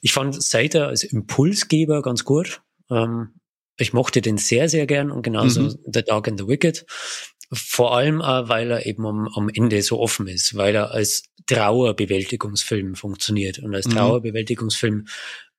Ich 0.00 0.12
fand 0.12 0.40
Seite 0.40 0.86
als 0.86 1.04
Impulsgeber 1.04 2.00
ganz 2.00 2.24
gut. 2.24 2.60
Ähm, 2.90 3.40
ich 3.78 3.92
mochte 3.92 4.22
den 4.22 4.38
sehr, 4.38 4.68
sehr 4.68 4.86
gern 4.86 5.10
und 5.10 5.22
genauso 5.22 5.62
mhm. 5.62 5.78
The 5.92 6.02
Dark 6.02 6.28
and 6.28 6.40
the 6.40 6.48
Wicked. 6.48 6.86
Vor 7.52 7.96
allem 7.96 8.22
auch, 8.22 8.48
weil 8.48 8.70
er 8.70 8.86
eben 8.86 9.06
am, 9.06 9.28
am 9.28 9.48
Ende 9.48 9.80
so 9.82 10.00
offen 10.00 10.26
ist, 10.26 10.56
weil 10.56 10.74
er 10.74 10.90
als 10.90 11.24
Trauerbewältigungsfilm 11.46 12.96
funktioniert. 12.96 13.58
Und 13.58 13.74
als 13.74 13.86
mhm. 13.86 13.92
Trauerbewältigungsfilm 13.92 15.06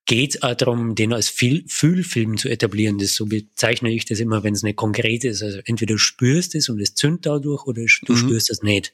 geht 0.06 0.42
auch 0.42 0.56
darum, 0.56 0.96
den 0.96 1.14
als 1.14 1.30
Fühlfilm 1.30 2.38
zu 2.38 2.50
etablieren. 2.50 2.98
Das 2.98 3.14
so 3.14 3.26
bezeichne 3.26 3.94
ich 3.94 4.06
das 4.06 4.20
immer, 4.20 4.44
wenn 4.44 4.54
es 4.54 4.64
nicht 4.64 4.78
konkret 4.78 5.24
ist. 5.24 5.44
Also 5.44 5.60
entweder 5.66 5.94
du 5.94 5.98
spürst 5.98 6.56
es 6.56 6.70
und 6.70 6.80
es 6.82 6.96
zündet 6.96 7.26
dadurch 7.26 7.66
oder 7.66 7.84
du 8.06 8.14
mhm. 8.14 8.18
spürst 8.18 8.50
es 8.50 8.64
nicht. 8.64 8.94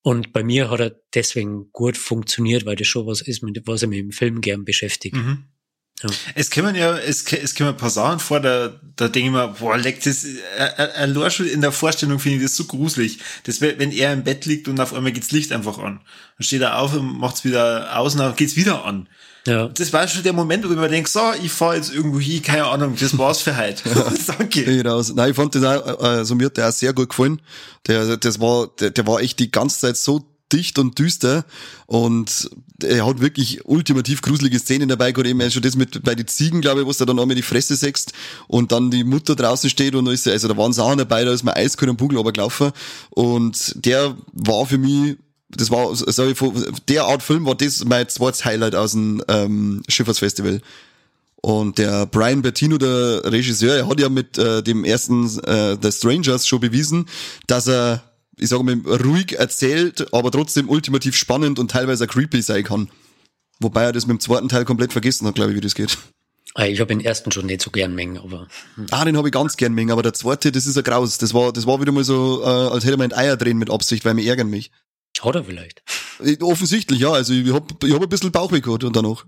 Und 0.00 0.32
bei 0.32 0.42
mir 0.42 0.70
hat 0.70 0.80
er 0.80 1.00
deswegen 1.14 1.70
gut 1.72 1.96
funktioniert, 1.96 2.66
weil 2.66 2.76
das 2.76 2.88
schon 2.88 3.06
was 3.06 3.20
ist, 3.20 3.42
mit 3.42 3.60
was 3.66 3.82
er 3.82 3.88
mich 3.88 4.00
im 4.00 4.10
Film 4.10 4.40
gern 4.40 4.64
beschäftigt. 4.64 5.14
Mhm. 5.14 5.44
Ja. 6.02 6.10
Es 6.34 6.50
kommen 6.50 6.74
ja, 6.74 6.96
es, 6.96 7.24
es 7.32 7.54
kommen 7.54 7.70
ein 7.70 7.76
paar 7.76 7.90
Sachen 7.90 8.18
vor, 8.18 8.40
da, 8.40 8.72
da 8.96 9.08
denke 9.08 9.28
ich 9.28 9.32
mir, 9.32 9.48
boah, 9.58 9.76
leckt 9.76 10.06
das, 10.06 10.26
allein 10.96 11.30
schon 11.30 11.46
in 11.46 11.60
der 11.60 11.72
Vorstellung 11.72 12.18
finde 12.18 12.38
ich 12.38 12.42
das 12.42 12.56
so 12.56 12.64
gruselig. 12.64 13.18
Das, 13.44 13.60
wenn 13.60 13.92
er 13.92 14.12
im 14.12 14.24
Bett 14.24 14.44
liegt 14.46 14.68
und 14.68 14.80
auf 14.80 14.94
einmal 14.94 15.12
geht's 15.12 15.30
Licht 15.30 15.52
einfach 15.52 15.78
an. 15.78 16.00
Dann 16.38 16.44
steht 16.44 16.62
er 16.62 16.78
auf 16.78 16.94
und 16.94 17.18
macht's 17.18 17.44
wieder 17.44 17.96
aus 17.96 18.14
und 18.14 18.20
dann 18.20 18.36
geht's 18.36 18.56
wieder 18.56 18.84
an. 18.84 19.08
Ja. 19.46 19.68
Das 19.68 19.92
war 19.92 20.06
schon 20.06 20.22
der 20.22 20.32
Moment, 20.32 20.64
wo 20.64 20.72
ich 20.72 20.78
mir 20.78 20.88
denke, 20.88 21.10
so, 21.10 21.20
ich 21.42 21.50
fahr 21.50 21.74
jetzt 21.74 21.92
irgendwo 21.92 22.20
hin, 22.20 22.42
keine 22.42 22.64
Ahnung, 22.66 22.96
das 22.98 23.16
war's 23.18 23.42
für 23.42 23.56
heute. 23.56 23.88
ja. 23.88 24.12
Danke. 24.38 24.64
Genau. 24.64 25.02
Nein, 25.14 25.30
ich 25.30 25.36
fand 25.36 25.54
das 25.54 25.64
auch, 25.64 26.00
also 26.00 26.34
mir 26.34 26.46
hat 26.46 26.56
der 26.56 26.68
auch 26.68 26.72
sehr 26.72 26.92
gut 26.92 27.08
gefallen. 27.08 27.42
Der, 27.86 28.16
das 28.16 28.40
war, 28.40 28.68
der, 28.78 28.90
der 28.90 29.06
war 29.06 29.20
echt 29.20 29.40
die 29.40 29.50
ganze 29.50 29.80
Zeit 29.80 29.96
so 29.96 30.24
dicht 30.52 30.78
und 30.78 30.98
düster. 30.98 31.44
Und 31.86 32.50
er 32.82 33.06
hat 33.06 33.20
wirklich 33.20 33.64
ultimativ 33.64 34.22
gruselige 34.22 34.58
Szenen 34.58 34.88
dabei 34.88 35.12
gehabt, 35.12 35.28
eben 35.28 35.50
schon 35.50 35.62
das 35.62 35.76
mit 35.76 36.02
bei 36.02 36.14
den 36.14 36.26
Ziegen, 36.26 36.60
glaube 36.60 36.80
ich, 36.80 36.86
wo 36.86 36.92
du 36.92 37.04
dann 37.04 37.18
einmal 37.18 37.36
die 37.36 37.42
Fresse 37.42 37.76
sägst 37.76 38.12
und 38.48 38.72
dann 38.72 38.90
die 38.90 39.04
Mutter 39.04 39.36
draußen 39.36 39.70
steht 39.70 39.94
und 39.94 40.04
da 40.04 40.12
ist, 40.12 40.26
also 40.28 40.48
da 40.48 40.56
waren 40.56 40.72
Sachen 40.72 40.98
dabei, 40.98 41.24
da 41.24 41.32
ist 41.32 41.44
mir 41.44 41.56
eiskalt 41.56 41.90
am 41.90 41.96
Bugel 41.96 42.22
gelaufen 42.22 42.72
und 43.10 43.84
der 43.84 44.16
war 44.32 44.66
für 44.66 44.78
mich 44.78 45.16
das 45.54 45.70
war, 45.70 45.94
sag 45.94 46.28
ich, 46.28 46.38
der 46.88 47.04
Art 47.04 47.22
Film 47.22 47.44
war 47.44 47.54
das 47.54 47.84
mein 47.84 48.08
zweites 48.08 48.44
Highlight 48.44 48.74
aus 48.74 48.92
dem 48.92 49.22
ähm, 49.28 49.82
Schifffahrtsfestival. 49.86 50.62
Und 51.42 51.78
der 51.78 52.06
Brian 52.06 52.40
Bertino, 52.40 52.78
der 52.78 53.20
Regisseur, 53.24 53.74
er 53.74 53.88
hat 53.88 54.00
ja 54.00 54.08
mit 54.08 54.38
äh, 54.38 54.62
dem 54.62 54.84
ersten 54.84 55.26
äh, 55.40 55.76
The 55.80 55.90
Strangers 55.90 56.46
schon 56.46 56.60
bewiesen, 56.60 57.06
dass 57.48 57.66
er 57.66 58.02
ich 58.42 58.48
sage 58.48 58.64
mal, 58.64 58.80
ruhig 58.96 59.38
erzählt, 59.38 60.12
aber 60.12 60.30
trotzdem 60.30 60.68
ultimativ 60.68 61.16
spannend 61.16 61.58
und 61.58 61.70
teilweise 61.70 62.06
creepy 62.06 62.42
sein 62.42 62.64
kann. 62.64 62.90
Wobei 63.60 63.84
er 63.84 63.92
das 63.92 64.06
mit 64.06 64.18
dem 64.18 64.20
zweiten 64.20 64.48
Teil 64.48 64.64
komplett 64.64 64.92
vergessen 64.92 65.26
hat, 65.26 65.36
glaube 65.36 65.52
ich, 65.52 65.56
wie 65.56 65.60
das 65.60 65.74
geht. 65.74 65.96
Ah, 66.54 66.66
ich 66.66 66.80
habe 66.80 66.88
den 66.88 67.00
ersten 67.00 67.32
schon 67.32 67.46
nicht 67.46 67.62
so 67.62 67.70
gern 67.70 67.94
mengen, 67.94 68.18
aber. 68.18 68.46
Hm. 68.74 68.86
Ah, 68.90 69.04
den 69.04 69.16
habe 69.16 69.28
ich 69.28 69.32
ganz 69.32 69.56
gern 69.56 69.72
mengen, 69.72 69.90
aber 69.90 70.02
der 70.02 70.12
zweite, 70.12 70.52
das 70.52 70.66
ist 70.66 70.76
ein 70.76 70.84
Graus. 70.84 71.16
Das 71.16 71.32
war, 71.32 71.52
das 71.52 71.66
war 71.66 71.80
wieder 71.80 71.92
mal 71.92 72.04
so, 72.04 72.42
äh, 72.42 72.46
als 72.46 72.84
hätte 72.84 72.98
man 72.98 73.10
ein 73.10 73.18
Eier 73.18 73.36
drehen 73.36 73.56
mit 73.56 73.70
Absicht, 73.70 74.04
weil 74.04 74.14
mir 74.14 74.26
ärgern 74.26 74.48
mich. 74.48 74.70
Hat 75.22 75.34
er 75.34 75.44
vielleicht? 75.44 75.82
Offensichtlich, 76.42 77.00
ja. 77.00 77.12
Also 77.12 77.32
ich 77.32 77.52
habe 77.52 77.66
ich 77.84 77.94
hab 77.94 78.02
ein 78.02 78.08
bisschen 78.08 78.32
Bauchweh 78.32 78.60
gehabt 78.60 78.84
und 78.84 78.94
danach. 78.94 79.24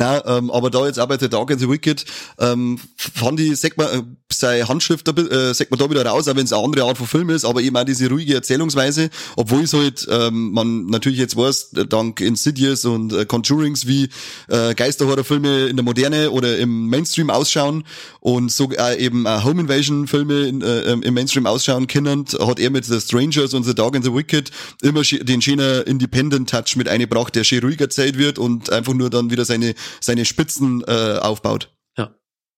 Na, 0.00 0.24
ähm, 0.24 0.50
aber 0.50 0.70
da 0.70 0.86
jetzt 0.86 0.98
auch 0.98 1.06
bei 1.08 1.18
The 1.18 1.28
Dark 1.28 1.50
and 1.50 1.60
the 1.60 1.68
Wicked, 1.68 2.06
ähm, 2.38 2.78
fand 2.96 3.38
ich, 3.38 3.60
sagt 3.60 3.76
man, 3.76 3.86
äh, 3.86 4.02
seine 4.32 4.66
Handschrift, 4.66 5.06
äh, 5.06 5.52
sagt 5.52 5.70
man 5.70 5.78
da 5.78 5.90
wieder 5.90 6.06
raus, 6.06 6.26
auch 6.26 6.36
wenn 6.36 6.46
es 6.46 6.54
eine 6.54 6.64
andere 6.64 6.86
Art 6.86 6.96
von 6.96 7.06
Film 7.06 7.28
ist, 7.28 7.44
aber 7.44 7.60
eben 7.60 7.76
auch 7.76 7.84
diese 7.84 8.08
ruhige 8.08 8.32
Erzählungsweise, 8.32 9.10
obwohl 9.36 9.64
es 9.64 9.74
halt, 9.74 10.08
ähm, 10.10 10.52
man 10.52 10.86
natürlich 10.86 11.18
jetzt 11.18 11.36
weiß, 11.36 11.72
dank 11.90 12.22
Insidious 12.22 12.86
und 12.86 13.12
äh, 13.12 13.26
Conjurings, 13.26 13.86
wie 13.86 14.08
äh, 14.48 14.74
Geisterhorrorfilme 14.74 15.66
in 15.66 15.76
der 15.76 15.84
Moderne 15.84 16.30
oder 16.30 16.56
im 16.56 16.86
Mainstream 16.86 17.28
ausschauen 17.28 17.84
und 18.20 18.52
so 18.52 18.70
äh, 18.72 18.98
eben 18.98 19.26
äh, 19.26 19.42
Home 19.42 19.62
Invasion 19.62 20.06
Filme 20.06 20.46
in, 20.46 20.62
äh, 20.62 20.92
im 20.92 21.14
Mainstream 21.14 21.46
ausschauen 21.46 21.86
können, 21.86 22.26
hat 22.38 22.60
er 22.60 22.70
mit 22.70 22.84
The 22.84 23.00
Strangers 23.00 23.54
und 23.54 23.64
The 23.64 23.74
Dark 23.74 23.96
and 23.96 24.04
the 24.04 24.14
Wicked 24.14 24.50
immer 24.82 25.02
den 25.02 25.42
schönen 25.42 25.82
Independent 25.84 26.48
Touch 26.48 26.76
mit 26.76 26.88
eingebracht, 26.88 27.34
der 27.34 27.44
schön 27.44 27.60
ruhig 27.60 27.80
erzählt 27.80 28.18
wird 28.18 28.38
und 28.38 28.70
einfach 28.70 28.94
nur 28.94 29.10
dann 29.10 29.30
wieder 29.30 29.44
seine 29.44 29.74
seine 30.00 30.24
Spitzen 30.24 30.84
äh, 30.86 31.18
aufbaut. 31.20 31.74
Ja, 31.96 32.14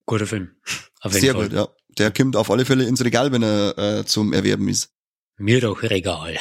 guter 0.06 0.26
Film. 0.26 0.50
Sehr 1.08 1.34
Fall. 1.34 1.44
gut, 1.44 1.52
ja. 1.52 1.68
Der 1.98 2.10
kommt 2.10 2.36
auf 2.36 2.50
alle 2.50 2.64
Fälle 2.64 2.84
ins 2.84 3.04
Regal, 3.04 3.32
wenn 3.32 3.42
er 3.42 3.78
äh, 3.78 4.04
zum 4.04 4.32
Erwerben 4.32 4.68
ist. 4.68 4.90
Mir 5.38 5.60
doch 5.60 5.82
Regal. 5.82 6.36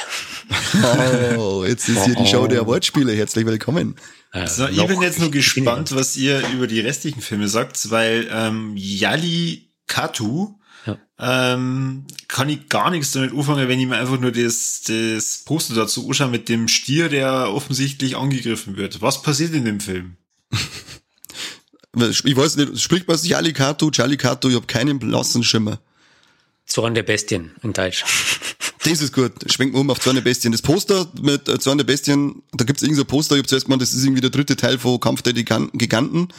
oh, 1.37 1.63
jetzt 1.65 1.89
ist 1.89 2.05
hier 2.05 2.15
die 2.15 2.27
Show 2.27 2.47
der 2.47 2.65
Wortspiele. 2.67 3.13
Herzlich 3.13 3.45
willkommen. 3.45 3.95
Äh, 4.31 4.47
so, 4.47 4.67
ich 4.67 4.85
bin 4.85 5.01
jetzt 5.01 5.19
nur 5.19 5.31
gespannt, 5.31 5.93
was 5.93 6.15
ihr 6.15 6.41
über 6.53 6.67
die 6.67 6.79
restlichen 6.79 7.21
Filme 7.21 7.47
sagt, 7.47 7.89
weil 7.91 8.29
ähm, 8.31 8.75
Yali 8.77 9.69
Katu 9.87 10.55
ja. 10.85 10.97
ähm, 11.19 12.05
kann 12.27 12.47
ich 12.49 12.69
gar 12.69 12.91
nichts 12.91 13.11
damit 13.11 13.33
anfangen, 13.33 13.67
wenn 13.67 13.79
ich 13.79 13.87
mir 13.87 13.97
einfach 13.97 14.19
nur 14.19 14.31
das, 14.31 14.83
das 14.87 15.43
Poster 15.45 15.75
dazu 15.75 16.07
anschaue 16.07 16.29
mit 16.29 16.47
dem 16.47 16.69
Stier, 16.69 17.09
der 17.09 17.51
offensichtlich 17.51 18.15
angegriffen 18.15 18.77
wird. 18.77 19.01
Was 19.01 19.21
passiert 19.21 19.53
in 19.53 19.65
dem 19.65 19.81
Film? 19.81 20.15
ich 21.95 22.37
weiß 22.37 22.55
nicht, 22.55 22.79
spricht 22.79 23.07
man 23.09 23.17
sich 23.17 23.35
Alicato, 23.35 23.91
Jalicato, 23.91 24.47
ich 24.47 24.55
habe 24.55 24.67
keinen 24.67 24.97
blassen 24.97 25.43
Schimmer. 25.43 25.81
Zorn 26.65 26.95
der 26.95 27.03
Bestien 27.03 27.51
in 27.63 27.73
Deutsch. 27.73 28.05
Das 28.83 29.01
ist 29.01 29.13
gut. 29.13 29.31
Schwenken 29.51 29.75
wir 29.75 29.81
um 29.81 29.89
auf 29.89 29.99
Zorn 29.99 30.15
der 30.15 30.23
Bestien. 30.23 30.51
Das 30.51 30.61
Poster 30.61 31.07
mit 31.21 31.47
äh, 31.47 31.59
Zorn 31.59 31.77
der 31.77 31.85
Bestien, 31.85 32.41
da 32.53 32.65
gibt's 32.65 32.81
irgend 32.81 32.97
so 32.97 33.03
ein 33.03 33.07
Poster, 33.07 33.35
ich 33.35 33.39
habe 33.39 33.47
zuerst 33.47 33.69
mal, 33.69 33.77
das 33.77 33.93
ist 33.93 34.03
irgendwie 34.03 34.21
der 34.21 34.31
dritte 34.31 34.55
Teil 34.55 34.79
von 34.79 34.99
Kampf 34.99 35.21
der 35.21 35.33
Giganten. 35.33 36.29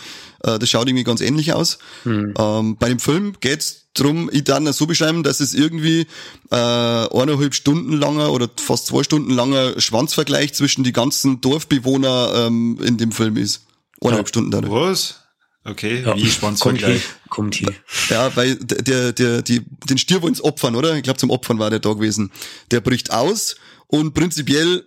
Äh, 0.42 0.58
das 0.58 0.68
schaut 0.68 0.88
irgendwie 0.88 1.04
ganz 1.04 1.20
ähnlich 1.20 1.52
aus. 1.52 1.78
Hm. 2.02 2.34
Ähm, 2.36 2.76
bei 2.76 2.88
dem 2.88 2.98
Film 2.98 3.34
geht's 3.40 3.82
drum, 3.94 4.30
ich 4.32 4.44
dann 4.44 4.70
so 4.72 4.86
beschreiben, 4.86 5.22
dass 5.22 5.40
es 5.40 5.54
irgendwie 5.54 6.06
äh, 6.50 6.56
eineinhalb 6.56 7.54
Stunden 7.54 7.92
langer 7.92 8.32
oder 8.32 8.48
fast 8.56 8.86
zwei 8.86 9.02
Stunden 9.02 9.32
langer 9.32 9.80
Schwanzvergleich 9.80 10.54
zwischen 10.54 10.82
die 10.82 10.92
ganzen 10.92 11.40
Dorfbewohner 11.40 12.46
ähm, 12.46 12.78
in 12.82 12.96
dem 12.96 13.12
Film 13.12 13.36
ist. 13.36 13.66
Eineinhalb 14.00 14.26
ja. 14.26 14.28
Stunden 14.28 14.50
dann. 14.50 14.70
Was? 14.70 15.21
Okay, 15.64 16.02
ja. 16.04 16.16
wie 16.16 16.26
Schwanzvergleich. 16.26 17.02
Kommt 17.28 17.54
hier. 17.54 17.72
Ja, 18.08 18.34
weil 18.36 18.56
der, 18.56 19.12
der, 19.12 19.42
die, 19.42 19.62
den 19.88 19.96
Stier 19.98 20.20
wollen 20.20 20.38
opfern, 20.40 20.74
oder? 20.74 20.96
Ich 20.96 21.04
glaube, 21.04 21.18
zum 21.18 21.30
Opfern 21.30 21.58
war 21.58 21.70
der 21.70 21.78
da 21.78 21.92
gewesen. 21.92 22.32
Der 22.70 22.80
bricht 22.80 23.12
aus 23.12 23.56
und 23.86 24.12
prinzipiell 24.12 24.84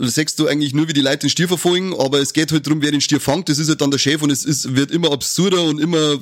sagst 0.00 0.38
du 0.38 0.46
eigentlich 0.46 0.74
nur, 0.74 0.88
wie 0.88 0.92
die 0.92 1.00
Leute 1.00 1.18
den 1.18 1.30
Stier 1.30 1.48
verfolgen, 1.48 1.94
aber 1.98 2.20
es 2.20 2.32
geht 2.32 2.52
halt 2.52 2.66
darum, 2.66 2.82
wer 2.82 2.90
den 2.90 3.00
Stier 3.00 3.20
fängt, 3.20 3.48
das 3.48 3.58
ist 3.58 3.68
halt 3.68 3.80
dann 3.80 3.90
der 3.90 3.98
Chef 3.98 4.22
und 4.22 4.30
es 4.30 4.44
ist, 4.44 4.74
wird 4.74 4.90
immer 4.90 5.12
absurder 5.12 5.62
und 5.62 5.80
immer 5.80 6.18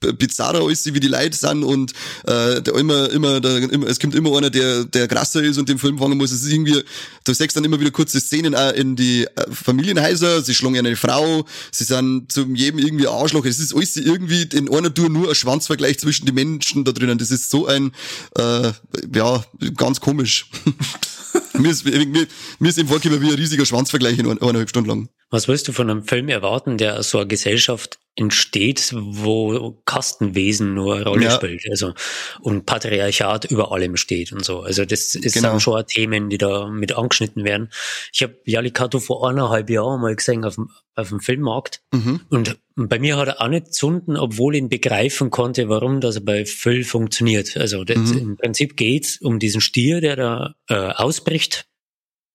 bizarrer 0.00 0.62
alles, 0.62 0.92
wie 0.92 1.00
die 1.00 1.08
Leute 1.08 1.36
sind 1.36 1.62
und 1.64 1.92
äh, 2.26 2.60
der 2.62 2.74
immer, 2.74 3.10
immer, 3.10 3.40
der, 3.40 3.70
immer, 3.70 3.86
es 3.86 3.98
kommt 3.98 4.14
immer 4.14 4.36
einer, 4.36 4.50
der, 4.50 4.84
der 4.84 5.08
krasser 5.08 5.42
ist 5.42 5.58
und 5.58 5.68
den 5.68 5.78
Film 5.78 5.98
fangen 5.98 6.18
muss. 6.18 6.32
Es 6.32 6.42
ist 6.42 6.52
irgendwie, 6.52 6.82
du 7.24 7.34
sagst 7.34 7.56
dann 7.56 7.64
immer 7.64 7.80
wieder 7.80 7.90
kurze 7.90 8.20
Szenen 8.20 8.54
auch 8.54 8.72
in 8.72 8.96
die 8.96 9.24
äh, 9.24 9.46
Familienhäuser, 9.50 10.42
sie 10.42 10.54
schlagen 10.54 10.78
eine 10.78 10.96
Frau, 10.96 11.44
sie 11.72 11.84
sind 11.84 12.30
zum 12.32 12.54
jedem 12.54 12.78
irgendwie 12.78 13.06
Arschloch, 13.06 13.44
es 13.46 13.58
ist 13.58 13.74
alles 13.74 13.96
irgendwie 13.96 14.42
in 14.52 14.72
einer 14.72 14.92
Tour 14.92 15.08
nur 15.08 15.28
ein 15.28 15.34
Schwanzvergleich 15.34 15.98
zwischen 15.98 16.26
den 16.26 16.34
Menschen 16.34 16.84
da 16.84 16.92
drinnen. 16.92 17.18
Das 17.18 17.30
ist 17.30 17.50
so 17.50 17.66
ein, 17.66 17.92
äh, 18.36 18.72
ja, 19.14 19.44
ganz 19.76 20.00
komisch. 20.00 20.50
mir, 21.58 21.70
ist, 21.70 21.84
mir, 21.84 22.26
mir 22.58 22.68
ist 22.68 22.78
im 22.78 22.88
vorgekommen 22.88 23.22
wie 23.22 23.30
ein 23.30 23.34
riesiger 23.34 23.66
Schwanzvergleich 23.66 24.18
in 24.18 24.26
eineinhalb 24.26 24.68
Stunden 24.68 24.88
lang. 24.88 25.08
Was 25.30 25.48
willst 25.48 25.68
du 25.68 25.72
von 25.72 25.90
einem 25.90 26.04
Film 26.04 26.28
erwarten, 26.28 26.78
der 26.78 27.02
so 27.02 27.18
eine 27.18 27.26
Gesellschaft 27.26 27.98
entsteht, 28.16 28.92
wo 28.94 29.78
Kastenwesen 29.84 30.74
nur 30.74 30.96
eine 30.96 31.04
Rolle 31.04 31.24
ja. 31.24 31.30
spielt, 31.30 31.64
also 31.70 31.92
und 32.40 32.66
Patriarchat 32.66 33.44
über 33.44 33.72
allem 33.72 33.96
steht 33.96 34.32
und 34.32 34.44
so. 34.44 34.60
Also 34.60 34.84
das 34.84 35.14
ist 35.14 35.34
genau. 35.34 35.58
schon 35.58 35.86
Themen, 35.86 36.30
die 36.30 36.38
da 36.38 36.68
mit 36.68 36.96
angeschnitten 36.96 37.44
werden. 37.44 37.70
Ich 38.12 38.22
habe 38.22 38.36
Jalikato 38.44 39.00
vor 39.00 39.28
eineinhalb 39.28 39.68
Jahren 39.70 40.00
mal 40.00 40.16
gesehen 40.16 40.44
auf 40.44 40.54
dem, 40.54 40.70
auf 40.94 41.10
dem 41.10 41.20
Filmmarkt 41.20 41.82
mhm. 41.92 42.22
und 42.30 42.58
bei 42.76 42.98
mir 42.98 43.16
hat 43.16 43.28
er 43.28 43.40
auch 43.40 43.48
nicht 43.48 43.72
zunden, 43.72 44.16
obwohl 44.16 44.54
ich 44.54 44.60
ihn 44.60 44.68
begreifen 44.68 45.30
konnte, 45.30 45.68
warum 45.68 46.00
das 46.00 46.22
bei 46.22 46.44
Phil 46.44 46.84
funktioniert. 46.84 47.56
Also 47.56 47.84
das, 47.84 48.12
mhm. 48.12 48.18
im 48.18 48.36
Prinzip 48.36 48.76
geht's 48.76 49.18
um 49.20 49.38
diesen 49.38 49.62
Stier, 49.62 50.00
der 50.00 50.16
da 50.16 50.54
äh, 50.68 50.74
ausbricht 50.74 51.66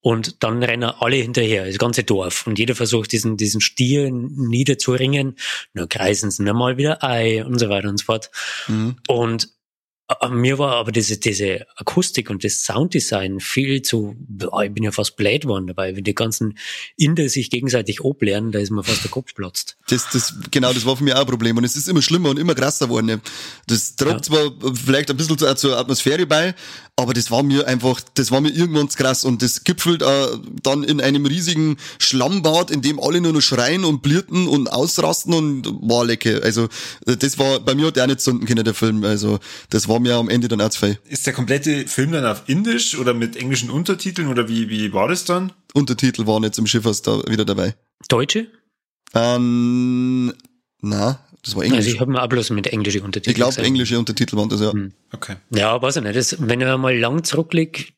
und 0.01 0.43
dann 0.43 0.63
rennen 0.63 0.91
alle 0.99 1.17
hinterher, 1.17 1.65
das 1.65 1.77
ganze 1.77 2.03
Dorf. 2.03 2.47
Und 2.47 2.57
jeder 2.57 2.75
versucht, 2.75 3.11
diesen, 3.11 3.37
diesen 3.37 3.61
Stier 3.61 4.09
niederzuringen. 4.11 5.35
Nur 5.73 5.87
kreisen 5.87 6.31
sie 6.31 6.43
mal 6.43 6.77
wieder 6.77 7.03
Ei 7.03 7.45
und 7.45 7.59
so 7.59 7.69
weiter 7.69 7.89
und 7.89 7.97
so 7.97 8.05
fort. 8.05 8.31
Mhm. 8.67 8.95
Und 9.07 9.49
mir 10.31 10.57
war 10.57 10.75
aber 10.75 10.91
diese, 10.91 11.17
diese 11.17 11.65
Akustik 11.75 12.29
und 12.29 12.43
das 12.43 12.63
Sounddesign 12.63 13.39
viel 13.39 13.81
zu, 13.81 14.15
ich 14.63 14.71
bin 14.73 14.83
ja 14.83 14.91
fast 14.91 15.15
blöd 15.15 15.45
worden 15.45 15.67
dabei, 15.67 15.95
wenn 15.95 16.03
die 16.03 16.15
ganzen 16.15 16.57
Inder 16.97 17.29
sich 17.29 17.49
gegenseitig 17.49 18.01
oblernen, 18.01 18.51
da 18.51 18.59
ist 18.59 18.71
mir 18.71 18.83
fast 18.83 19.03
der 19.03 19.11
Kopf 19.11 19.33
platzt. 19.33 19.77
Das, 19.87 20.09
das, 20.11 20.33
genau, 20.51 20.73
das 20.73 20.85
war 20.85 20.97
für 20.97 21.03
mich 21.03 21.13
auch 21.13 21.21
ein 21.21 21.25
Problem 21.25 21.57
und 21.57 21.63
es 21.63 21.75
ist 21.75 21.87
immer 21.87 22.01
schlimmer 22.01 22.29
und 22.29 22.39
immer 22.39 22.55
krasser 22.55 22.87
geworden. 22.87 23.21
Das 23.67 23.95
trägt 23.95 24.11
ja. 24.11 24.21
zwar 24.21 24.51
vielleicht 24.73 25.09
ein 25.09 25.17
bisschen 25.17 25.37
zur, 25.37 25.55
zur 25.55 25.77
Atmosphäre 25.77 26.25
bei, 26.25 26.55
aber 26.95 27.13
das 27.13 27.31
war 27.31 27.41
mir 27.41 27.67
einfach, 27.67 28.01
das 28.15 28.31
war 28.31 28.41
mir 28.41 28.49
irgendwann 28.49 28.89
zu 28.89 28.97
krass 28.97 29.23
und 29.23 29.41
das 29.41 29.63
gipfelt 29.63 30.01
äh, 30.01 30.27
dann 30.61 30.83
in 30.83 30.99
einem 30.99 31.25
riesigen 31.25 31.77
Schlammbad, 31.99 32.69
in 32.69 32.81
dem 32.81 32.99
alle 32.99 33.21
nur 33.21 33.33
noch 33.33 33.41
schreien 33.41 33.85
und 33.85 34.01
blirten 34.01 34.47
und 34.47 34.67
ausrasten 34.67 35.33
und 35.33 35.65
war 35.81 36.05
lecker. 36.05 36.41
Also 36.43 36.67
das 37.05 37.39
war, 37.39 37.59
bei 37.59 37.75
mir 37.75 37.87
hat 37.87 37.95
der 37.95 38.03
auch 38.03 38.07
nicht 38.07 38.21
zünden 38.21 38.45
können, 38.45 38.65
der 38.65 38.73
Film. 38.73 39.03
Also 39.03 39.39
das 39.69 39.87
war 39.87 40.00
mir 40.01 40.15
am 40.15 40.29
Ende 40.29 40.47
dann 40.47 40.61
auch 40.61 40.69
zu 40.69 40.85
viel. 40.85 40.99
Ist 41.07 41.25
der 41.25 41.33
komplette 41.33 41.87
Film 41.87 42.11
dann 42.11 42.25
auf 42.25 42.43
Indisch 42.47 42.97
oder 42.97 43.13
mit 43.13 43.35
englischen 43.35 43.69
Untertiteln 43.69 44.27
oder 44.27 44.47
wie, 44.47 44.69
wie 44.69 44.93
war 44.93 45.07
das 45.07 45.25
dann? 45.25 45.51
Untertitel 45.73 46.27
waren 46.27 46.43
jetzt 46.43 46.59
im 46.59 46.67
Schiffers 46.67 47.01
da 47.01 47.21
wieder 47.27 47.45
dabei. 47.45 47.75
Deutsche? 48.07 48.47
Ähm, 49.13 50.33
na, 50.81 51.19
das 51.43 51.55
war 51.55 51.63
Englisch. 51.63 51.77
Also 51.79 51.91
ich 51.91 51.99
habe 51.99 52.11
mir 52.11 52.21
auch 52.21 52.27
bloß 52.27 52.49
mit 52.51 52.67
englischen 52.67 53.01
Untertiteln 53.01 53.31
Ich 53.31 53.35
glaube, 53.35 53.65
englische 53.65 53.97
Untertitel 53.97 54.37
waren 54.37 54.49
das, 54.49 54.61
ja. 54.61 54.71
Hm. 54.71 54.93
Okay. 55.13 55.35
Ja, 55.49 55.81
weiß 55.81 55.97
ich 55.97 56.03
nicht. 56.03 56.15
Das, 56.15 56.35
wenn 56.39 56.61
er 56.61 56.77
mal 56.77 56.97
lang 56.97 57.23
zurückliegt, 57.23 57.93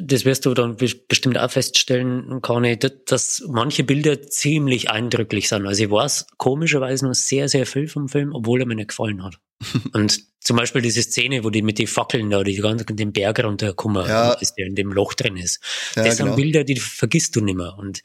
das 0.00 0.24
wirst 0.24 0.46
du 0.46 0.54
dann 0.54 0.76
bestimmt 0.76 1.38
auch 1.38 1.50
feststellen, 1.50 2.40
Conny, 2.42 2.78
dass 2.78 3.44
manche 3.48 3.84
Bilder 3.84 4.22
ziemlich 4.22 4.90
eindrücklich 4.90 5.48
sind. 5.48 5.66
Also 5.66 5.84
ich 5.84 5.90
weiß 5.90 6.26
komischerweise 6.36 7.06
noch 7.06 7.14
sehr, 7.14 7.48
sehr 7.48 7.66
viel 7.66 7.88
vom 7.88 8.08
Film, 8.08 8.34
obwohl 8.34 8.60
er 8.60 8.66
mir 8.66 8.74
nicht 8.74 8.88
gefallen 8.88 9.22
hat. 9.24 9.38
Und 9.92 10.20
zum 10.40 10.56
Beispiel 10.56 10.82
diese 10.82 11.02
Szene, 11.02 11.44
wo 11.44 11.50
die 11.50 11.62
mit 11.62 11.78
den 11.78 11.86
Fackeln 11.86 12.30
da, 12.30 12.42
die 12.42 12.56
ganzen 12.56 12.96
den 12.96 13.12
Berg 13.12 13.42
runterkommen, 13.42 14.06
ja. 14.06 14.32
ist 14.34 14.54
der 14.54 14.66
in 14.66 14.74
dem 14.74 14.92
Loch 14.92 15.14
drin 15.14 15.36
ist. 15.36 15.60
Ja, 15.96 16.04
das 16.04 16.18
genau. 16.18 16.30
sind 16.30 16.36
Bilder, 16.36 16.64
die 16.64 16.76
vergisst 16.76 17.34
du 17.36 17.40
nimmer. 17.40 17.76
Und 17.78 18.02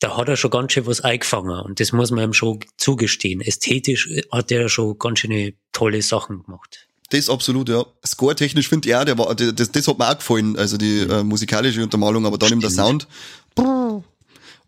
da 0.00 0.16
hat 0.16 0.28
er 0.28 0.36
schon 0.36 0.50
ganz 0.50 0.72
schön 0.72 0.86
was 0.86 1.02
eingefangen 1.02 1.60
und 1.60 1.78
das 1.78 1.92
muss 1.92 2.10
man 2.10 2.24
ihm 2.24 2.32
schon 2.32 2.60
zugestehen. 2.78 3.40
Ästhetisch 3.40 4.08
hat 4.32 4.50
er 4.50 4.68
schon 4.68 4.98
ganz 4.98 5.20
schöne 5.20 5.54
tolle 5.72 6.02
Sachen 6.02 6.42
gemacht. 6.42 6.88
Das 7.10 7.28
absolut, 7.28 7.68
ja. 7.68 7.84
Score-technisch 8.06 8.68
finde 8.68 8.88
ich 8.88 8.94
auch, 8.94 9.04
der 9.04 9.18
war, 9.18 9.34
das, 9.34 9.72
das 9.72 9.88
hat 9.88 9.98
mir 9.98 10.08
auch 10.08 10.16
gefallen, 10.16 10.56
also 10.56 10.76
die 10.76 11.00
äh, 11.00 11.22
musikalische 11.22 11.82
Untermalung, 11.82 12.24
aber 12.24 12.38
dann 12.38 12.52
eben 12.52 12.60
der 12.60 12.70
Sound. 12.70 13.06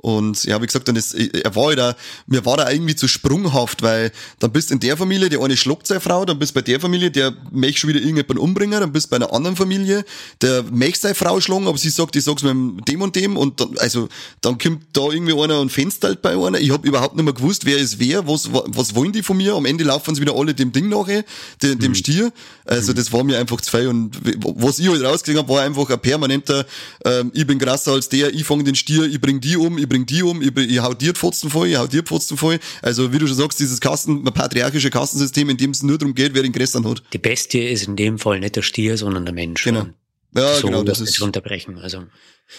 Und 0.03 0.43
ja, 0.45 0.61
wie 0.61 0.67
gesagt, 0.67 0.89
dann 0.89 0.97
ist, 0.97 1.15
er 1.15 1.55
war 1.55 1.75
da, 1.77 1.95
mir 2.27 2.45
war 2.45 2.57
da 2.57 2.69
irgendwie 2.69 2.97
zu 2.97 3.07
sprunghaft, 3.07 3.83
weil 3.83 4.11
dann 4.41 4.51
bist 4.51 4.73
in 4.73 4.81
der 4.81 4.97
Familie, 4.97 5.29
die 5.29 5.39
eine 5.39 5.57
schluckt 5.57 5.87
seine 5.87 6.01
Frau, 6.01 6.25
dann 6.25 6.41
bist 6.41 6.55
bei 6.55 6.61
der 6.61 6.81
Familie, 6.81 7.13
der 7.13 7.33
möchte 7.53 7.79
schon 7.79 7.91
wieder 7.91 8.01
irgendjemanden 8.01 8.39
umbringen, 8.39 8.81
dann 8.81 8.91
bist 8.91 9.11
bei 9.11 9.17
einer 9.17 9.33
anderen 9.33 9.55
Familie, 9.55 10.05
der 10.41 10.65
möchte 10.65 11.03
seine 11.03 11.15
Frau 11.15 11.41
schlagen, 11.41 11.69
aber 11.69 11.79
sie 11.79 11.89
sagt, 11.89 12.17
ich 12.17 12.25
sag's 12.25 12.43
mit 12.43 12.89
dem 12.89 13.01
und 13.01 13.15
dem 13.15 13.37
und 13.37 13.61
dann, 13.61 13.79
also, 13.79 14.09
dann 14.41 14.59
kommt 14.59 14.83
da 14.93 15.03
irgendwie 15.03 15.41
einer 15.41 15.61
und 15.61 15.71
fenster 15.71 16.09
halt 16.09 16.21
bei 16.21 16.33
einer. 16.33 16.59
Ich 16.59 16.73
habe 16.73 16.87
überhaupt 16.87 17.15
nicht 17.15 17.25
mehr 17.25 17.35
gewusst, 17.35 17.65
wer 17.65 17.79
ist 17.79 18.01
wer, 18.01 18.27
was, 18.27 18.49
was 18.53 18.97
wollen 18.97 19.13
die 19.13 19.23
von 19.23 19.37
mir? 19.37 19.55
Am 19.55 19.67
Ende 19.67 19.85
laufen 19.85 20.17
sie 20.17 20.21
wieder 20.21 20.35
alle 20.35 20.53
dem 20.53 20.73
Ding 20.73 20.89
nachher, 20.89 21.25
dem, 21.63 21.79
dem 21.79 21.93
mhm. 21.93 21.95
Stier. 21.95 22.33
Also, 22.65 22.91
mhm. 22.91 22.97
das 22.97 23.13
war 23.13 23.23
mir 23.23 23.39
einfach 23.39 23.61
zu 23.61 23.71
viel 23.71 23.87
und 23.87 24.17
was 24.43 24.81
ich 24.81 24.89
halt 24.89 25.05
rausgesehen 25.05 25.39
habe, 25.39 25.49
war 25.53 25.63
einfach 25.63 25.89
ein 25.89 26.01
permanenter, 26.01 26.67
ähm, 27.05 27.31
ich 27.35 27.47
bin 27.47 27.61
krasser 27.61 27.93
als 27.93 28.09
der, 28.09 28.35
ich 28.35 28.43
fange 28.45 28.65
den 28.65 28.75
Stier, 28.75 29.05
ich 29.05 29.21
bring 29.21 29.41
die 29.41 29.57
um, 29.57 29.79
ich 29.79 29.92
bring 29.93 30.07
die 30.07 30.23
um, 30.23 30.41
ich, 30.41 30.57
ich 30.57 30.81
hau 30.81 30.95
dir 30.95 31.13
Pfosten 31.13 31.51
voll, 31.51 31.69
ich 31.69 31.77
hau 31.77 31.87
dir 31.87 32.03
Pfosten 32.03 32.39
voll. 32.39 32.59
Also 32.81 33.13
wie 33.13 33.19
du 33.19 33.27
schon 33.27 33.37
sagst, 33.37 33.61
dieses 33.61 33.79
Kasten, 33.79 34.25
patriarchische 34.25 34.89
Kastensystem, 34.89 35.51
in 35.51 35.59
dem 35.59 35.73
es 35.73 35.83
nur 35.83 35.99
darum 35.99 36.15
geht, 36.15 36.35
wer 36.35 36.43
den 36.43 36.53
Grästern 36.53 36.89
hat. 36.89 37.03
Die 37.13 37.19
Bestie 37.19 37.69
ist 37.69 37.87
in 37.87 37.97
dem 37.97 38.19
Fall 38.19 38.41
nicht 38.41 38.57
der 38.57 38.63
Stier, 38.63 38.97
sondern 38.97 39.27
der 39.27 39.35
Mensch. 39.35 39.65
Genau. 39.65 39.89
Ja, 40.35 40.57
so 40.57 40.67
genau, 40.67 40.83
das 40.83 41.01
ist 41.01 41.21
unterbrechen. 41.21 41.79
Also 41.79 42.05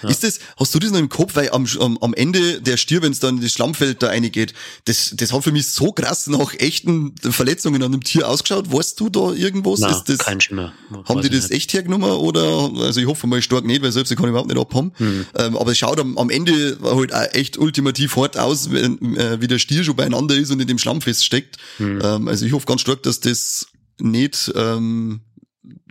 ja. 0.02 0.10
Ist 0.10 0.24
das, 0.24 0.40
hast 0.58 0.74
du 0.74 0.80
das 0.80 0.92
noch 0.92 1.00
im 1.00 1.10
Kopf, 1.10 1.36
weil 1.36 1.50
am, 1.52 1.68
am, 1.80 1.98
am 2.00 2.14
Ende 2.14 2.62
der 2.62 2.78
Stier, 2.78 3.02
wenn 3.02 3.12
es 3.12 3.20
dann 3.20 3.38
in 3.38 3.44
das 3.44 3.52
Schlammfeld 3.52 4.02
da 4.02 4.08
reingeht, 4.08 4.54
das, 4.86 5.14
das 5.16 5.32
hat 5.32 5.44
für 5.44 5.52
mich 5.52 5.68
so 5.68 5.92
krass 5.92 6.28
nach 6.28 6.54
echten 6.56 7.16
Verletzungen 7.18 7.84
an 7.84 7.92
dem 7.92 8.04
Tier 8.04 8.28
ausgeschaut. 8.28 8.72
Weißt 8.72 9.00
du 9.00 9.10
da 9.10 9.32
irgendwas? 9.32 9.82
Nein, 9.82 9.92
ist 9.92 10.10
das, 10.10 10.18
kein 10.20 10.42
Schimmer. 10.42 10.74
Haben 11.06 11.22
die 11.22 11.30
das 11.30 11.50
nicht. 11.50 11.58
echt 11.58 11.74
hergenommen 11.74 12.10
oder, 12.10 12.72
also 12.80 13.00
ich 13.00 13.08
hoffe 13.08 13.28
mal 13.28 13.42
stark 13.42 13.66
nicht, 13.66 13.82
weil 13.84 13.92
selbst 13.92 14.12
ich 14.12 14.18
kann 14.18 14.30
überhaupt 14.30 14.50
nicht 14.50 14.60
abhaben. 14.60 14.94
Hm. 14.96 15.26
Ähm, 15.36 15.58
aber 15.58 15.72
es 15.72 15.78
schaut 15.78 16.00
am, 16.00 16.18
am 16.18 16.30
Ende 16.30 16.78
halt 16.82 17.14
auch 17.14 17.34
echt 17.34 17.58
ultimativ 17.58 18.16
hart 18.16 18.38
aus, 18.38 18.72
wenn, 18.72 19.16
äh, 19.16 19.42
wie 19.42 19.48
der 19.48 19.60
Stier 19.60 19.84
schon 19.84 19.96
beieinander 19.96 20.36
ist 20.36 20.50
und 20.50 20.60
in 20.60 20.68
dem 20.68 20.80
Schlamm 20.80 21.02
feststeckt. 21.02 21.58
Hm. 21.78 22.02
Ähm, 22.04 22.28
also 22.28 22.46
ich 22.46 22.52
hoffe 22.52 22.66
ganz 22.66 22.82
stark, 22.82 23.04
dass 23.04 23.20
das 23.20 23.68
nicht, 24.00 24.52
ähm, 24.56 25.22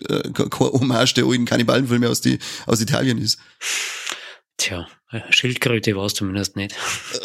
äh, 0.08 0.30
Hommage 0.58 1.14
der 1.14 1.24
alten 1.24 1.44
Kannibalenfilme 1.44 2.08
aus, 2.08 2.20
die, 2.20 2.38
aus 2.66 2.80
Italien 2.80 3.18
ist. 3.18 3.38
Tja, 4.56 4.86
Schildkröte 5.30 5.96
war 5.96 6.06
es 6.06 6.14
zumindest 6.14 6.56
nicht. 6.56 6.74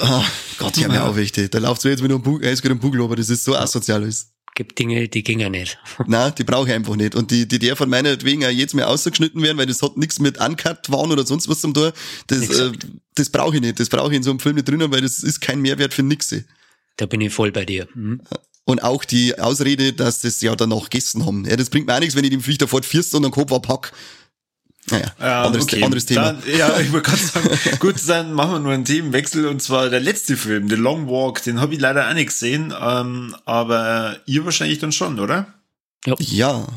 Oh 0.01 0.23
Gott, 0.57 0.75
die 0.75 0.83
haben 0.83 0.93
ja 0.93 1.05
auch 1.09 1.15
wichtig. 1.15 1.51
Da 1.51 1.59
läuft 1.59 1.83
jetzt 1.85 2.01
mit 2.01 2.11
einem 2.11 2.21
Bug, 2.21 2.41
mit 2.41 2.65
einem 2.65 2.79
Bugel, 2.79 3.01
aber 3.01 3.15
das 3.15 3.29
ist 3.29 3.43
so 3.43 3.55
asozial 3.55 4.03
ist. 4.03 4.33
Gibt 4.55 4.79
Dinge, 4.79 5.07
die 5.07 5.23
gingen 5.23 5.51
nicht. 5.51 5.77
Nein, 6.07 6.33
die 6.35 6.43
brauche 6.43 6.67
ich 6.67 6.73
einfach 6.73 6.95
nicht. 6.95 7.13
Und 7.13 7.29
die, 7.29 7.47
die 7.47 7.59
der 7.59 7.75
von 7.75 7.89
meinetwegen 7.89 8.43
auch 8.43 8.49
jetzt 8.49 8.73
mehr 8.73 8.89
ausgeschnitten 8.89 9.41
werden, 9.43 9.57
weil 9.57 9.67
das 9.67 9.83
hat 9.83 9.97
nichts 9.97 10.19
mit 10.19 10.39
Uncut 10.39 10.89
waren 10.89 11.11
oder 11.11 11.25
sonst 11.25 11.47
was 11.47 11.61
zum 11.61 11.73
Tor. 11.73 11.93
Das, 12.25 12.49
äh, 12.49 12.71
das 13.13 13.29
brauche 13.29 13.55
ich 13.55 13.61
nicht. 13.61 13.79
Das 13.79 13.89
brauche 13.89 14.09
ich 14.09 14.17
in 14.17 14.23
so 14.23 14.31
einem 14.31 14.39
Film 14.39 14.55
nicht 14.55 14.67
drinnen, 14.67 14.91
weil 14.91 15.01
das 15.01 15.21
ist 15.21 15.41
kein 15.41 15.61
Mehrwert 15.61 15.93
für 15.93 16.01
nixe. 16.01 16.45
Da 16.95 17.05
bin 17.05 17.21
ich 17.21 17.31
voll 17.31 17.51
bei 17.51 17.65
dir. 17.65 17.87
Mhm. 17.93 18.21
Und 18.67 18.83
auch 18.83 19.05
die 19.05 19.39
Ausrede, 19.39 19.93
dass 19.93 20.19
das 20.19 20.41
ja 20.41 20.53
dann 20.53 20.69
noch 20.69 20.89
gegessen 20.89 21.25
haben. 21.25 21.45
Ja, 21.45 21.55
das 21.55 21.69
bringt 21.69 21.87
mir 21.87 21.95
auch 21.95 22.01
nichts, 22.01 22.17
wenn 22.17 22.25
ich 22.25 22.31
dem 22.31 22.41
Viech 22.41 22.57
davor 22.57 22.83
fährst 22.83 23.15
und 23.15 23.23
dann 23.23 23.31
Kopf 23.31 23.53
abhack. 23.53 23.93
Naja, 24.91 25.05
ja, 25.21 25.43
anderes, 25.45 25.63
okay. 25.63 25.81
anderes 25.81 26.05
Thema. 26.05 26.33
Dann, 26.33 26.43
ja, 26.53 26.77
ich 26.81 26.91
wollte 26.91 27.09
gerade 27.09 27.21
sagen, 27.23 27.49
gut, 27.79 27.95
dann 28.07 28.33
machen 28.33 28.51
wir 28.51 28.59
nur 28.59 28.73
einen 28.73 28.83
Themenwechsel 28.83 29.47
und 29.47 29.61
zwar 29.61 29.89
der 29.89 30.01
letzte 30.01 30.35
Film, 30.35 30.69
The 30.69 30.75
Long 30.75 31.07
Walk, 31.07 31.43
den 31.43 31.61
habe 31.61 31.75
ich 31.75 31.79
leider 31.79 32.09
auch 32.09 32.13
nicht 32.13 32.27
gesehen, 32.27 32.73
ähm, 32.77 33.33
aber 33.45 34.17
ihr 34.25 34.43
wahrscheinlich 34.43 34.79
dann 34.79 34.91
schon, 34.91 35.17
oder? 35.21 35.53
Ja. 36.05 36.15
ja. 36.19 36.67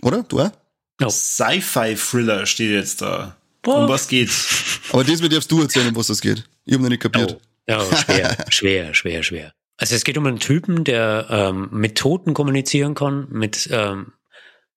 Oder? 0.00 0.22
Du 0.22 0.40
auch? 0.40 0.50
Ja. 0.98 1.10
Sci-Fi-Thriller 1.10 2.46
steht 2.46 2.70
jetzt 2.70 3.02
da. 3.02 3.36
Boah. 3.60 3.82
Um 3.82 3.88
was 3.90 4.08
geht's? 4.08 4.48
Aber 4.92 5.04
diesmal 5.04 5.28
darfst 5.28 5.52
du 5.52 5.60
erzählen, 5.60 5.88
um 5.88 5.96
was 5.96 6.06
das 6.06 6.22
geht. 6.22 6.42
Ich 6.64 6.72
habe 6.72 6.82
noch 6.82 6.90
nicht 6.90 7.02
kapiert. 7.02 7.36
Oh. 7.38 7.70
Ja, 7.70 7.84
schwer, 7.96 8.36
schwer, 8.48 8.94
schwer, 8.94 9.22
schwer. 9.22 9.54
Also 9.76 9.94
es 9.94 10.04
geht 10.04 10.18
um 10.18 10.26
einen 10.26 10.38
Typen, 10.38 10.84
der 10.84 11.26
ähm, 11.30 11.68
mit 11.72 11.96
Toten 11.96 12.34
kommunizieren 12.34 12.94
kann, 12.94 13.26
mit 13.30 13.68
ähm, 13.72 14.12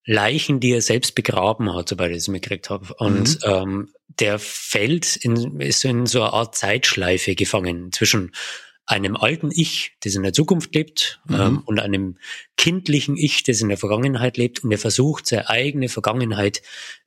Leichen, 0.06 0.60
die 0.60 0.72
er 0.72 0.82
selbst 0.82 1.16
begraben 1.16 1.74
hat, 1.74 1.90
soweit 1.90 2.12
ich 2.12 2.18
es 2.18 2.28
mitgekriegt 2.28 2.70
habe. 2.70 2.94
Und 2.96 3.46
mhm. 3.46 3.52
ähm, 3.52 3.90
der 4.08 4.40
fällt 4.40 5.16
in, 5.18 5.60
ist 5.60 5.86
in 5.86 6.06
so 6.06 6.22
eine 6.22 6.34
Art 6.34 6.56
Zeitschleife 6.56 7.36
gefangen 7.36 7.92
zwischen 7.92 8.32
einem 8.86 9.18
alten 9.18 9.52
Ich, 9.52 9.92
das 10.00 10.16
in 10.16 10.24
der 10.24 10.34
Zukunft 10.34 10.74
lebt, 10.74 11.20
mhm. 11.28 11.36
ähm, 11.36 11.64
und 11.66 11.80
einem 11.80 12.18
kindlichen 12.56 13.18
Ich, 13.18 13.44
das 13.44 13.62
in 13.62 13.68
der 13.68 13.78
Vergangenheit 13.78 14.38
lebt. 14.38 14.64
Und 14.64 14.72
er 14.72 14.78
versucht, 14.78 15.28
seine 15.28 15.50
eigene 15.50 15.90
Vergangenheit 15.90 16.62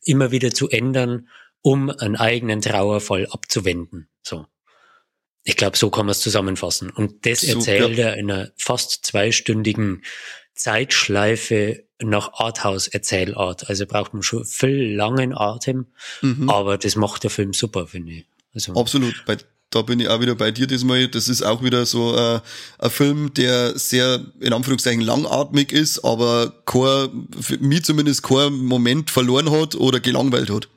immer 0.05 0.31
wieder 0.31 0.53
zu 0.53 0.69
ändern 0.69 1.27
um 1.63 1.91
einen 1.91 2.17
eigenen 2.17 2.61
Trauerfall 2.61 3.27
abzuwenden. 3.27 4.09
So. 4.23 4.47
Ich 5.43 5.57
glaube, 5.57 5.77
so 5.77 5.91
kann 5.91 6.07
man 6.07 6.13
es 6.13 6.21
zusammenfassen. 6.21 6.91
Und 6.91 7.27
das 7.27 7.41
so, 7.41 7.57
erzählt 7.57 7.99
er 7.99 8.17
in 8.17 8.31
einer 8.31 8.51
fast 8.57 9.07
zweistündigen 9.07 10.03
Zeitschleife 10.55 11.85
nach 12.03 12.35
Arthouse-Erzählart. 12.35 13.69
Also 13.69 13.87
braucht 13.87 14.13
man 14.13 14.23
schon 14.23 14.45
viel 14.45 14.95
langen 14.95 15.37
Atem, 15.37 15.87
mhm. 16.23 16.51
aber 16.51 16.79
das 16.79 16.97
macht 16.97 17.25
der 17.25 17.31
Film 17.31 17.53
super, 17.53 17.87
finde 17.87 18.13
ich. 18.13 18.27
Also, 18.55 18.75
Absolut. 18.75 19.25
Bei, 19.27 19.37
da 19.71 19.83
bin 19.83 20.01
ich 20.01 20.09
auch 20.09 20.21
wieder 20.21 20.35
bei 20.35 20.51
dir 20.51 20.67
diesmal. 20.67 21.09
Das 21.09 21.29
ist 21.29 21.43
auch 21.43 21.63
wieder 21.63 21.87
so 21.87 22.17
äh, 22.17 22.41
ein 22.79 22.91
Film, 22.91 23.33
der 23.35 23.79
sehr, 23.79 24.27
in 24.41 24.53
Anführungszeichen, 24.53 25.01
langatmig 25.01 25.73
ist, 25.73 26.05
aber 26.05 26.53
kein, 26.67 27.29
für 27.41 27.59
mich 27.59 27.85
zumindest 27.85 28.23
kein 28.23 28.53
Moment 28.53 29.11
verloren 29.11 29.51
hat 29.51 29.77
oder 29.77 30.01
gelangweilt 30.01 30.51
hat. 30.51 30.69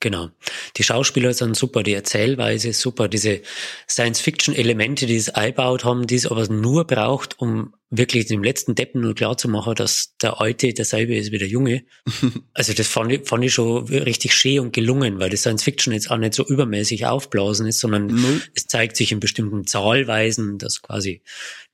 Genau. 0.00 0.30
Die 0.78 0.82
Schauspieler 0.82 1.34
sind 1.34 1.56
super, 1.56 1.82
die 1.82 1.92
Erzählweise 1.92 2.70
ist 2.70 2.80
super, 2.80 3.06
diese 3.06 3.42
Science-Fiction-Elemente, 3.86 5.04
die 5.04 5.16
es 5.16 5.28
eingebaut 5.28 5.84
haben, 5.84 6.06
die 6.06 6.14
es 6.14 6.26
aber 6.26 6.48
nur 6.48 6.86
braucht, 6.86 7.38
um 7.38 7.74
wirklich 7.90 8.24
dem 8.26 8.42
letzten 8.42 8.74
Deppen 8.74 9.02
nur 9.02 9.14
klar 9.14 9.36
zu 9.36 9.48
machen, 9.48 9.74
dass 9.74 10.16
der 10.22 10.40
Alte 10.40 10.72
derselbe 10.72 11.16
ist 11.16 11.32
wie 11.32 11.38
der 11.38 11.48
Junge. 11.48 11.84
also 12.54 12.72
das 12.72 12.86
fand 12.86 13.12
ich, 13.12 13.28
fand 13.28 13.44
ich 13.44 13.52
schon 13.52 13.84
richtig 13.88 14.32
schön 14.32 14.60
und 14.60 14.72
gelungen, 14.72 15.18
weil 15.20 15.28
das 15.28 15.40
Science-Fiction 15.40 15.92
jetzt 15.92 16.10
auch 16.10 16.16
nicht 16.16 16.32
so 16.32 16.46
übermäßig 16.46 17.04
aufblasen 17.04 17.66
ist, 17.66 17.80
sondern 17.80 18.06
mhm. 18.06 18.40
es 18.54 18.68
zeigt 18.68 18.96
sich 18.96 19.12
in 19.12 19.20
bestimmten 19.20 19.66
Zahlweisen, 19.66 20.56
dass 20.56 20.80
quasi 20.80 21.20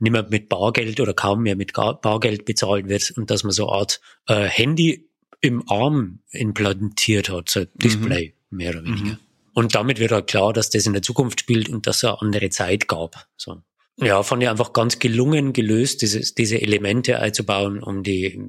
mehr 0.00 0.26
mit 0.28 0.48
Bargeld 0.48 0.98
oder 0.98 1.14
kaum 1.14 1.42
mehr 1.42 1.54
mit 1.54 1.74
Bargeld 1.74 2.44
bezahlt 2.44 2.88
wird 2.88 3.12
und 3.12 3.30
dass 3.30 3.44
man 3.44 3.52
so 3.52 3.68
eine 3.68 3.78
Art 3.78 4.00
äh, 4.26 4.46
Handy 4.46 5.06
im 5.46 5.68
Arm 5.68 6.20
implantiert 6.30 7.30
hat, 7.30 7.48
so 7.48 7.64
Display, 7.74 8.34
mhm. 8.50 8.56
mehr 8.56 8.70
oder 8.70 8.84
weniger. 8.84 9.04
Mhm. 9.04 9.18
Und 9.54 9.74
damit 9.74 9.98
wird 9.98 10.12
halt 10.12 10.26
klar, 10.26 10.52
dass 10.52 10.68
das 10.68 10.86
in 10.86 10.92
der 10.92 11.02
Zukunft 11.02 11.40
spielt 11.40 11.68
und 11.68 11.86
dass 11.86 11.98
es 11.98 12.04
eine 12.04 12.20
andere 12.20 12.50
Zeit 12.50 12.88
gab. 12.88 13.26
So. 13.36 13.62
Ja, 13.98 14.22
fand 14.22 14.42
ich 14.42 14.48
einfach 14.48 14.74
ganz 14.74 14.98
gelungen 14.98 15.54
gelöst, 15.54 16.02
dieses, 16.02 16.34
diese 16.34 16.60
Elemente 16.60 17.18
einzubauen, 17.18 17.82
um 17.82 18.02
die 18.02 18.48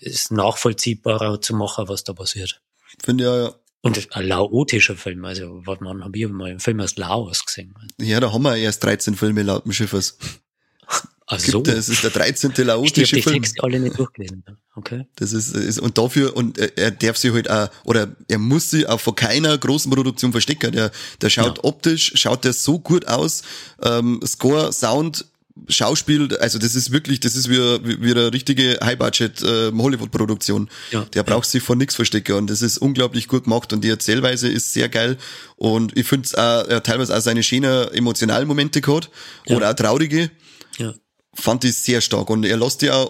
es 0.00 0.30
nachvollziehbarer 0.30 1.40
zu 1.42 1.54
machen, 1.54 1.88
was 1.88 2.04
da 2.04 2.14
passiert. 2.14 2.62
Finde 3.02 3.24
ja. 3.24 3.54
Und 3.82 4.14
ein 4.14 4.26
laotischer 4.26 4.96
Film, 4.96 5.24
also 5.24 5.62
was 5.64 5.80
man 5.80 6.04
habe 6.04 6.18
ich 6.18 6.28
mal 6.28 6.50
einen 6.50 6.60
Film 6.60 6.80
aus 6.80 6.96
Laos 6.96 7.44
gesehen. 7.44 7.74
Ja, 7.98 8.20
da 8.20 8.32
haben 8.32 8.42
wir 8.42 8.56
erst 8.56 8.84
13 8.84 9.14
Filme 9.14 9.42
laut 9.42 9.64
dem 9.64 9.72
Schiffers. 9.72 10.18
So. 11.38 11.60
Das 11.60 11.88
ist 11.88 12.02
der 12.02 12.10
13. 12.10 12.52
laotische 12.58 13.16
ich 13.16 13.24
Film. 13.24 13.34
Die 13.34 13.40
Texte 13.42 13.62
alle 13.62 13.78
nicht 13.78 13.98
durchgelesen. 13.98 14.44
Okay. 14.74 15.06
Das 15.16 15.32
ist, 15.32 15.54
ist 15.54 15.78
und 15.78 15.98
dafür, 15.98 16.36
und 16.36 16.58
er 16.58 16.90
darf 16.90 17.16
sich 17.16 17.32
halt 17.32 17.50
auch, 17.50 17.68
oder 17.84 18.08
er 18.28 18.38
muss 18.38 18.70
sich 18.70 18.88
auch 18.88 19.00
vor 19.00 19.14
keiner 19.14 19.56
großen 19.56 19.90
Produktion 19.92 20.32
verstecken. 20.32 20.72
Der, 20.72 20.90
der 21.20 21.30
schaut 21.30 21.58
ja. 21.58 21.64
optisch, 21.64 22.12
schaut 22.14 22.44
der 22.44 22.52
so 22.52 22.78
gut 22.78 23.06
aus. 23.06 23.42
Ähm, 23.82 24.20
Score, 24.24 24.72
Sound, 24.72 25.26
Schauspiel, 25.68 26.36
also 26.38 26.58
das 26.58 26.74
ist 26.74 26.90
wirklich, 26.90 27.20
das 27.20 27.34
ist 27.34 27.48
wie, 27.50 27.58
wie 28.02 28.10
eine 28.12 28.32
richtige 28.32 28.78
High-Budget 28.82 29.42
äh, 29.42 29.72
Hollywood-Produktion. 29.72 30.70
Ja, 30.90 31.04
der 31.12 31.22
braucht 31.22 31.48
sich 31.48 31.62
vor 31.62 31.76
nichts 31.76 31.94
verstecken 31.94 32.36
und 32.36 32.48
das 32.48 32.62
ist 32.62 32.78
unglaublich 32.78 33.28
gut 33.28 33.44
gemacht 33.44 33.72
und 33.72 33.82
die 33.82 33.90
Erzählweise 33.90 34.48
ist 34.48 34.72
sehr 34.72 34.88
geil 34.88 35.18
und 35.56 35.96
ich 35.96 36.06
finde 36.06 36.26
es 36.26 36.34
auch, 36.34 36.66
er 36.66 36.82
teilweise 36.82 37.16
auch 37.16 37.20
seine 37.20 37.42
schönen 37.42 37.88
emotionalen 37.92 38.48
Momente 38.48 38.80
gehabt 38.80 39.10
ja. 39.46 39.56
oder 39.56 39.70
auch 39.70 39.74
traurige. 39.74 40.30
Fand 41.34 41.64
ich 41.64 41.76
sehr 41.76 42.00
stark. 42.00 42.30
Und 42.30 42.44
er 42.44 42.56
lässt 42.56 42.82
ja 42.82 43.08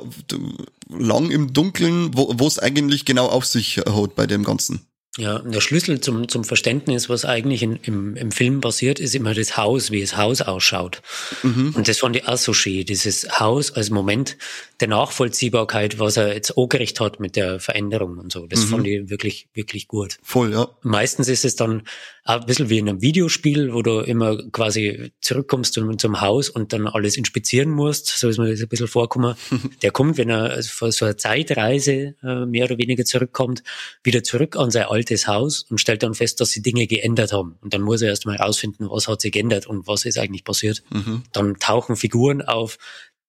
lang 0.88 1.30
im 1.30 1.52
Dunkeln, 1.52 2.10
wo 2.14 2.46
es 2.46 2.58
eigentlich 2.58 3.04
genau 3.04 3.26
auf 3.26 3.46
sich 3.46 3.78
hat 3.78 4.14
bei 4.14 4.26
dem 4.26 4.44
Ganzen. 4.44 4.86
Ja, 5.18 5.40
der 5.40 5.60
Schlüssel 5.60 6.00
zum, 6.00 6.28
zum 6.28 6.44
Verständnis, 6.44 7.08
was 7.08 7.24
eigentlich 7.24 7.64
in, 7.64 7.76
im, 7.82 8.14
im 8.14 8.30
Film 8.30 8.60
passiert, 8.60 9.00
ist 9.00 9.16
immer 9.16 9.34
das 9.34 9.56
Haus, 9.56 9.90
wie 9.90 10.00
das 10.00 10.16
Haus 10.16 10.40
ausschaut. 10.40 11.02
Mhm. 11.42 11.72
Und 11.74 11.88
das 11.88 11.98
fand 11.98 12.14
ich 12.14 12.28
auch 12.28 12.36
so 12.36 12.52
schön, 12.52 12.86
dieses 12.86 13.40
Haus 13.40 13.72
als 13.72 13.90
Moment 13.90 14.36
der 14.80 14.88
Nachvollziehbarkeit, 14.88 15.98
was 15.98 16.16
er 16.16 16.34
jetzt 16.34 16.56
angeregt 16.56 17.00
hat 17.00 17.20
mit 17.20 17.36
der 17.36 17.60
Veränderung 17.60 18.18
und 18.18 18.32
so. 18.32 18.46
Das 18.46 18.64
mhm. 18.64 18.68
fand 18.68 18.86
ich 18.86 19.10
wirklich, 19.10 19.48
wirklich 19.52 19.88
gut. 19.88 20.18
Voll, 20.22 20.52
ja. 20.52 20.68
Meistens 20.82 21.28
ist 21.28 21.44
es 21.44 21.54
dann 21.54 21.82
auch 22.24 22.40
ein 22.40 22.46
bisschen 22.46 22.70
wie 22.70 22.78
in 22.78 22.88
einem 22.88 23.02
Videospiel, 23.02 23.74
wo 23.74 23.82
du 23.82 24.00
immer 24.00 24.38
quasi 24.52 25.12
zurückkommst 25.20 25.74
zum, 25.74 25.98
zum 25.98 26.20
Haus 26.20 26.48
und 26.48 26.72
dann 26.72 26.86
alles 26.86 27.16
inspizieren 27.16 27.70
musst. 27.70 28.06
So 28.06 28.28
ist 28.28 28.38
mir 28.38 28.50
das 28.50 28.60
ein 28.60 28.68
bisschen 28.68 28.88
vorkommen. 28.88 29.34
Der 29.82 29.90
kommt, 29.90 30.16
wenn 30.16 30.30
er 30.30 30.62
vor 30.62 30.92
so 30.92 31.04
einer 31.04 31.16
Zeitreise 31.16 32.14
äh, 32.22 32.46
mehr 32.46 32.64
oder 32.64 32.78
weniger 32.78 33.04
zurückkommt, 33.04 33.62
wieder 34.02 34.22
zurück 34.22 34.56
an 34.56 34.70
sein 34.70 34.84
altes 34.84 35.26
Haus 35.26 35.66
und 35.68 35.78
stellt 35.78 36.02
dann 36.02 36.14
fest, 36.14 36.40
dass 36.40 36.50
sie 36.50 36.62
Dinge 36.62 36.86
geändert 36.86 37.32
haben. 37.32 37.56
Und 37.60 37.74
dann 37.74 37.82
muss 37.82 38.00
er 38.02 38.08
erst 38.08 38.26
mal 38.26 38.38
herausfinden, 38.38 38.88
was 38.88 39.08
hat 39.08 39.20
sich 39.20 39.32
geändert 39.32 39.66
und 39.66 39.86
was 39.86 40.04
ist 40.04 40.18
eigentlich 40.18 40.44
passiert. 40.44 40.82
Mhm. 40.90 41.24
Dann 41.32 41.56
tauchen 41.58 41.96
Figuren 41.96 42.42
auf, 42.42 42.78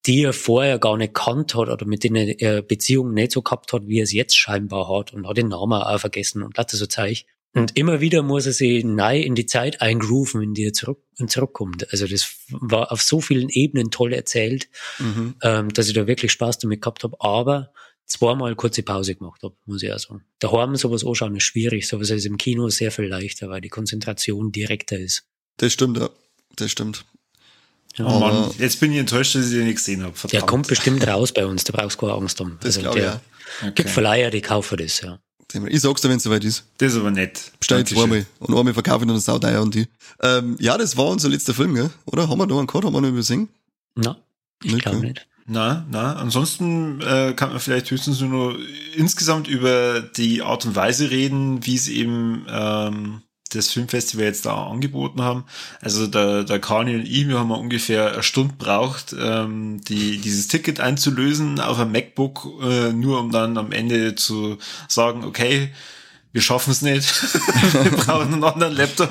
die 0.06 0.24
er 0.24 0.34
vorher 0.34 0.80
gar 0.80 0.98
nicht 0.98 1.14
kannt 1.14 1.54
hat 1.56 1.70
oder 1.70 1.86
mit 1.86 2.04
denen 2.04 2.28
er 2.30 2.62
Beziehungen 2.62 3.14
nicht 3.14 3.32
so 3.32 3.42
gehabt 3.42 3.72
hat, 3.74 3.88
wie 3.88 4.00
er 4.00 4.04
es 4.04 4.14
jetzt 4.14 4.38
scheinbar 4.38 4.90
hat 4.90 5.14
und 5.14 5.28
hat 5.28 5.38
den 5.38 5.50
Namen 5.50 5.82
auch 5.82 6.00
vergessen 6.00 6.42
und 6.44 6.58
hat 6.58 6.72
so 6.72 6.86
Zeug. 6.86 7.26
Und 7.54 7.78
immer 7.78 8.00
wieder 8.00 8.24
muss 8.24 8.46
er 8.46 8.54
sich 8.54 8.84
neu 8.86 9.20
in 9.20 9.36
die 9.36 9.46
Zeit 9.46 9.82
eingrooven, 9.82 10.42
in 10.42 10.54
die 10.54 10.66
er 10.66 10.74
zurück, 10.74 11.04
zurückkommt. 11.28 11.92
Also 11.92 12.08
das 12.08 12.38
war 12.50 12.92
auf 12.92 13.02
so 13.02 13.20
vielen 13.20 13.50
Ebenen 13.50 13.92
toll 13.92 14.14
erzählt, 14.14 14.70
mhm. 15.00 15.36
ähm, 15.44 15.70
dass 15.74 15.88
ich 15.88 15.94
da 15.94 16.08
wirklich 16.08 16.32
Spaß 16.32 16.60
damit 16.60 16.82
gehabt 16.82 17.04
habe, 17.04 17.18
aber 17.20 17.74
zweimal 18.06 18.56
kurze 18.56 18.84
Pause 18.84 19.16
gemacht 19.16 19.44
habe, 19.44 19.56
muss 19.66 19.84
ich 19.84 19.92
auch 19.92 20.00
sagen. 20.00 20.24
Daheim 20.40 20.76
sowas 20.78 21.06
anschauen 21.06 21.36
ist 21.36 21.44
schwierig, 21.44 21.88
sowas 21.88 22.10
ist 22.10 22.26
im 22.26 22.38
Kino 22.38 22.70
sehr 22.70 22.92
viel 22.92 23.06
leichter, 23.06 23.50
weil 23.50 23.62
die 23.62 23.70
Konzentration 23.70 24.52
direkter 24.52 24.98
ist. 24.98 25.26
Das 25.58 25.74
stimmt, 25.74 25.98
ja. 25.98 26.10
Das 26.56 26.72
stimmt. 26.72 27.06
Oh 28.00 28.20
Mann, 28.20 28.52
jetzt 28.58 28.80
bin 28.80 28.92
ich 28.94 29.00
enttäuscht, 29.00 29.36
dass 29.36 29.46
ich 29.46 29.52
den 29.52 29.66
nicht 29.66 29.76
gesehen 29.76 30.04
habe. 30.04 30.14
Der 30.32 30.42
kommt 30.42 30.68
bestimmt 30.68 31.06
raus 31.06 31.34
bei 31.34 31.46
uns, 31.46 31.64
da 31.64 31.74
brauchst 31.74 31.98
du 31.98 32.06
keine 32.06 32.14
Angst 32.18 32.40
haben. 32.40 32.58
Das 32.62 32.78
also 32.78 32.92
der 32.94 33.04
ja. 33.04 33.22
okay. 33.62 33.72
gibt 33.76 33.90
Verleiher, 33.90 34.32
die 34.32 34.42
kaufen 34.42 34.78
das, 34.78 35.02
ja. 35.02 35.20
Ich 35.68 35.82
sag's 35.82 36.02
dir, 36.02 36.10
wenn 36.10 36.18
es 36.18 36.24
soweit 36.24 36.46
ist. 36.46 36.64
Das 36.78 36.94
ist 36.94 37.00
aber 37.00 37.12
nett. 37.12 37.52
Bestell 37.60 37.86
zweimal. 37.86 38.26
Und 38.40 38.58
einmal 38.58 38.74
verkaufe 38.74 39.04
ich 39.04 39.08
dann 39.08 39.16
das 39.16 39.26
Saudeier 39.26 39.62
und 39.62 39.76
die. 39.76 39.86
Ähm, 40.22 40.56
ja, 40.60 40.78
das 40.78 40.96
war 40.96 41.08
unser 41.08 41.28
letzter 41.28 41.54
Film, 41.54 41.76
gell? 41.76 41.90
Oder? 42.06 42.30
Haben 42.30 42.38
wir 42.38 42.48
noch 42.48 42.58
einen 42.58 42.68
gehabt? 42.68 42.86
Haben 42.86 42.94
wir 42.94 43.02
noch 43.02 43.10
übersehen? 43.10 43.50
Na, 43.96 44.16
ich 44.64 44.78
glaube 44.80 45.00
nicht. 45.00 45.28
Na, 45.46 45.86
na, 45.90 46.16
ansonsten 46.16 47.02
äh, 47.02 47.34
kann 47.34 47.50
man 47.50 47.60
vielleicht 47.60 47.92
höchstens 47.92 48.22
nur 48.22 48.58
insgesamt 48.96 49.48
über 49.48 50.00
die 50.02 50.42
Art 50.42 50.66
und 50.66 50.76
Weise 50.76 51.12
reden, 51.12 51.66
wie 51.66 51.76
es 51.76 51.90
eben 51.90 52.46
ähm, 52.48 53.22
das 53.54 53.72
Filmfestival 53.72 54.26
jetzt 54.26 54.46
da 54.46 54.68
angeboten 54.68 55.22
haben. 55.22 55.46
Also 55.82 56.08
der, 56.08 56.44
der 56.44 56.60
Kani 56.60 56.96
und 56.96 57.06
ich, 57.06 57.28
wir 57.28 57.40
haben 57.40 57.52
ungefähr 57.52 58.14
eine 58.14 58.24
Stunde 58.24 58.56
braucht, 58.58 59.16
ähm, 59.18 59.82
die, 59.88 60.18
dieses 60.18 60.48
Ticket 60.48 60.80
einzulösen 60.80 61.60
auf 61.60 61.80
einem 61.80 61.92
MacBook, 61.92 62.48
äh, 62.64 62.94
nur 62.94 63.20
um 63.20 63.32
dann 63.32 63.58
am 63.58 63.72
Ende 63.72 64.16
zu 64.16 64.58
sagen, 64.88 65.24
okay, 65.24 65.72
wir 66.34 66.42
schaffen 66.42 66.72
es 66.72 66.82
nicht. 66.82 67.34
wir 67.74 67.92
brauchen 67.92 68.34
einen 68.34 68.44
anderen 68.44 68.74
Laptop. 68.74 69.10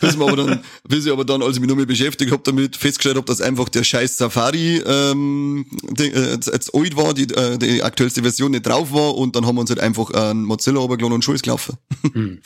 bis, 0.00 0.18
wir 0.18 0.26
aber 0.26 0.36
dann, 0.36 0.60
bis 0.86 1.06
ich 1.06 1.12
aber 1.12 1.24
dann, 1.24 1.42
als 1.42 1.56
ich 1.56 1.60
mich 1.60 1.68
noch 1.68 1.76
mehr 1.76 1.86
beschäftigt 1.86 2.30
habe, 2.30 2.42
damit 2.44 2.76
festgestellt 2.76 3.16
habe, 3.16 3.26
dass 3.26 3.40
einfach 3.40 3.68
der 3.70 3.82
scheiß 3.82 4.18
Safari 4.18 4.76
ähm, 4.78 5.64
die, 5.90 6.12
äh, 6.12 6.32
jetzt 6.32 6.74
alt 6.74 6.96
war, 6.96 7.14
die, 7.14 7.32
äh, 7.32 7.56
die 7.56 7.82
aktuellste 7.82 8.22
Version 8.22 8.50
nicht 8.50 8.66
drauf 8.66 8.92
war 8.92 9.16
und 9.16 9.36
dann 9.36 9.46
haben 9.46 9.56
wir 9.56 9.62
uns 9.62 9.70
halt 9.70 9.80
einfach 9.80 10.10
einen 10.10 10.44
Mozilla 10.44 10.80
runtergeladen 10.80 11.14
und 11.14 11.24
Schulz 11.24 11.42
gelaufen. 11.42 11.76
Hm. 12.12 12.40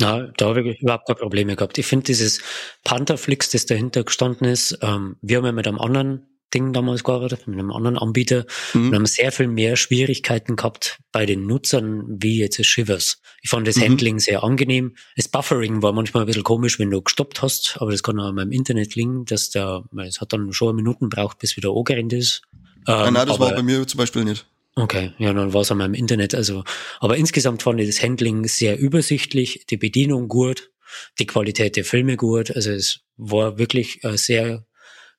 Na, 0.00 0.28
da 0.36 0.46
habe 0.46 0.62
ich 0.62 0.80
überhaupt 0.80 1.06
keine 1.06 1.18
Probleme 1.18 1.56
gehabt. 1.56 1.76
Ich 1.76 1.86
finde 1.86 2.06
dieses 2.06 2.40
Pantherflix, 2.84 3.50
das 3.50 3.66
dahinter 3.66 4.02
gestanden 4.02 4.48
ist, 4.48 4.78
ähm, 4.80 5.16
wir 5.20 5.36
haben 5.36 5.44
ja 5.44 5.52
mit 5.52 5.68
einem 5.68 5.78
anderen 5.78 6.26
Ding 6.54 6.72
damals 6.72 7.04
gearbeitet, 7.04 7.46
mit 7.46 7.58
einem 7.58 7.70
anderen 7.70 7.96
Anbieter 7.96 8.44
mhm. 8.74 8.88
und 8.88 8.94
haben 8.94 9.06
sehr 9.06 9.30
viel 9.30 9.46
mehr 9.46 9.76
Schwierigkeiten 9.76 10.56
gehabt 10.56 10.98
bei 11.12 11.26
den 11.26 11.46
Nutzern 11.46 12.04
wie 12.08 12.38
jetzt 12.38 12.58
das 12.58 12.66
Shivers. 12.66 13.20
Ich 13.42 13.50
fand 13.50 13.68
das 13.68 13.76
mhm. 13.76 13.82
Handling 13.82 14.18
sehr 14.18 14.42
angenehm. 14.42 14.96
Das 15.16 15.28
Buffering 15.28 15.82
war 15.82 15.92
manchmal 15.92 16.24
ein 16.24 16.26
bisschen 16.26 16.42
komisch, 16.42 16.78
wenn 16.78 16.90
du 16.90 17.02
gestoppt 17.02 17.42
hast, 17.42 17.76
aber 17.78 17.92
das 17.92 18.02
kann 18.02 18.18
auch 18.18 18.28
an 18.28 18.34
meinem 18.34 18.52
Internet 18.52 18.94
liegen, 18.94 19.26
dass 19.26 19.50
der, 19.50 19.84
es 19.98 20.20
hat 20.20 20.32
dann 20.32 20.52
schon 20.52 20.74
Minuten 20.74 21.08
braucht, 21.08 21.38
bis 21.38 21.56
wieder 21.56 21.70
angerannt 21.70 22.12
ist. 22.12 22.42
Ähm, 22.88 23.12
nein, 23.12 23.26
das 23.26 23.36
aber, 23.36 23.46
war 23.46 23.54
bei 23.54 23.62
mir 23.62 23.86
zum 23.86 23.98
Beispiel 23.98 24.24
nicht. 24.24 24.46
Okay, 24.80 25.12
ja, 25.18 25.32
dann 25.32 25.52
war 25.52 25.60
es 25.60 25.70
an 25.70 25.78
meinem 25.78 25.94
Internet. 25.94 26.34
Also, 26.34 26.64
aber 27.00 27.16
insgesamt 27.16 27.62
fand 27.62 27.80
ich 27.80 27.86
das 27.86 28.02
Handling 28.02 28.46
sehr 28.48 28.78
übersichtlich, 28.78 29.66
die 29.68 29.76
Bedienung 29.76 30.28
gut, 30.28 30.70
die 31.18 31.26
Qualität 31.26 31.76
der 31.76 31.84
Filme 31.84 32.16
gut. 32.16 32.50
Also 32.50 32.70
es 32.70 33.00
war 33.16 33.58
wirklich 33.58 34.02
äh, 34.04 34.16
sehr 34.16 34.66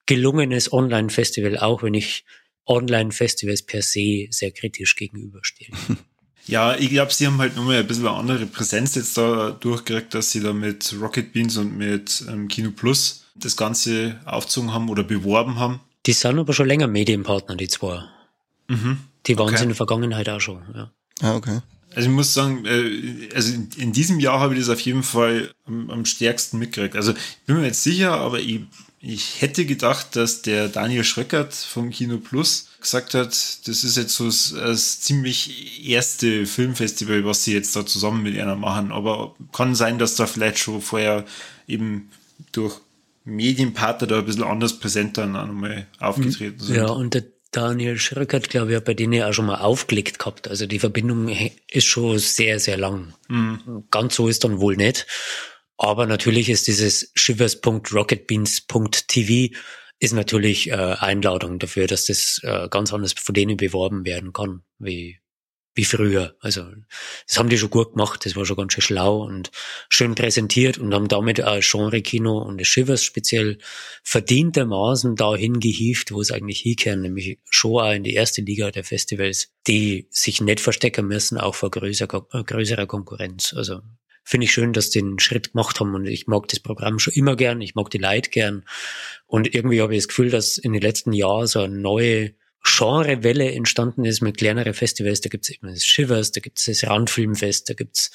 gelungenes 0.08 0.74
Online-Festival, 0.74 1.58
auch 1.60 1.84
wenn 1.84 1.94
ich 1.94 2.26
Online-Festivals 2.66 3.64
per 3.64 3.82
se 3.82 4.28
sehr 4.30 4.52
kritisch 4.52 4.96
gegenüberstehe. 4.96 5.70
Ja, 6.48 6.76
ich 6.76 6.90
glaube, 6.90 7.14
sie 7.14 7.28
haben 7.28 7.38
halt 7.38 7.56
nochmal 7.56 7.78
ein 7.78 7.88
bisschen 7.88 8.08
eine 8.08 8.18
andere 8.18 8.48
Präsenz 8.48 8.96
jetzt 8.96 9.16
da 9.16 9.52
durchgekriegt, 9.52 10.16
dass 10.16 10.32
sie 10.32 10.42
da 10.42 10.54
mit 10.54 10.96
Rocket 11.00 11.34
Beans 11.34 11.56
und 11.56 11.78
mit 11.78 12.24
ähm, 12.28 12.48
Kino 12.48 12.72
Plus 12.72 13.26
das 13.36 13.56
Ganze 13.56 14.20
aufgezogen 14.26 14.74
haben 14.74 14.90
oder 14.90 15.04
beworben 15.04 15.60
haben. 15.60 15.82
Die 16.08 16.14
sind 16.14 16.40
aber 16.40 16.54
schon 16.54 16.68
länger 16.68 16.88
Medienpartner, 16.88 17.56
die 17.56 17.68
zwei. 17.68 18.04
Mhm. 18.68 18.98
Die 19.28 19.38
waren 19.38 19.54
okay. 19.54 19.64
in 19.64 19.70
der 19.70 19.76
Vergangenheit 19.76 20.30
auch 20.30 20.40
schon, 20.40 20.64
ja. 20.74 20.92
Ah, 21.22 21.36
okay. 21.36 21.62
Also 21.94 22.10
ich 22.10 22.16
muss 22.16 22.34
sagen, 22.34 22.66
äh, 22.66 23.30
also 23.36 23.54
in 23.78 23.92
diesem 23.92 24.20
Jahr 24.20 24.40
habe 24.40 24.54
ich 24.54 24.62
das 24.62 24.70
auf 24.70 24.80
jeden 24.80 25.04
Fall 25.04 25.54
am, 25.66 25.90
am 25.90 26.06
stärksten 26.06 26.58
mitgekriegt. 26.58 26.96
Also 26.96 27.12
ich 27.12 27.46
bin 27.46 27.58
mir 27.58 27.66
jetzt 27.66 27.84
sicher, 27.84 28.14
aber 28.14 28.40
ich, 28.40 28.62
ich 29.02 29.42
hätte 29.42 29.66
gedacht, 29.66 30.16
dass 30.16 30.42
der 30.42 30.70
Daniel 30.70 31.04
Schröckert 31.04 31.54
vom 31.54 31.90
Kino 31.90 32.18
Plus 32.18 32.70
gesagt 32.80 33.14
hat, 33.14 33.30
das 33.68 33.84
ist 33.84 33.98
jetzt 33.98 34.16
so 34.16 34.26
das, 34.26 34.54
das 34.54 35.02
ziemlich 35.02 35.86
erste 35.88 36.46
Filmfestival, 36.46 37.26
was 37.26 37.44
sie 37.44 37.54
jetzt 37.54 37.76
da 37.76 37.86
zusammen 37.86 38.24
mit 38.24 38.40
einer 38.40 38.56
machen. 38.56 38.92
Aber 38.92 39.36
kann 39.52 39.76
sein, 39.76 40.00
dass 40.00 40.16
da 40.16 40.28
vielleicht 40.28 40.60
schon 40.60 40.82
vorher 40.82 41.26
eben 41.68 42.10
durch 42.54 42.80
Medienpartner 43.26 44.08
da 44.08 44.20
ein 44.20 44.26
bisschen 44.26 44.44
anders 44.44 44.80
präsent 44.80 45.18
dann 45.18 45.36
auch 45.36 45.46
nochmal 45.46 45.88
aufgetreten 46.00 46.60
sind. 46.60 46.76
Ja, 46.76 46.88
und 46.88 47.14
der 47.14 47.26
Daniel 47.52 48.00
Schröckert, 48.00 48.50
glaube 48.50 48.72
ich, 48.72 48.78
hat 48.78 48.86
bei 48.86 48.94
denen 48.94 49.22
auch 49.24 49.34
schon 49.34 49.46
mal 49.46 49.60
aufgelegt 49.60 50.20
gehabt. 50.20 50.48
Also 50.48 50.66
die 50.66 50.80
Verbindung 50.80 51.30
ist 51.70 51.86
schon 51.86 52.18
sehr, 52.18 52.60
sehr 52.60 52.78
lang. 52.78 53.14
Mhm. 53.28 53.84
Ganz 53.92 54.16
so 54.16 54.28
ist 54.28 54.44
dann 54.44 54.60
wohl 54.60 54.78
nicht. 54.78 55.06
Aber 55.78 56.06
natürlich 56.06 56.50
ist 56.50 56.68
dieses 56.68 57.12
shivers.rocketbeans.tv 57.16 59.56
ist 60.00 60.14
natürlich 60.14 60.70
äh, 60.70 60.74
Einladung 60.74 61.60
dafür, 61.60 61.88
dass 61.88 62.06
das 62.06 62.42
äh, 62.44 62.68
ganz 62.70 62.92
anders 62.92 63.14
von 63.14 63.36
denen 63.36 63.56
beworben 63.58 64.06
werden 64.06 64.34
kann, 64.34 64.64
wie 64.80 65.21
wie 65.74 65.86
früher. 65.86 66.36
Also 66.42 66.66
das 67.28 67.38
haben 67.38 67.50
die 67.50 67.58
schon 67.58 67.70
gut 67.70 67.94
gemacht, 67.94 68.26
das 68.26 68.36
war 68.36 68.46
schon 68.46 68.58
ganz 68.58 68.74
schön 68.74 68.82
schlau 68.82 69.24
und 69.24 69.52
schön 69.90 70.16
präsentiert 70.16 70.78
und 70.78 70.94
haben 70.94 71.08
damit 71.08 71.42
auch 71.42 71.60
Genre-Kino 71.62 72.40
und 72.40 72.60
das 72.60 72.68
Shivers 72.68 73.04
speziell 73.04 73.58
verdientermaßen 74.04 75.16
dahin 75.16 75.60
gehievt, 75.60 76.12
wo 76.12 76.20
es 76.20 76.32
eigentlich 76.32 76.60
hinkehren, 76.60 77.02
nämlich 77.02 77.40
schon 77.50 77.82
auch 77.82 77.94
in 77.94 78.04
die 78.04 78.14
erste 78.14 78.42
Liga 78.42 78.72
der 78.72 78.84
Festivals, 78.84 79.54
die 79.68 80.08
sich 80.10 80.42
nicht 80.42 80.60
verstecken 80.60 81.08
müssen, 81.08 81.38
auch 81.38 81.56
vor 81.56 81.72
größer, 81.72 82.08
äh, 82.34 82.44
größerer 82.44 82.86
Konkurrenz. 82.86 83.54
Also 83.56 83.80
finde 84.24 84.46
ich 84.46 84.52
schön, 84.52 84.74
dass 84.74 84.90
die 84.90 85.00
den 85.00 85.20
Schritt 85.20 85.54
gemacht 85.54 85.80
haben 85.80 85.96
und 85.96 86.06
ich 86.06 86.28
mag 86.28 86.48
das 86.50 86.60
Programm 86.60 87.00
schon 87.00 87.14
immer 87.14 87.36
gern, 87.36 87.62
ich 87.62 87.76
mag 87.76 87.90
die 87.90 87.98
Leute 87.98 88.30
gern 88.30 88.66
und 89.26 89.54
irgendwie 89.54 89.82
habe 89.82 89.96
ich 89.96 90.00
das 90.00 90.10
Gefühl, 90.10 90.30
dass 90.30 90.58
in 90.58 90.74
den 90.74 90.82
letzten 90.82 91.14
Jahren 91.14 91.48
so 91.48 91.62
eine 91.62 91.78
neue 91.78 92.34
Genrewelle 92.64 93.52
entstanden 93.52 94.06
ist 94.06 94.22
mit 94.22 94.38
kleineren 94.38 94.74
Festivals. 94.74 95.22
Da 95.22 95.30
gibt's 95.30 95.50
eben 95.50 95.68
das 95.68 95.86
Shivers, 95.86 96.32
da 96.32 96.42
gibt's 96.42 96.66
das 96.66 96.84
Randfilmfest, 96.84 97.70
da 97.70 97.74
gibt's 97.74 98.12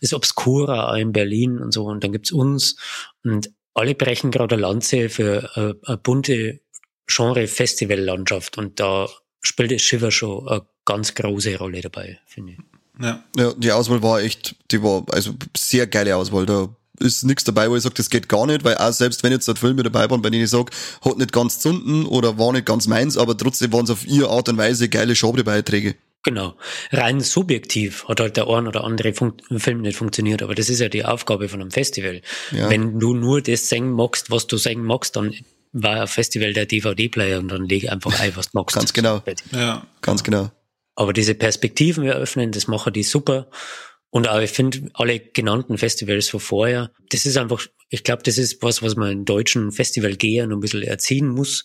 das 0.00 0.12
Obscura 0.12 0.96
in 0.96 1.12
Berlin 1.12 1.58
und 1.58 1.72
so 1.72 1.84
und 1.84 2.04
dann 2.04 2.12
gibt's 2.12 2.32
uns 2.32 2.76
und 3.24 3.50
alle 3.74 3.94
brechen 3.94 4.30
gerade 4.30 4.56
eine 4.56 4.62
Lanze 4.62 5.08
für 5.08 5.50
eine, 5.54 5.76
eine 5.84 5.96
bunte 5.98 6.60
Genre-Festival-Landschaft 7.06 8.58
und 8.58 8.80
da 8.80 9.08
spielt 9.40 9.72
das 9.72 9.82
Shiver 9.82 10.10
schon 10.10 10.48
eine 10.48 10.66
ganz 10.84 11.14
große 11.14 11.56
Rolle 11.58 11.80
dabei, 11.80 12.18
finde 12.26 12.52
ich. 12.52 12.58
Ja. 13.00 13.24
ja, 13.36 13.52
die 13.56 13.70
Auswahl 13.70 14.02
war 14.02 14.20
echt, 14.20 14.56
die 14.70 14.82
war 14.82 15.04
also 15.12 15.34
sehr 15.56 15.86
geile 15.86 16.16
Auswahl. 16.16 16.46
Da 16.46 16.68
ist 17.00 17.24
nichts 17.24 17.44
dabei, 17.44 17.70
wo 17.70 17.76
ich 17.76 17.82
sage, 17.82 17.94
das 17.94 18.10
geht 18.10 18.28
gar 18.28 18.46
nicht, 18.46 18.64
weil 18.64 18.76
auch 18.76 18.92
selbst 18.92 19.22
wenn 19.22 19.32
jetzt 19.32 19.48
dort 19.48 19.58
Filme 19.58 19.82
dabei 19.82 20.08
waren, 20.10 20.22
bei 20.22 20.30
denen 20.30 20.44
ich 20.44 20.50
sage, 20.50 20.72
hat 21.04 21.18
nicht 21.18 21.32
ganz 21.32 21.60
zunden 21.60 22.06
oder 22.06 22.38
war 22.38 22.52
nicht 22.52 22.66
ganz 22.66 22.86
meins, 22.86 23.16
aber 23.16 23.36
trotzdem 23.36 23.72
waren 23.72 23.84
es 23.84 23.90
auf 23.90 24.06
ihre 24.06 24.30
Art 24.30 24.48
und 24.48 24.58
Weise 24.58 24.88
geile 24.88 25.14
Schaubeiträge. 25.14 25.94
Genau. 26.24 26.56
Rein 26.90 27.20
subjektiv 27.20 28.06
hat 28.08 28.20
halt 28.20 28.36
der 28.36 28.48
ein 28.48 28.66
oder 28.66 28.84
andere 28.84 29.14
Fun 29.14 29.34
Film 29.56 29.82
nicht 29.82 29.96
funktioniert, 29.96 30.42
aber 30.42 30.54
das 30.54 30.68
ist 30.68 30.80
ja 30.80 30.88
die 30.88 31.04
Aufgabe 31.04 31.48
von 31.48 31.60
einem 31.60 31.70
Festival. 31.70 32.22
Ja. 32.50 32.68
Wenn 32.68 32.98
du 32.98 33.14
nur 33.14 33.40
das 33.40 33.68
singen 33.68 33.92
magst, 33.92 34.30
was 34.30 34.46
du 34.46 34.56
singen 34.56 34.84
magst, 34.84 35.16
dann 35.16 35.32
war 35.72 36.02
ein 36.02 36.06
Festival 36.08 36.52
der 36.52 36.66
DVD-Player 36.66 37.38
und 37.38 37.48
dann 37.48 37.64
leg 37.66 37.90
einfach 37.90 38.18
ein, 38.20 38.34
was 38.36 38.50
du 38.50 38.58
magst. 38.58 38.74
Ganz 38.76 38.92
genau. 38.92 39.22
Ja. 39.52 39.86
Ganz 40.02 40.24
genau. 40.24 40.50
Aber 40.96 41.12
diese 41.12 41.34
Perspektiven 41.34 42.04
eröffnen, 42.04 42.50
das 42.50 42.66
machen 42.66 42.92
die 42.92 43.04
super. 43.04 43.48
Und 44.10 44.28
auch 44.28 44.40
ich 44.40 44.50
finde, 44.50 44.90
alle 44.94 45.20
genannten 45.20 45.76
Festivals 45.76 46.28
von 46.28 46.40
vorher, 46.40 46.90
das 47.10 47.26
ist 47.26 47.36
einfach, 47.36 47.66
ich 47.90 48.04
glaube, 48.04 48.22
das 48.22 48.38
ist 48.38 48.62
was, 48.62 48.82
was 48.82 48.96
man 48.96 49.10
in 49.10 49.24
deutschen 49.24 49.70
Festivalgehern 49.70 50.52
ein 50.52 50.60
bisschen 50.60 50.82
erziehen 50.82 51.28
muss, 51.28 51.64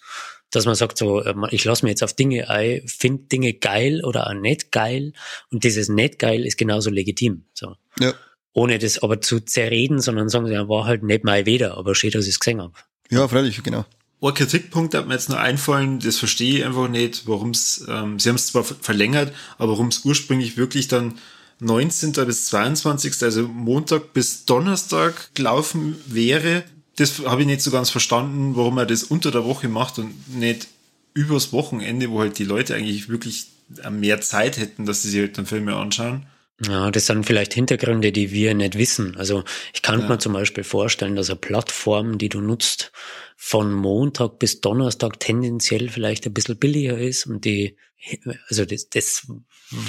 dass 0.52 0.66
man 0.66 0.76
sagt 0.76 0.98
so, 0.98 1.22
äh, 1.22 1.34
ich 1.52 1.64
lasse 1.64 1.86
mir 1.86 1.92
jetzt 1.92 2.04
auf 2.04 2.14
Dinge 2.14 2.50
ein, 2.50 2.82
finde 2.86 3.24
Dinge 3.24 3.54
geil 3.54 4.04
oder 4.04 4.28
auch 4.28 4.34
nicht 4.34 4.72
geil 4.72 5.14
und 5.52 5.64
dieses 5.64 5.90
nicht 5.90 6.20
geil 6.20 6.46
ist 6.46 6.58
genauso 6.58 6.90
legitim. 6.90 7.46
So. 7.54 7.76
Ja. 8.00 8.14
Ohne 8.52 8.78
das 8.78 9.02
aber 9.02 9.20
zu 9.22 9.40
zerreden, 9.40 10.00
sondern 10.00 10.30
sagen 10.30 10.46
sie, 10.46 10.54
ja, 10.54 10.68
war 10.68 10.86
halt 10.86 11.02
nicht 11.04 11.24
mal 11.24 11.46
weder, 11.46 11.78
aber 11.78 11.96
steht, 11.96 12.14
dass 12.14 12.26
ich 12.26 12.34
es 12.34 12.40
gesehen 12.40 12.62
habe. 12.62 12.74
Ja, 13.10 13.28
freilich, 13.28 13.62
genau. 13.64 13.86
Ein 14.22 14.34
Kritikpunkt 14.34 14.94
hat 14.94 15.08
mir 15.08 15.16
jetzt 15.16 15.30
nur 15.30 15.40
einfallen, 15.40 16.00
das 16.00 16.18
verstehe 16.18 16.60
ich 16.60 16.66
einfach 16.66 16.88
nicht, 16.88 17.28
warum 17.28 17.50
es, 17.50 17.86
ähm, 17.90 18.20
sie 18.20 18.30
haben 18.30 18.36
es 18.36 18.48
zwar 18.48 18.64
verlängert, 18.64 19.34
aber 19.58 19.74
warum 19.74 19.88
es 19.88 20.06
ursprünglich 20.06 20.56
wirklich 20.56 20.88
dann 20.88 21.16
19. 21.64 22.12
bis 22.26 22.48
22., 22.48 23.24
also 23.24 23.48
Montag 23.48 24.14
bis 24.14 24.46
Donnerstag 24.46 25.34
gelaufen 25.34 25.96
wäre. 26.06 26.64
Das 26.96 27.20
habe 27.26 27.42
ich 27.42 27.48
nicht 27.48 27.62
so 27.62 27.72
ganz 27.72 27.90
verstanden, 27.90 28.56
warum 28.56 28.78
er 28.78 28.86
das 28.86 29.04
unter 29.04 29.32
der 29.32 29.46
Woche 29.46 29.68
macht 29.68 29.98
und 30.00 30.38
nicht 30.38 30.68
übers 31.14 31.54
Wochenende, 31.54 32.12
wo 32.12 32.20
halt 32.20 32.38
die 32.38 32.44
Leute 32.44 32.76
eigentlich 32.76 33.10
wirklich 33.10 33.48
mehr 33.90 34.22
Zeit 34.22 34.58
hätten, 34.58 34.86
dass 34.86 35.02
sie 35.02 35.10
sich 35.10 35.22
halt 35.22 35.38
dann 35.38 35.46
Filme 35.46 35.76
anschauen. 35.76 36.26
Ja, 36.62 36.92
das 36.92 37.08
sind 37.08 37.26
vielleicht 37.26 37.54
Hintergründe, 37.54 38.12
die 38.12 38.32
wir 38.32 38.54
nicht 38.54 38.78
wissen. 38.78 39.18
Also 39.18 39.44
ich 39.74 39.82
kann 39.82 40.02
ja. 40.02 40.08
mir 40.08 40.20
zum 40.20 40.34
Beispiel 40.34 40.64
vorstellen, 40.64 41.16
dass 41.16 41.30
eine 41.30 41.40
Plattform, 41.40 42.18
die 42.18 42.30
du 42.30 42.42
nutzt, 42.42 42.92
von 43.36 43.74
Montag 43.74 44.40
bis 44.40 44.62
Donnerstag 44.62 45.20
tendenziell 45.20 45.90
vielleicht 45.90 46.26
ein 46.26 46.34
bisschen 46.34 46.58
billiger 46.58 46.98
ist 46.98 47.26
und 47.26 47.44
die, 47.44 47.78
also 48.48 48.66
das, 48.66 48.90
das 48.90 49.28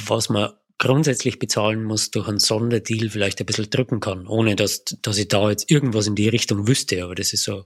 was 0.06 0.28
man 0.28 0.52
grundsätzlich 0.78 1.38
bezahlen 1.38 1.84
muss, 1.84 2.10
durch 2.10 2.28
einen 2.28 2.38
Sonderdeal 2.40 3.08
vielleicht 3.08 3.40
ein 3.40 3.46
bisschen 3.46 3.70
drücken 3.70 4.00
kann, 4.00 4.26
ohne 4.26 4.56
dass, 4.56 4.84
dass 5.02 5.18
ich 5.18 5.28
da 5.28 5.50
jetzt 5.50 5.70
irgendwas 5.70 6.06
in 6.06 6.14
die 6.14 6.28
Richtung 6.28 6.66
wüsste. 6.66 7.04
Aber 7.04 7.14
das 7.14 7.32
ist 7.32 7.44
so 7.44 7.64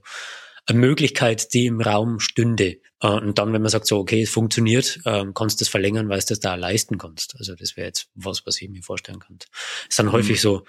eine 0.65 0.79
Möglichkeit, 0.79 1.53
die 1.53 1.65
im 1.65 1.81
Raum 1.81 2.19
stünde. 2.19 2.77
Äh, 3.01 3.07
und 3.07 3.37
dann, 3.37 3.53
wenn 3.53 3.61
man 3.61 3.71
sagt, 3.71 3.87
so, 3.87 3.97
okay, 3.97 4.21
es 4.21 4.29
funktioniert, 4.29 4.99
ähm, 5.05 5.33
kannst 5.33 5.59
du 5.59 5.65
das 5.65 5.69
verlängern, 5.69 6.09
weil 6.09 6.19
du 6.19 6.25
das 6.27 6.39
da 6.39 6.55
leisten 6.55 6.97
kannst. 6.97 7.35
Also 7.37 7.55
das 7.55 7.75
wäre 7.75 7.87
jetzt 7.87 8.09
was, 8.13 8.45
was 8.45 8.61
ich 8.61 8.69
mir 8.69 8.83
vorstellen 8.83 9.19
könnte. 9.19 9.47
Es 9.89 9.95
sind 9.95 10.07
mhm. 10.07 10.11
häufig 10.11 10.41
so 10.41 10.63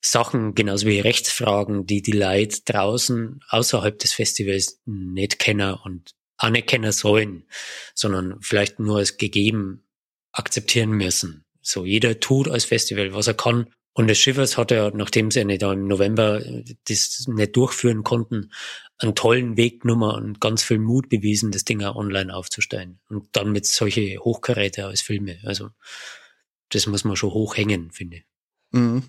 Sachen, 0.00 0.54
genauso 0.54 0.86
wie 0.86 1.00
Rechtsfragen, 1.00 1.86
die 1.86 2.02
die 2.02 2.12
Leute 2.12 2.60
draußen 2.64 3.40
außerhalb 3.48 3.98
des 3.98 4.12
Festivals 4.12 4.80
nicht 4.84 5.38
kennen 5.38 5.74
und 5.82 6.14
anerkennen 6.36 6.92
sollen, 6.92 7.46
sondern 7.94 8.38
vielleicht 8.42 8.80
nur 8.80 8.98
als 8.98 9.16
gegeben 9.16 9.86
akzeptieren 10.32 10.90
müssen. 10.90 11.43
So, 11.66 11.84
jeder 11.84 12.20
tut 12.20 12.48
als 12.48 12.66
Festival, 12.66 13.14
was 13.14 13.26
er 13.26 13.34
kann. 13.34 13.70
Und 13.94 14.08
das 14.08 14.18
Schiffers 14.18 14.58
hat 14.58 14.70
ja, 14.70 14.90
nachdem 14.90 15.30
sie 15.30 15.44
nicht 15.44 15.62
im 15.62 15.88
November 15.88 16.42
das 16.88 17.26
nicht 17.26 17.56
durchführen 17.56 18.02
konnten, 18.02 18.52
einen 18.98 19.14
tollen 19.14 19.56
Weg 19.56 19.82
genommen 19.82 20.10
und 20.10 20.40
ganz 20.40 20.62
viel 20.62 20.78
Mut 20.78 21.08
bewiesen, 21.08 21.52
das 21.52 21.64
Ding 21.64 21.82
auch 21.82 21.96
online 21.96 22.34
aufzustellen. 22.34 22.98
Und 23.08 23.28
dann 23.32 23.50
mit 23.52 23.66
solche 23.66 24.18
Hochkaräte 24.18 24.86
als 24.86 25.00
Filme. 25.00 25.38
Also, 25.44 25.70
das 26.68 26.86
muss 26.86 27.04
man 27.04 27.16
schon 27.16 27.30
hochhängen, 27.32 27.92
finde 27.92 28.18
ich. 28.18 28.24
Mhm. 28.72 29.04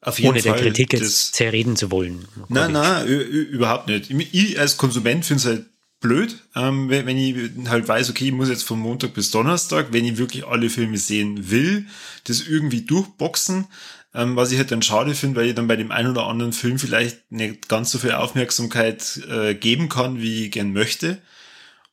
Auf 0.00 0.18
jeden 0.18 0.30
Ohne 0.30 0.42
Fall, 0.42 0.54
der 0.54 0.62
Kritik 0.62 0.94
jetzt 0.94 1.34
zerreden 1.34 1.76
zu 1.76 1.90
wollen. 1.90 2.26
Nein, 2.48 2.72
nein, 2.72 3.06
überhaupt 3.06 3.86
nicht. 3.86 4.10
Ich 4.10 4.58
als 4.58 4.78
Konsument 4.78 5.24
finde 5.26 5.40
es 5.40 5.46
halt 5.46 5.66
blöd, 6.00 6.38
ähm, 6.56 6.88
wenn, 6.88 7.06
wenn 7.06 7.18
ich 7.18 7.68
halt 7.68 7.86
weiß, 7.86 8.10
okay, 8.10 8.26
ich 8.26 8.32
muss 8.32 8.48
jetzt 8.48 8.64
von 8.64 8.78
Montag 8.78 9.14
bis 9.14 9.30
Donnerstag, 9.30 9.88
wenn 9.92 10.04
ich 10.04 10.16
wirklich 10.16 10.46
alle 10.46 10.70
Filme 10.70 10.98
sehen 10.98 11.50
will, 11.50 11.86
das 12.24 12.40
irgendwie 12.40 12.82
durchboxen. 12.82 13.66
Ähm, 14.12 14.34
was 14.34 14.50
ich 14.50 14.58
halt 14.58 14.72
dann 14.72 14.82
schade 14.82 15.14
finde, 15.14 15.38
weil 15.38 15.46
ich 15.46 15.54
dann 15.54 15.68
bei 15.68 15.76
dem 15.76 15.92
einen 15.92 16.10
oder 16.10 16.26
anderen 16.26 16.52
Film 16.52 16.80
vielleicht 16.80 17.30
nicht 17.30 17.68
ganz 17.68 17.92
so 17.92 17.98
viel 17.98 18.10
Aufmerksamkeit 18.10 19.20
äh, 19.30 19.54
geben 19.54 19.88
kann, 19.88 20.20
wie 20.20 20.46
ich 20.46 20.50
gern 20.50 20.72
möchte. 20.72 21.18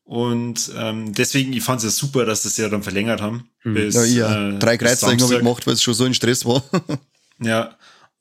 Und 0.03 0.71
ähm, 0.75 1.13
deswegen, 1.13 1.53
ich 1.53 1.63
fand 1.63 1.79
es 1.79 1.83
ja 1.83 1.89
super, 1.91 2.25
dass 2.25 2.43
das 2.43 2.57
ja 2.57 2.69
dann 2.69 2.81
verlängert 2.81 3.21
haben. 3.21 3.49
Mhm. 3.63 3.73
Bis, 3.73 3.93
ja, 3.93 4.03
ja. 4.05 4.49
Äh, 4.49 4.57
drei 4.57 4.77
Kreuzzeichen 4.77 5.21
habe 5.21 5.33
ich 5.33 5.39
gemacht, 5.39 5.67
weil 5.67 5.73
es 5.73 5.83
schon 5.83 5.93
so 5.93 6.05
in 6.05 6.13
Stress 6.13 6.45
war. 6.45 6.63
ja, 7.39 7.75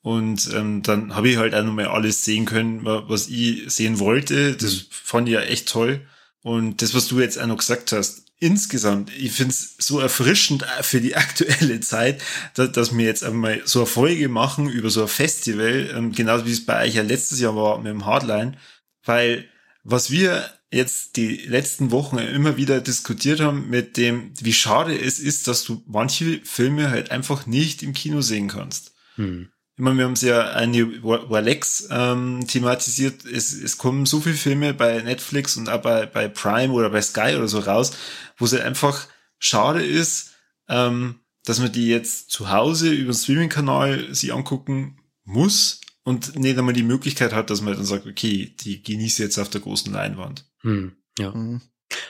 und 0.07 0.53
ähm, 0.53 0.83
dann 0.83 1.17
habe 1.17 1.27
ich 1.27 1.35
halt 1.35 1.53
auch 1.53 1.65
nochmal 1.65 1.87
alles 1.87 2.23
sehen 2.23 2.45
können, 2.45 2.85
was 2.85 3.27
ich 3.27 3.69
sehen 3.69 3.99
wollte. 3.99 4.55
Das 4.55 4.73
mhm. 4.73 4.85
fand 4.89 5.27
ich 5.27 5.33
ja 5.33 5.41
echt 5.41 5.67
toll. 5.67 5.99
Und 6.41 6.81
das, 6.81 6.95
was 6.95 7.09
du 7.09 7.19
jetzt 7.19 7.37
auch 7.37 7.45
noch 7.45 7.57
gesagt 7.57 7.91
hast, 7.91 8.23
insgesamt, 8.39 9.11
ich 9.19 9.33
finde 9.33 9.51
es 9.51 9.75
so 9.77 9.99
erfrischend 9.99 10.65
für 10.79 11.01
die 11.01 11.15
aktuelle 11.17 11.81
Zeit, 11.81 12.21
dass, 12.53 12.71
dass 12.71 12.95
wir 12.95 13.05
jetzt 13.05 13.25
einmal 13.25 13.61
so 13.65 13.79
eine 13.79 13.85
Folge 13.85 14.29
machen 14.29 14.69
über 14.69 14.89
so 14.89 15.01
ein 15.01 15.09
Festival, 15.09 15.89
ähm, 15.93 16.13
genauso 16.13 16.45
wie 16.45 16.53
es 16.53 16.65
bei 16.65 16.85
euch 16.85 16.95
ja 16.95 17.03
letztes 17.03 17.41
Jahr 17.41 17.57
war 17.57 17.77
mit 17.77 17.87
dem 17.87 18.05
Hardline, 18.05 18.57
weil 19.03 19.43
was 19.83 20.09
wir 20.09 20.49
jetzt 20.71 21.17
die 21.17 21.35
letzten 21.35 21.91
Wochen 21.91 22.17
immer 22.17 22.55
wieder 22.55 22.79
diskutiert 22.79 23.41
haben 23.41 23.69
mit 23.69 23.97
dem, 23.97 24.31
wie 24.39 24.53
schade 24.53 24.97
es 24.97 25.19
ist, 25.19 25.49
dass 25.49 25.65
du 25.65 25.83
manche 25.85 26.39
Filme 26.45 26.91
halt 26.91 27.11
einfach 27.11 27.45
nicht 27.45 27.83
im 27.83 27.91
Kino 27.91 28.21
sehen 28.21 28.47
kannst. 28.47 28.93
Hm. 29.15 29.49
Ich 29.77 29.83
meine, 29.83 29.97
wir 29.99 30.05
haben 30.05 30.13
es 30.13 30.23
ja 30.23 30.53
eine 30.53 31.03
Walex 31.03 31.87
ähm, 31.91 32.47
thematisiert. 32.47 33.25
Es, 33.25 33.53
es 33.53 33.77
kommen 33.77 34.07
so 34.07 34.19
viele 34.19 34.35
Filme 34.35 34.73
bei 34.73 35.03
Netflix 35.03 35.55
und 35.55 35.69
auch 35.69 35.83
bei, 35.83 36.07
bei 36.07 36.27
Prime 36.27 36.73
oder 36.73 36.89
bei 36.89 36.99
Sky 36.99 37.35
oder 37.37 37.47
so 37.47 37.59
raus, 37.59 37.91
wo 38.37 38.45
es 38.45 38.53
halt 38.53 38.63
einfach 38.63 39.07
schade 39.37 39.85
ist, 39.85 40.33
ähm, 40.67 41.19
dass 41.45 41.59
man 41.59 41.71
die 41.71 41.89
jetzt 41.89 42.31
zu 42.31 42.49
Hause 42.49 42.91
über 42.91 43.11
den 43.11 43.17
Streaming-Kanal 43.17 44.15
sie 44.15 44.31
angucken 44.31 44.97
muss 45.23 45.81
und 46.03 46.35
nicht 46.35 46.57
einmal 46.57 46.73
die 46.73 46.81
Möglichkeit 46.81 47.31
hat, 47.31 47.51
dass 47.51 47.61
man 47.61 47.75
dann 47.75 47.85
sagt, 47.85 48.07
okay, 48.07 48.55
die 48.59 48.81
genieße 48.81 49.21
jetzt 49.21 49.37
auf 49.37 49.49
der 49.49 49.61
großen 49.61 49.93
Leinwand. 49.93 50.49
Hm, 50.61 50.93
ja. 51.19 51.35
Mhm. 51.35 51.61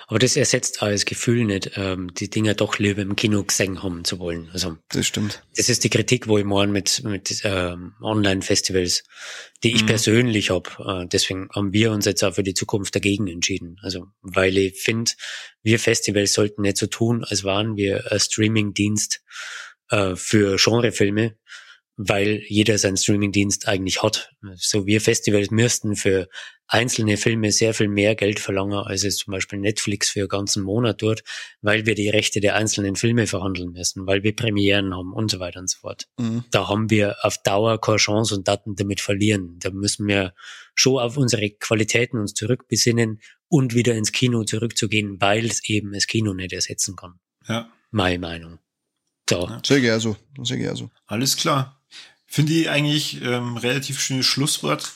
Aber 0.07 0.19
das 0.19 0.36
ersetzt 0.36 0.82
auch 0.82 0.89
das 0.89 1.05
Gefühl 1.05 1.45
nicht, 1.45 1.71
ähm, 1.75 2.13
die 2.13 2.30
Dinger 2.30 2.53
doch 2.53 2.80
lieber 2.80 3.01
im 3.01 3.15
Kino 3.15 3.43
gesehen 3.43 3.84
haben 3.84 4.03
zu 4.03 4.19
wollen. 4.19 4.49
Also 4.53 4.78
das 4.89 5.05
stimmt. 5.05 5.43
Das 5.55 5.69
ist 5.69 5.84
die 5.84 5.89
Kritik, 5.89 6.28
wo 6.28 6.38
ich 6.38 6.45
morgen 6.45 6.71
mit 6.71 7.03
mit 7.03 7.41
ähm, 7.43 7.93
Online-Festivals, 8.01 9.03
die 9.63 9.75
ich 9.75 9.84
mhm. 9.84 9.88
persönlich 9.88 10.49
habe. 10.49 10.69
Äh, 11.03 11.07
deswegen 11.07 11.49
haben 11.53 11.73
wir 11.73 11.91
uns 11.91 12.05
jetzt 12.05 12.23
auch 12.23 12.34
für 12.34 12.43
die 12.43 12.53
Zukunft 12.53 12.95
dagegen 12.95 13.28
entschieden. 13.28 13.78
Also 13.82 14.07
weil 14.21 14.57
ich 14.57 14.82
finde, 14.82 15.11
wir 15.61 15.80
Festivals 15.80 16.34
sollten 16.34 16.61
nicht 16.61 16.78
so 16.78 16.88
tun, 16.88 17.23
als 17.23 17.43
waren 17.43 17.75
wir 17.75 18.11
ein 18.11 18.19
Streaming-Dienst 18.19 19.21
äh, 19.89 20.15
für 20.15 20.57
Genrefilme, 20.57 21.36
weil 21.97 22.43
jeder 22.47 22.77
seinen 22.77 22.95
Streamingdienst 22.95 23.67
eigentlich 23.67 24.03
hat. 24.03 24.31
So 24.55 24.85
wir 24.85 25.01
Festivals 25.01 25.49
müssten 25.49 25.95
für 25.95 26.29
einzelne 26.67 27.17
Filme 27.17 27.51
sehr 27.51 27.73
viel 27.73 27.87
mehr 27.87 28.13
Geld 28.15 28.39
verlangen, 28.39 28.77
als 28.77 29.03
es 29.03 29.17
zum 29.17 29.31
Beispiel 29.31 29.57
Netflix 29.57 30.09
für 30.09 30.21
einen 30.21 30.29
ganzen 30.29 30.63
Monat 30.63 30.99
tut, 30.99 31.23
weil 31.61 31.85
wir 31.85 31.95
die 31.95 32.09
Rechte 32.09 32.39
der 32.39 32.55
einzelnen 32.55 32.95
Filme 32.95 33.25
verhandeln 33.25 33.71
müssen, 33.71 34.05
weil 34.05 34.21
wir 34.21 34.35
Premieren 34.35 34.93
haben 34.93 35.11
und 35.11 35.31
so 35.31 35.39
weiter 35.39 35.59
und 35.59 35.69
so 35.69 35.79
fort. 35.79 36.07
Mhm. 36.19 36.43
Da 36.51 36.67
haben 36.67 36.89
wir 36.91 37.15
auf 37.23 37.41
Dauer 37.41 37.81
keine 37.81 37.97
Chance 37.97 38.35
und 38.35 38.47
Daten 38.47 38.75
damit 38.75 39.01
verlieren. 39.01 39.57
Da 39.59 39.71
müssen 39.71 40.07
wir 40.07 40.33
schon 40.75 40.99
auf 40.99 41.17
unsere 41.17 41.49
Qualitäten 41.49 42.19
uns 42.19 42.33
zurückbesinnen 42.33 43.21
und 43.47 43.73
wieder 43.73 43.95
ins 43.95 44.11
Kino 44.11 44.43
zurückzugehen, 44.43 45.19
weil 45.19 45.45
es 45.45 45.67
eben 45.67 45.93
das 45.93 46.05
Kino 46.05 46.33
nicht 46.33 46.53
ersetzen 46.53 46.95
kann. 46.95 47.19
Ja. 47.47 47.71
Meine 47.89 48.19
Meinung. 48.19 48.59
So. 49.29 49.47
Ja. 49.47 49.61
Sehr 49.65 49.81
gerne 49.81 49.99
so. 49.99 50.15
Sehr 50.43 50.57
gerne 50.57 50.75
so. 50.75 50.91
Alles 51.05 51.37
klar. 51.37 51.76
Finde 52.28 52.53
ich 52.53 52.69
eigentlich 52.69 53.21
ähm, 53.21 53.57
relativ 53.57 53.99
schönes 53.99 54.25
Schlusswort. 54.25 54.93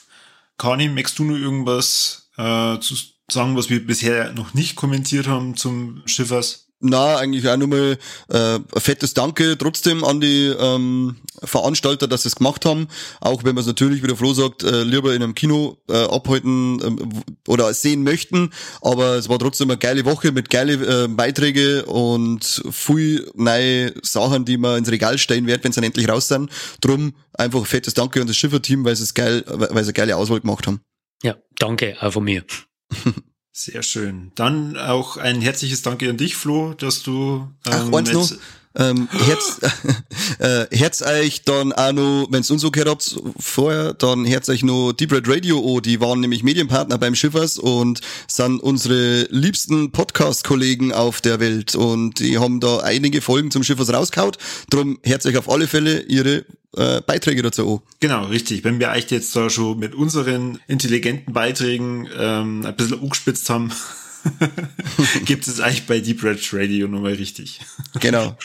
Kani, 0.58 0.88
möchtest 0.88 1.18
du 1.18 1.24
nur 1.24 1.38
irgendwas 1.38 2.30
äh, 2.36 2.78
zu 2.78 2.94
sagen, 3.30 3.56
was 3.56 3.70
wir 3.70 3.84
bisher 3.84 4.32
noch 4.34 4.54
nicht 4.54 4.76
kommentiert 4.76 5.26
haben 5.26 5.56
zum 5.56 6.02
Schiffers? 6.06 6.61
Na, 6.84 7.16
eigentlich 7.16 7.48
auch 7.48 7.56
nochmal 7.56 7.96
äh, 8.28 8.54
ein 8.56 8.64
fettes 8.76 9.14
Danke 9.14 9.56
trotzdem 9.56 10.02
an 10.02 10.20
die 10.20 10.46
ähm, 10.46 11.14
Veranstalter, 11.44 12.08
dass 12.08 12.24
sie 12.24 12.28
es 12.28 12.34
gemacht 12.34 12.64
haben. 12.64 12.88
Auch 13.20 13.44
wenn 13.44 13.54
man 13.54 13.62
es 13.62 13.68
natürlich, 13.68 14.02
wie 14.02 14.08
der 14.08 14.16
Flo 14.16 14.34
sagt, 14.34 14.64
äh, 14.64 14.82
lieber 14.82 15.14
in 15.14 15.22
einem 15.22 15.36
Kino 15.36 15.78
äh, 15.88 15.92
abhalten 15.92 16.80
äh, 16.80 17.50
oder 17.50 17.72
sehen 17.72 18.02
möchten. 18.02 18.50
Aber 18.80 19.14
es 19.14 19.28
war 19.28 19.38
trotzdem 19.38 19.70
eine 19.70 19.78
geile 19.78 20.04
Woche 20.04 20.32
mit 20.32 20.50
geile 20.50 21.04
äh, 21.04 21.06
Beiträge 21.06 21.84
und 21.84 22.62
viel 22.72 23.30
neue 23.36 23.94
Sachen, 24.02 24.44
die 24.44 24.56
man 24.56 24.78
ins 24.78 24.90
Regal 24.90 25.18
stellen 25.18 25.46
wird, 25.46 25.62
wenn 25.62 25.70
sie 25.70 25.76
dann 25.76 25.84
endlich 25.84 26.08
raus 26.08 26.26
sind. 26.26 26.50
Drum 26.80 27.14
einfach 27.32 27.60
ein 27.60 27.66
fettes 27.66 27.94
Danke 27.94 28.20
an 28.20 28.26
das 28.26 28.36
Schifferteam, 28.36 28.84
weil 28.84 28.96
sie 28.96 29.04
es 29.04 29.14
geil, 29.14 29.44
weil 29.46 29.68
sie 29.84 29.90
eine 29.90 29.92
geile 29.92 30.16
Auswahl 30.16 30.40
gemacht 30.40 30.66
haben. 30.66 30.80
Ja, 31.22 31.36
danke 31.60 31.96
auch 32.00 32.12
von 32.12 32.24
mir. 32.24 32.44
Sehr 33.52 33.82
schön. 33.82 34.32
Dann 34.34 34.78
auch 34.78 35.18
ein 35.18 35.42
herzliches 35.42 35.82
Danke 35.82 36.08
an 36.08 36.16
dich, 36.16 36.36
Flo, 36.36 36.72
dass 36.72 37.02
du 37.02 37.48
ähm, 37.66 37.72
Ach, 37.72 38.12
noch. 38.12 38.30
Ähm, 38.74 39.08
Herz, 39.10 39.60
äh, 40.38 40.66
Herz 40.76 41.02
euch 41.02 41.42
dann 41.42 41.72
auch 41.72 41.92
noch, 41.92 42.26
wenn 42.30 42.40
es 42.40 42.50
uns 42.50 42.62
so 42.62 42.70
gehört 42.70 42.88
habt 42.88 43.16
vorher, 43.38 43.94
dann 43.94 44.24
Herz 44.24 44.48
euch 44.48 44.62
noch 44.62 44.92
Deep 44.92 45.12
Red 45.12 45.28
Radio 45.28 45.60
oh, 45.60 45.80
die 45.80 46.00
waren 46.00 46.20
nämlich 46.20 46.42
Medienpartner 46.42 46.98
beim 46.98 47.14
Schiffers 47.14 47.58
und 47.58 48.00
sind 48.26 48.60
unsere 48.60 49.26
liebsten 49.30 49.92
Podcast-Kollegen 49.92 50.92
auf 50.92 51.20
der 51.20 51.40
Welt 51.40 51.74
und 51.74 52.18
die 52.20 52.38
haben 52.38 52.60
da 52.60 52.78
einige 52.78 53.20
Folgen 53.20 53.50
zum 53.50 53.62
Schiffers 53.62 53.92
rausgehaut. 53.92 54.38
Drum 54.70 54.98
Herz 55.02 55.26
euch 55.26 55.36
auf 55.36 55.50
alle 55.50 55.66
Fälle 55.66 56.02
ihre 56.02 56.44
äh, 56.76 57.00
Beiträge 57.02 57.42
dazu 57.42 57.74
an. 57.74 57.80
Genau, 58.00 58.24
richtig. 58.26 58.64
Wenn 58.64 58.78
wir 58.78 58.90
eigentlich 58.90 59.10
jetzt 59.10 59.36
da 59.36 59.50
schon 59.50 59.78
mit 59.78 59.94
unseren 59.94 60.58
intelligenten 60.66 61.32
Beiträgen 61.32 62.08
ähm, 62.16 62.64
ein 62.64 62.76
bisschen 62.76 62.98
umgespitzt 62.98 63.48
haben, 63.50 63.70
gibt 65.24 65.46
es 65.46 65.60
eigentlich 65.60 65.86
bei 65.86 66.00
Deep 66.00 66.22
Red 66.22 66.40
Radio 66.52 66.88
nochmal 66.88 67.14
richtig. 67.14 67.60
Genau. 68.00 68.36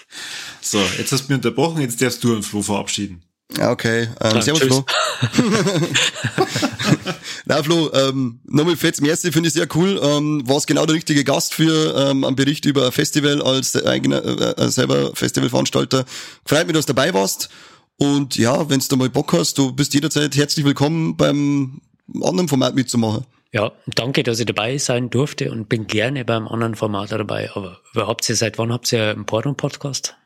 so, 0.60 0.80
jetzt 0.98 1.12
hast 1.12 1.24
du 1.24 1.28
mich 1.28 1.36
unterbrochen, 1.36 1.80
jetzt 1.80 2.00
darfst 2.00 2.22
du 2.24 2.34
uns 2.34 2.46
Flo 2.46 2.62
verabschieden. 2.62 3.22
Okay, 3.60 4.08
ähm, 4.20 4.36
ja, 4.36 4.42
servus 4.42 4.62
tschüss. 4.62 4.82
Flo. 5.32 5.44
Na 7.44 7.62
Flo, 7.62 7.92
ähm, 7.92 8.40
nochmal 8.44 8.76
fett 8.76 8.96
zum 8.96 9.04
ersten 9.04 9.30
finde 9.30 9.48
ich 9.48 9.52
sehr 9.52 9.68
cool. 9.74 10.00
Ähm, 10.02 10.42
warst 10.46 10.66
genau 10.66 10.86
der 10.86 10.94
richtige 10.94 11.22
Gast 11.22 11.52
für 11.52 11.94
ähm, 11.96 12.24
einen 12.24 12.36
Bericht 12.36 12.64
über 12.64 12.86
ein 12.86 12.92
Festival 12.92 13.42
als 13.42 13.76
eigener 13.84 14.58
äh, 14.58 14.70
selber 14.70 15.14
Festivalveranstalter. 15.14 16.06
Freut 16.46 16.66
mich, 16.66 16.74
dass 16.74 16.86
du 16.86 16.94
dabei 16.94 17.12
warst. 17.12 17.50
Und 17.98 18.36
ja, 18.36 18.68
wenn 18.70 18.80
du 18.80 18.96
mal 18.96 19.10
Bock 19.10 19.32
hast, 19.34 19.58
du 19.58 19.72
bist 19.72 19.92
jederzeit 19.92 20.34
herzlich 20.34 20.64
willkommen 20.64 21.16
beim 21.16 21.82
anderen 22.22 22.48
Format 22.48 22.74
mitzumachen. 22.74 23.26
Ja, 23.52 23.72
danke, 23.86 24.22
dass 24.22 24.40
ich 24.40 24.46
dabei 24.46 24.78
sein 24.78 25.10
durfte 25.10 25.50
und 25.50 25.68
bin 25.68 25.86
gerne 25.86 26.24
beim 26.24 26.48
anderen 26.48 26.74
Format 26.74 27.12
dabei. 27.12 27.50
Aber 27.54 27.80
ihr 28.28 28.36
seit 28.36 28.56
wann 28.56 28.72
habt 28.72 28.90
ihr 28.92 29.10
einen 29.10 29.26
Porno-Podcast? 29.26 30.16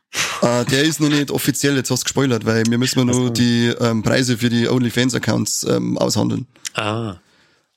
Uh, 0.41 0.63
der 0.71 0.83
ist 0.83 1.01
noch 1.01 1.09
nicht 1.09 1.29
offiziell, 1.31 1.75
jetzt 1.75 1.91
hast 1.91 2.03
du 2.03 2.05
gespoilert, 2.05 2.45
weil 2.45 2.65
wir 2.67 2.77
müssen 2.77 3.05
nur 3.05 3.31
die 3.31 3.73
ähm, 3.81 4.01
Preise 4.01 4.37
für 4.37 4.49
die 4.49 4.69
OnlyFans-Accounts 4.69 5.65
ähm, 5.65 5.97
aushandeln. 5.97 6.47
Ah. 6.73 7.17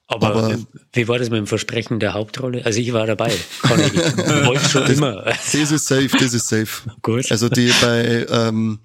Aber, 0.07 0.27
aber, 0.29 0.59
wie 0.93 1.07
war 1.07 1.19
das 1.19 1.31
mit 1.31 1.39
dem 1.39 1.47
Versprechen 1.47 2.01
der 2.01 2.15
Hauptrolle? 2.15 2.65
Also 2.65 2.81
ich 2.81 2.93
war 2.93 3.07
dabei. 3.07 3.33
Kann 3.63 3.81
ich, 3.81 3.95
wollte 3.95 4.69
schon 4.69 4.83
das, 4.83 4.99
immer. 4.99 5.25
Das 5.53 5.55
ist 5.55 5.87
safe, 5.87 6.09
das 6.19 6.35
ist 6.35 6.49
safe. 6.49 6.91
Gut. 7.03 7.31
Also 7.31 7.49
die 7.49 7.73
bei 7.81 8.27
ähm, 8.29 8.81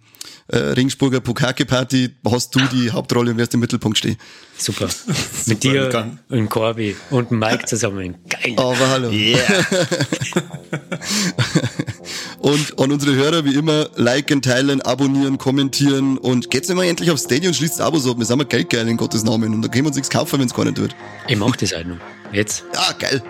äh, 0.48 0.58
Ringsburger 0.58 1.20
Pukake-Party 1.20 2.12
hast 2.30 2.56
du 2.56 2.60
die 2.72 2.92
Hauptrolle 2.92 3.32
und 3.32 3.38
wirst 3.38 3.54
im 3.54 3.60
Mittelpunkt 3.60 3.98
stehen. 3.98 4.18
Super. 4.58 4.88
Mit 5.48 5.64
dir 5.64 6.12
und 6.30 6.50
Corby 6.50 6.96
und 7.10 7.32
Mike 7.32 7.66
zusammen. 7.66 8.16
Geil. 8.30 8.54
Aber 8.58 8.90
hallo. 8.90 9.10
Yeah. 9.10 9.44
und 12.40 12.80
an 12.80 12.92
unsere 12.92 13.16
Hörer 13.16 13.44
wie 13.44 13.56
immer 13.56 13.90
liken, 13.96 14.42
teilen, 14.42 14.82
abonnieren, 14.82 15.38
kommentieren 15.38 16.18
und 16.18 16.50
geht's 16.52 16.70
immer 16.70 16.86
endlich 16.86 17.12
aufs 17.12 17.24
Stadion 17.24 17.48
und 17.48 17.56
schließt 17.56 17.82
Abos 17.82 18.08
ab. 18.08 18.18
Wir 18.18 18.26
sind 18.26 18.38
mal 18.38 18.46
geldgeil 18.46 18.88
in 18.88 18.98
Gottes 18.98 19.24
Namen 19.24 19.54
und 19.54 19.62
da 19.62 19.68
können 19.68 19.84
wir 19.84 19.90
uns 19.90 19.98
nichts 19.98 20.10
kaufen, 20.10 20.40
wenn 20.40 20.48
es 20.48 20.54
keiner 20.54 20.74
tut. 20.74 20.96
Ich 21.28 21.36
mach 21.36 21.56
das 21.56 21.74
halt 21.74 21.88
noch. 21.88 21.98
Jetzt. 22.32 22.64
Ja, 22.74 22.94
geil. 22.98 23.22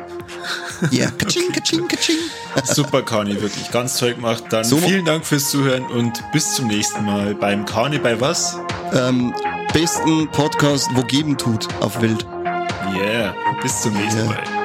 Ja, 0.91 0.99
yeah. 0.99 1.11
katsching, 1.17 1.51
katsching, 1.51 1.87
katsching. 1.87 2.17
Super, 2.63 3.01
Kani, 3.01 3.41
wirklich 3.41 3.71
ganz 3.71 3.97
toll 3.97 4.13
gemacht. 4.13 4.43
Dann 4.49 4.63
so, 4.63 4.77
vielen 4.77 5.05
Dank 5.05 5.25
fürs 5.25 5.49
Zuhören 5.49 5.85
und 5.85 6.23
bis 6.31 6.55
zum 6.55 6.67
nächsten 6.67 7.03
Mal 7.05 7.35
beim 7.35 7.65
Kani 7.65 7.97
bei 7.97 8.19
was? 8.19 8.57
Ähm, 8.93 9.33
besten 9.73 10.27
Podcast, 10.31 10.89
wo 10.93 11.01
geben 11.03 11.37
tut 11.37 11.67
auf 11.81 12.01
Wild. 12.01 12.25
Yeah, 12.95 13.35
bis 13.61 13.81
zum 13.81 13.93
nächsten 13.93 14.19
yeah. 14.19 14.29
Mal. 14.29 14.64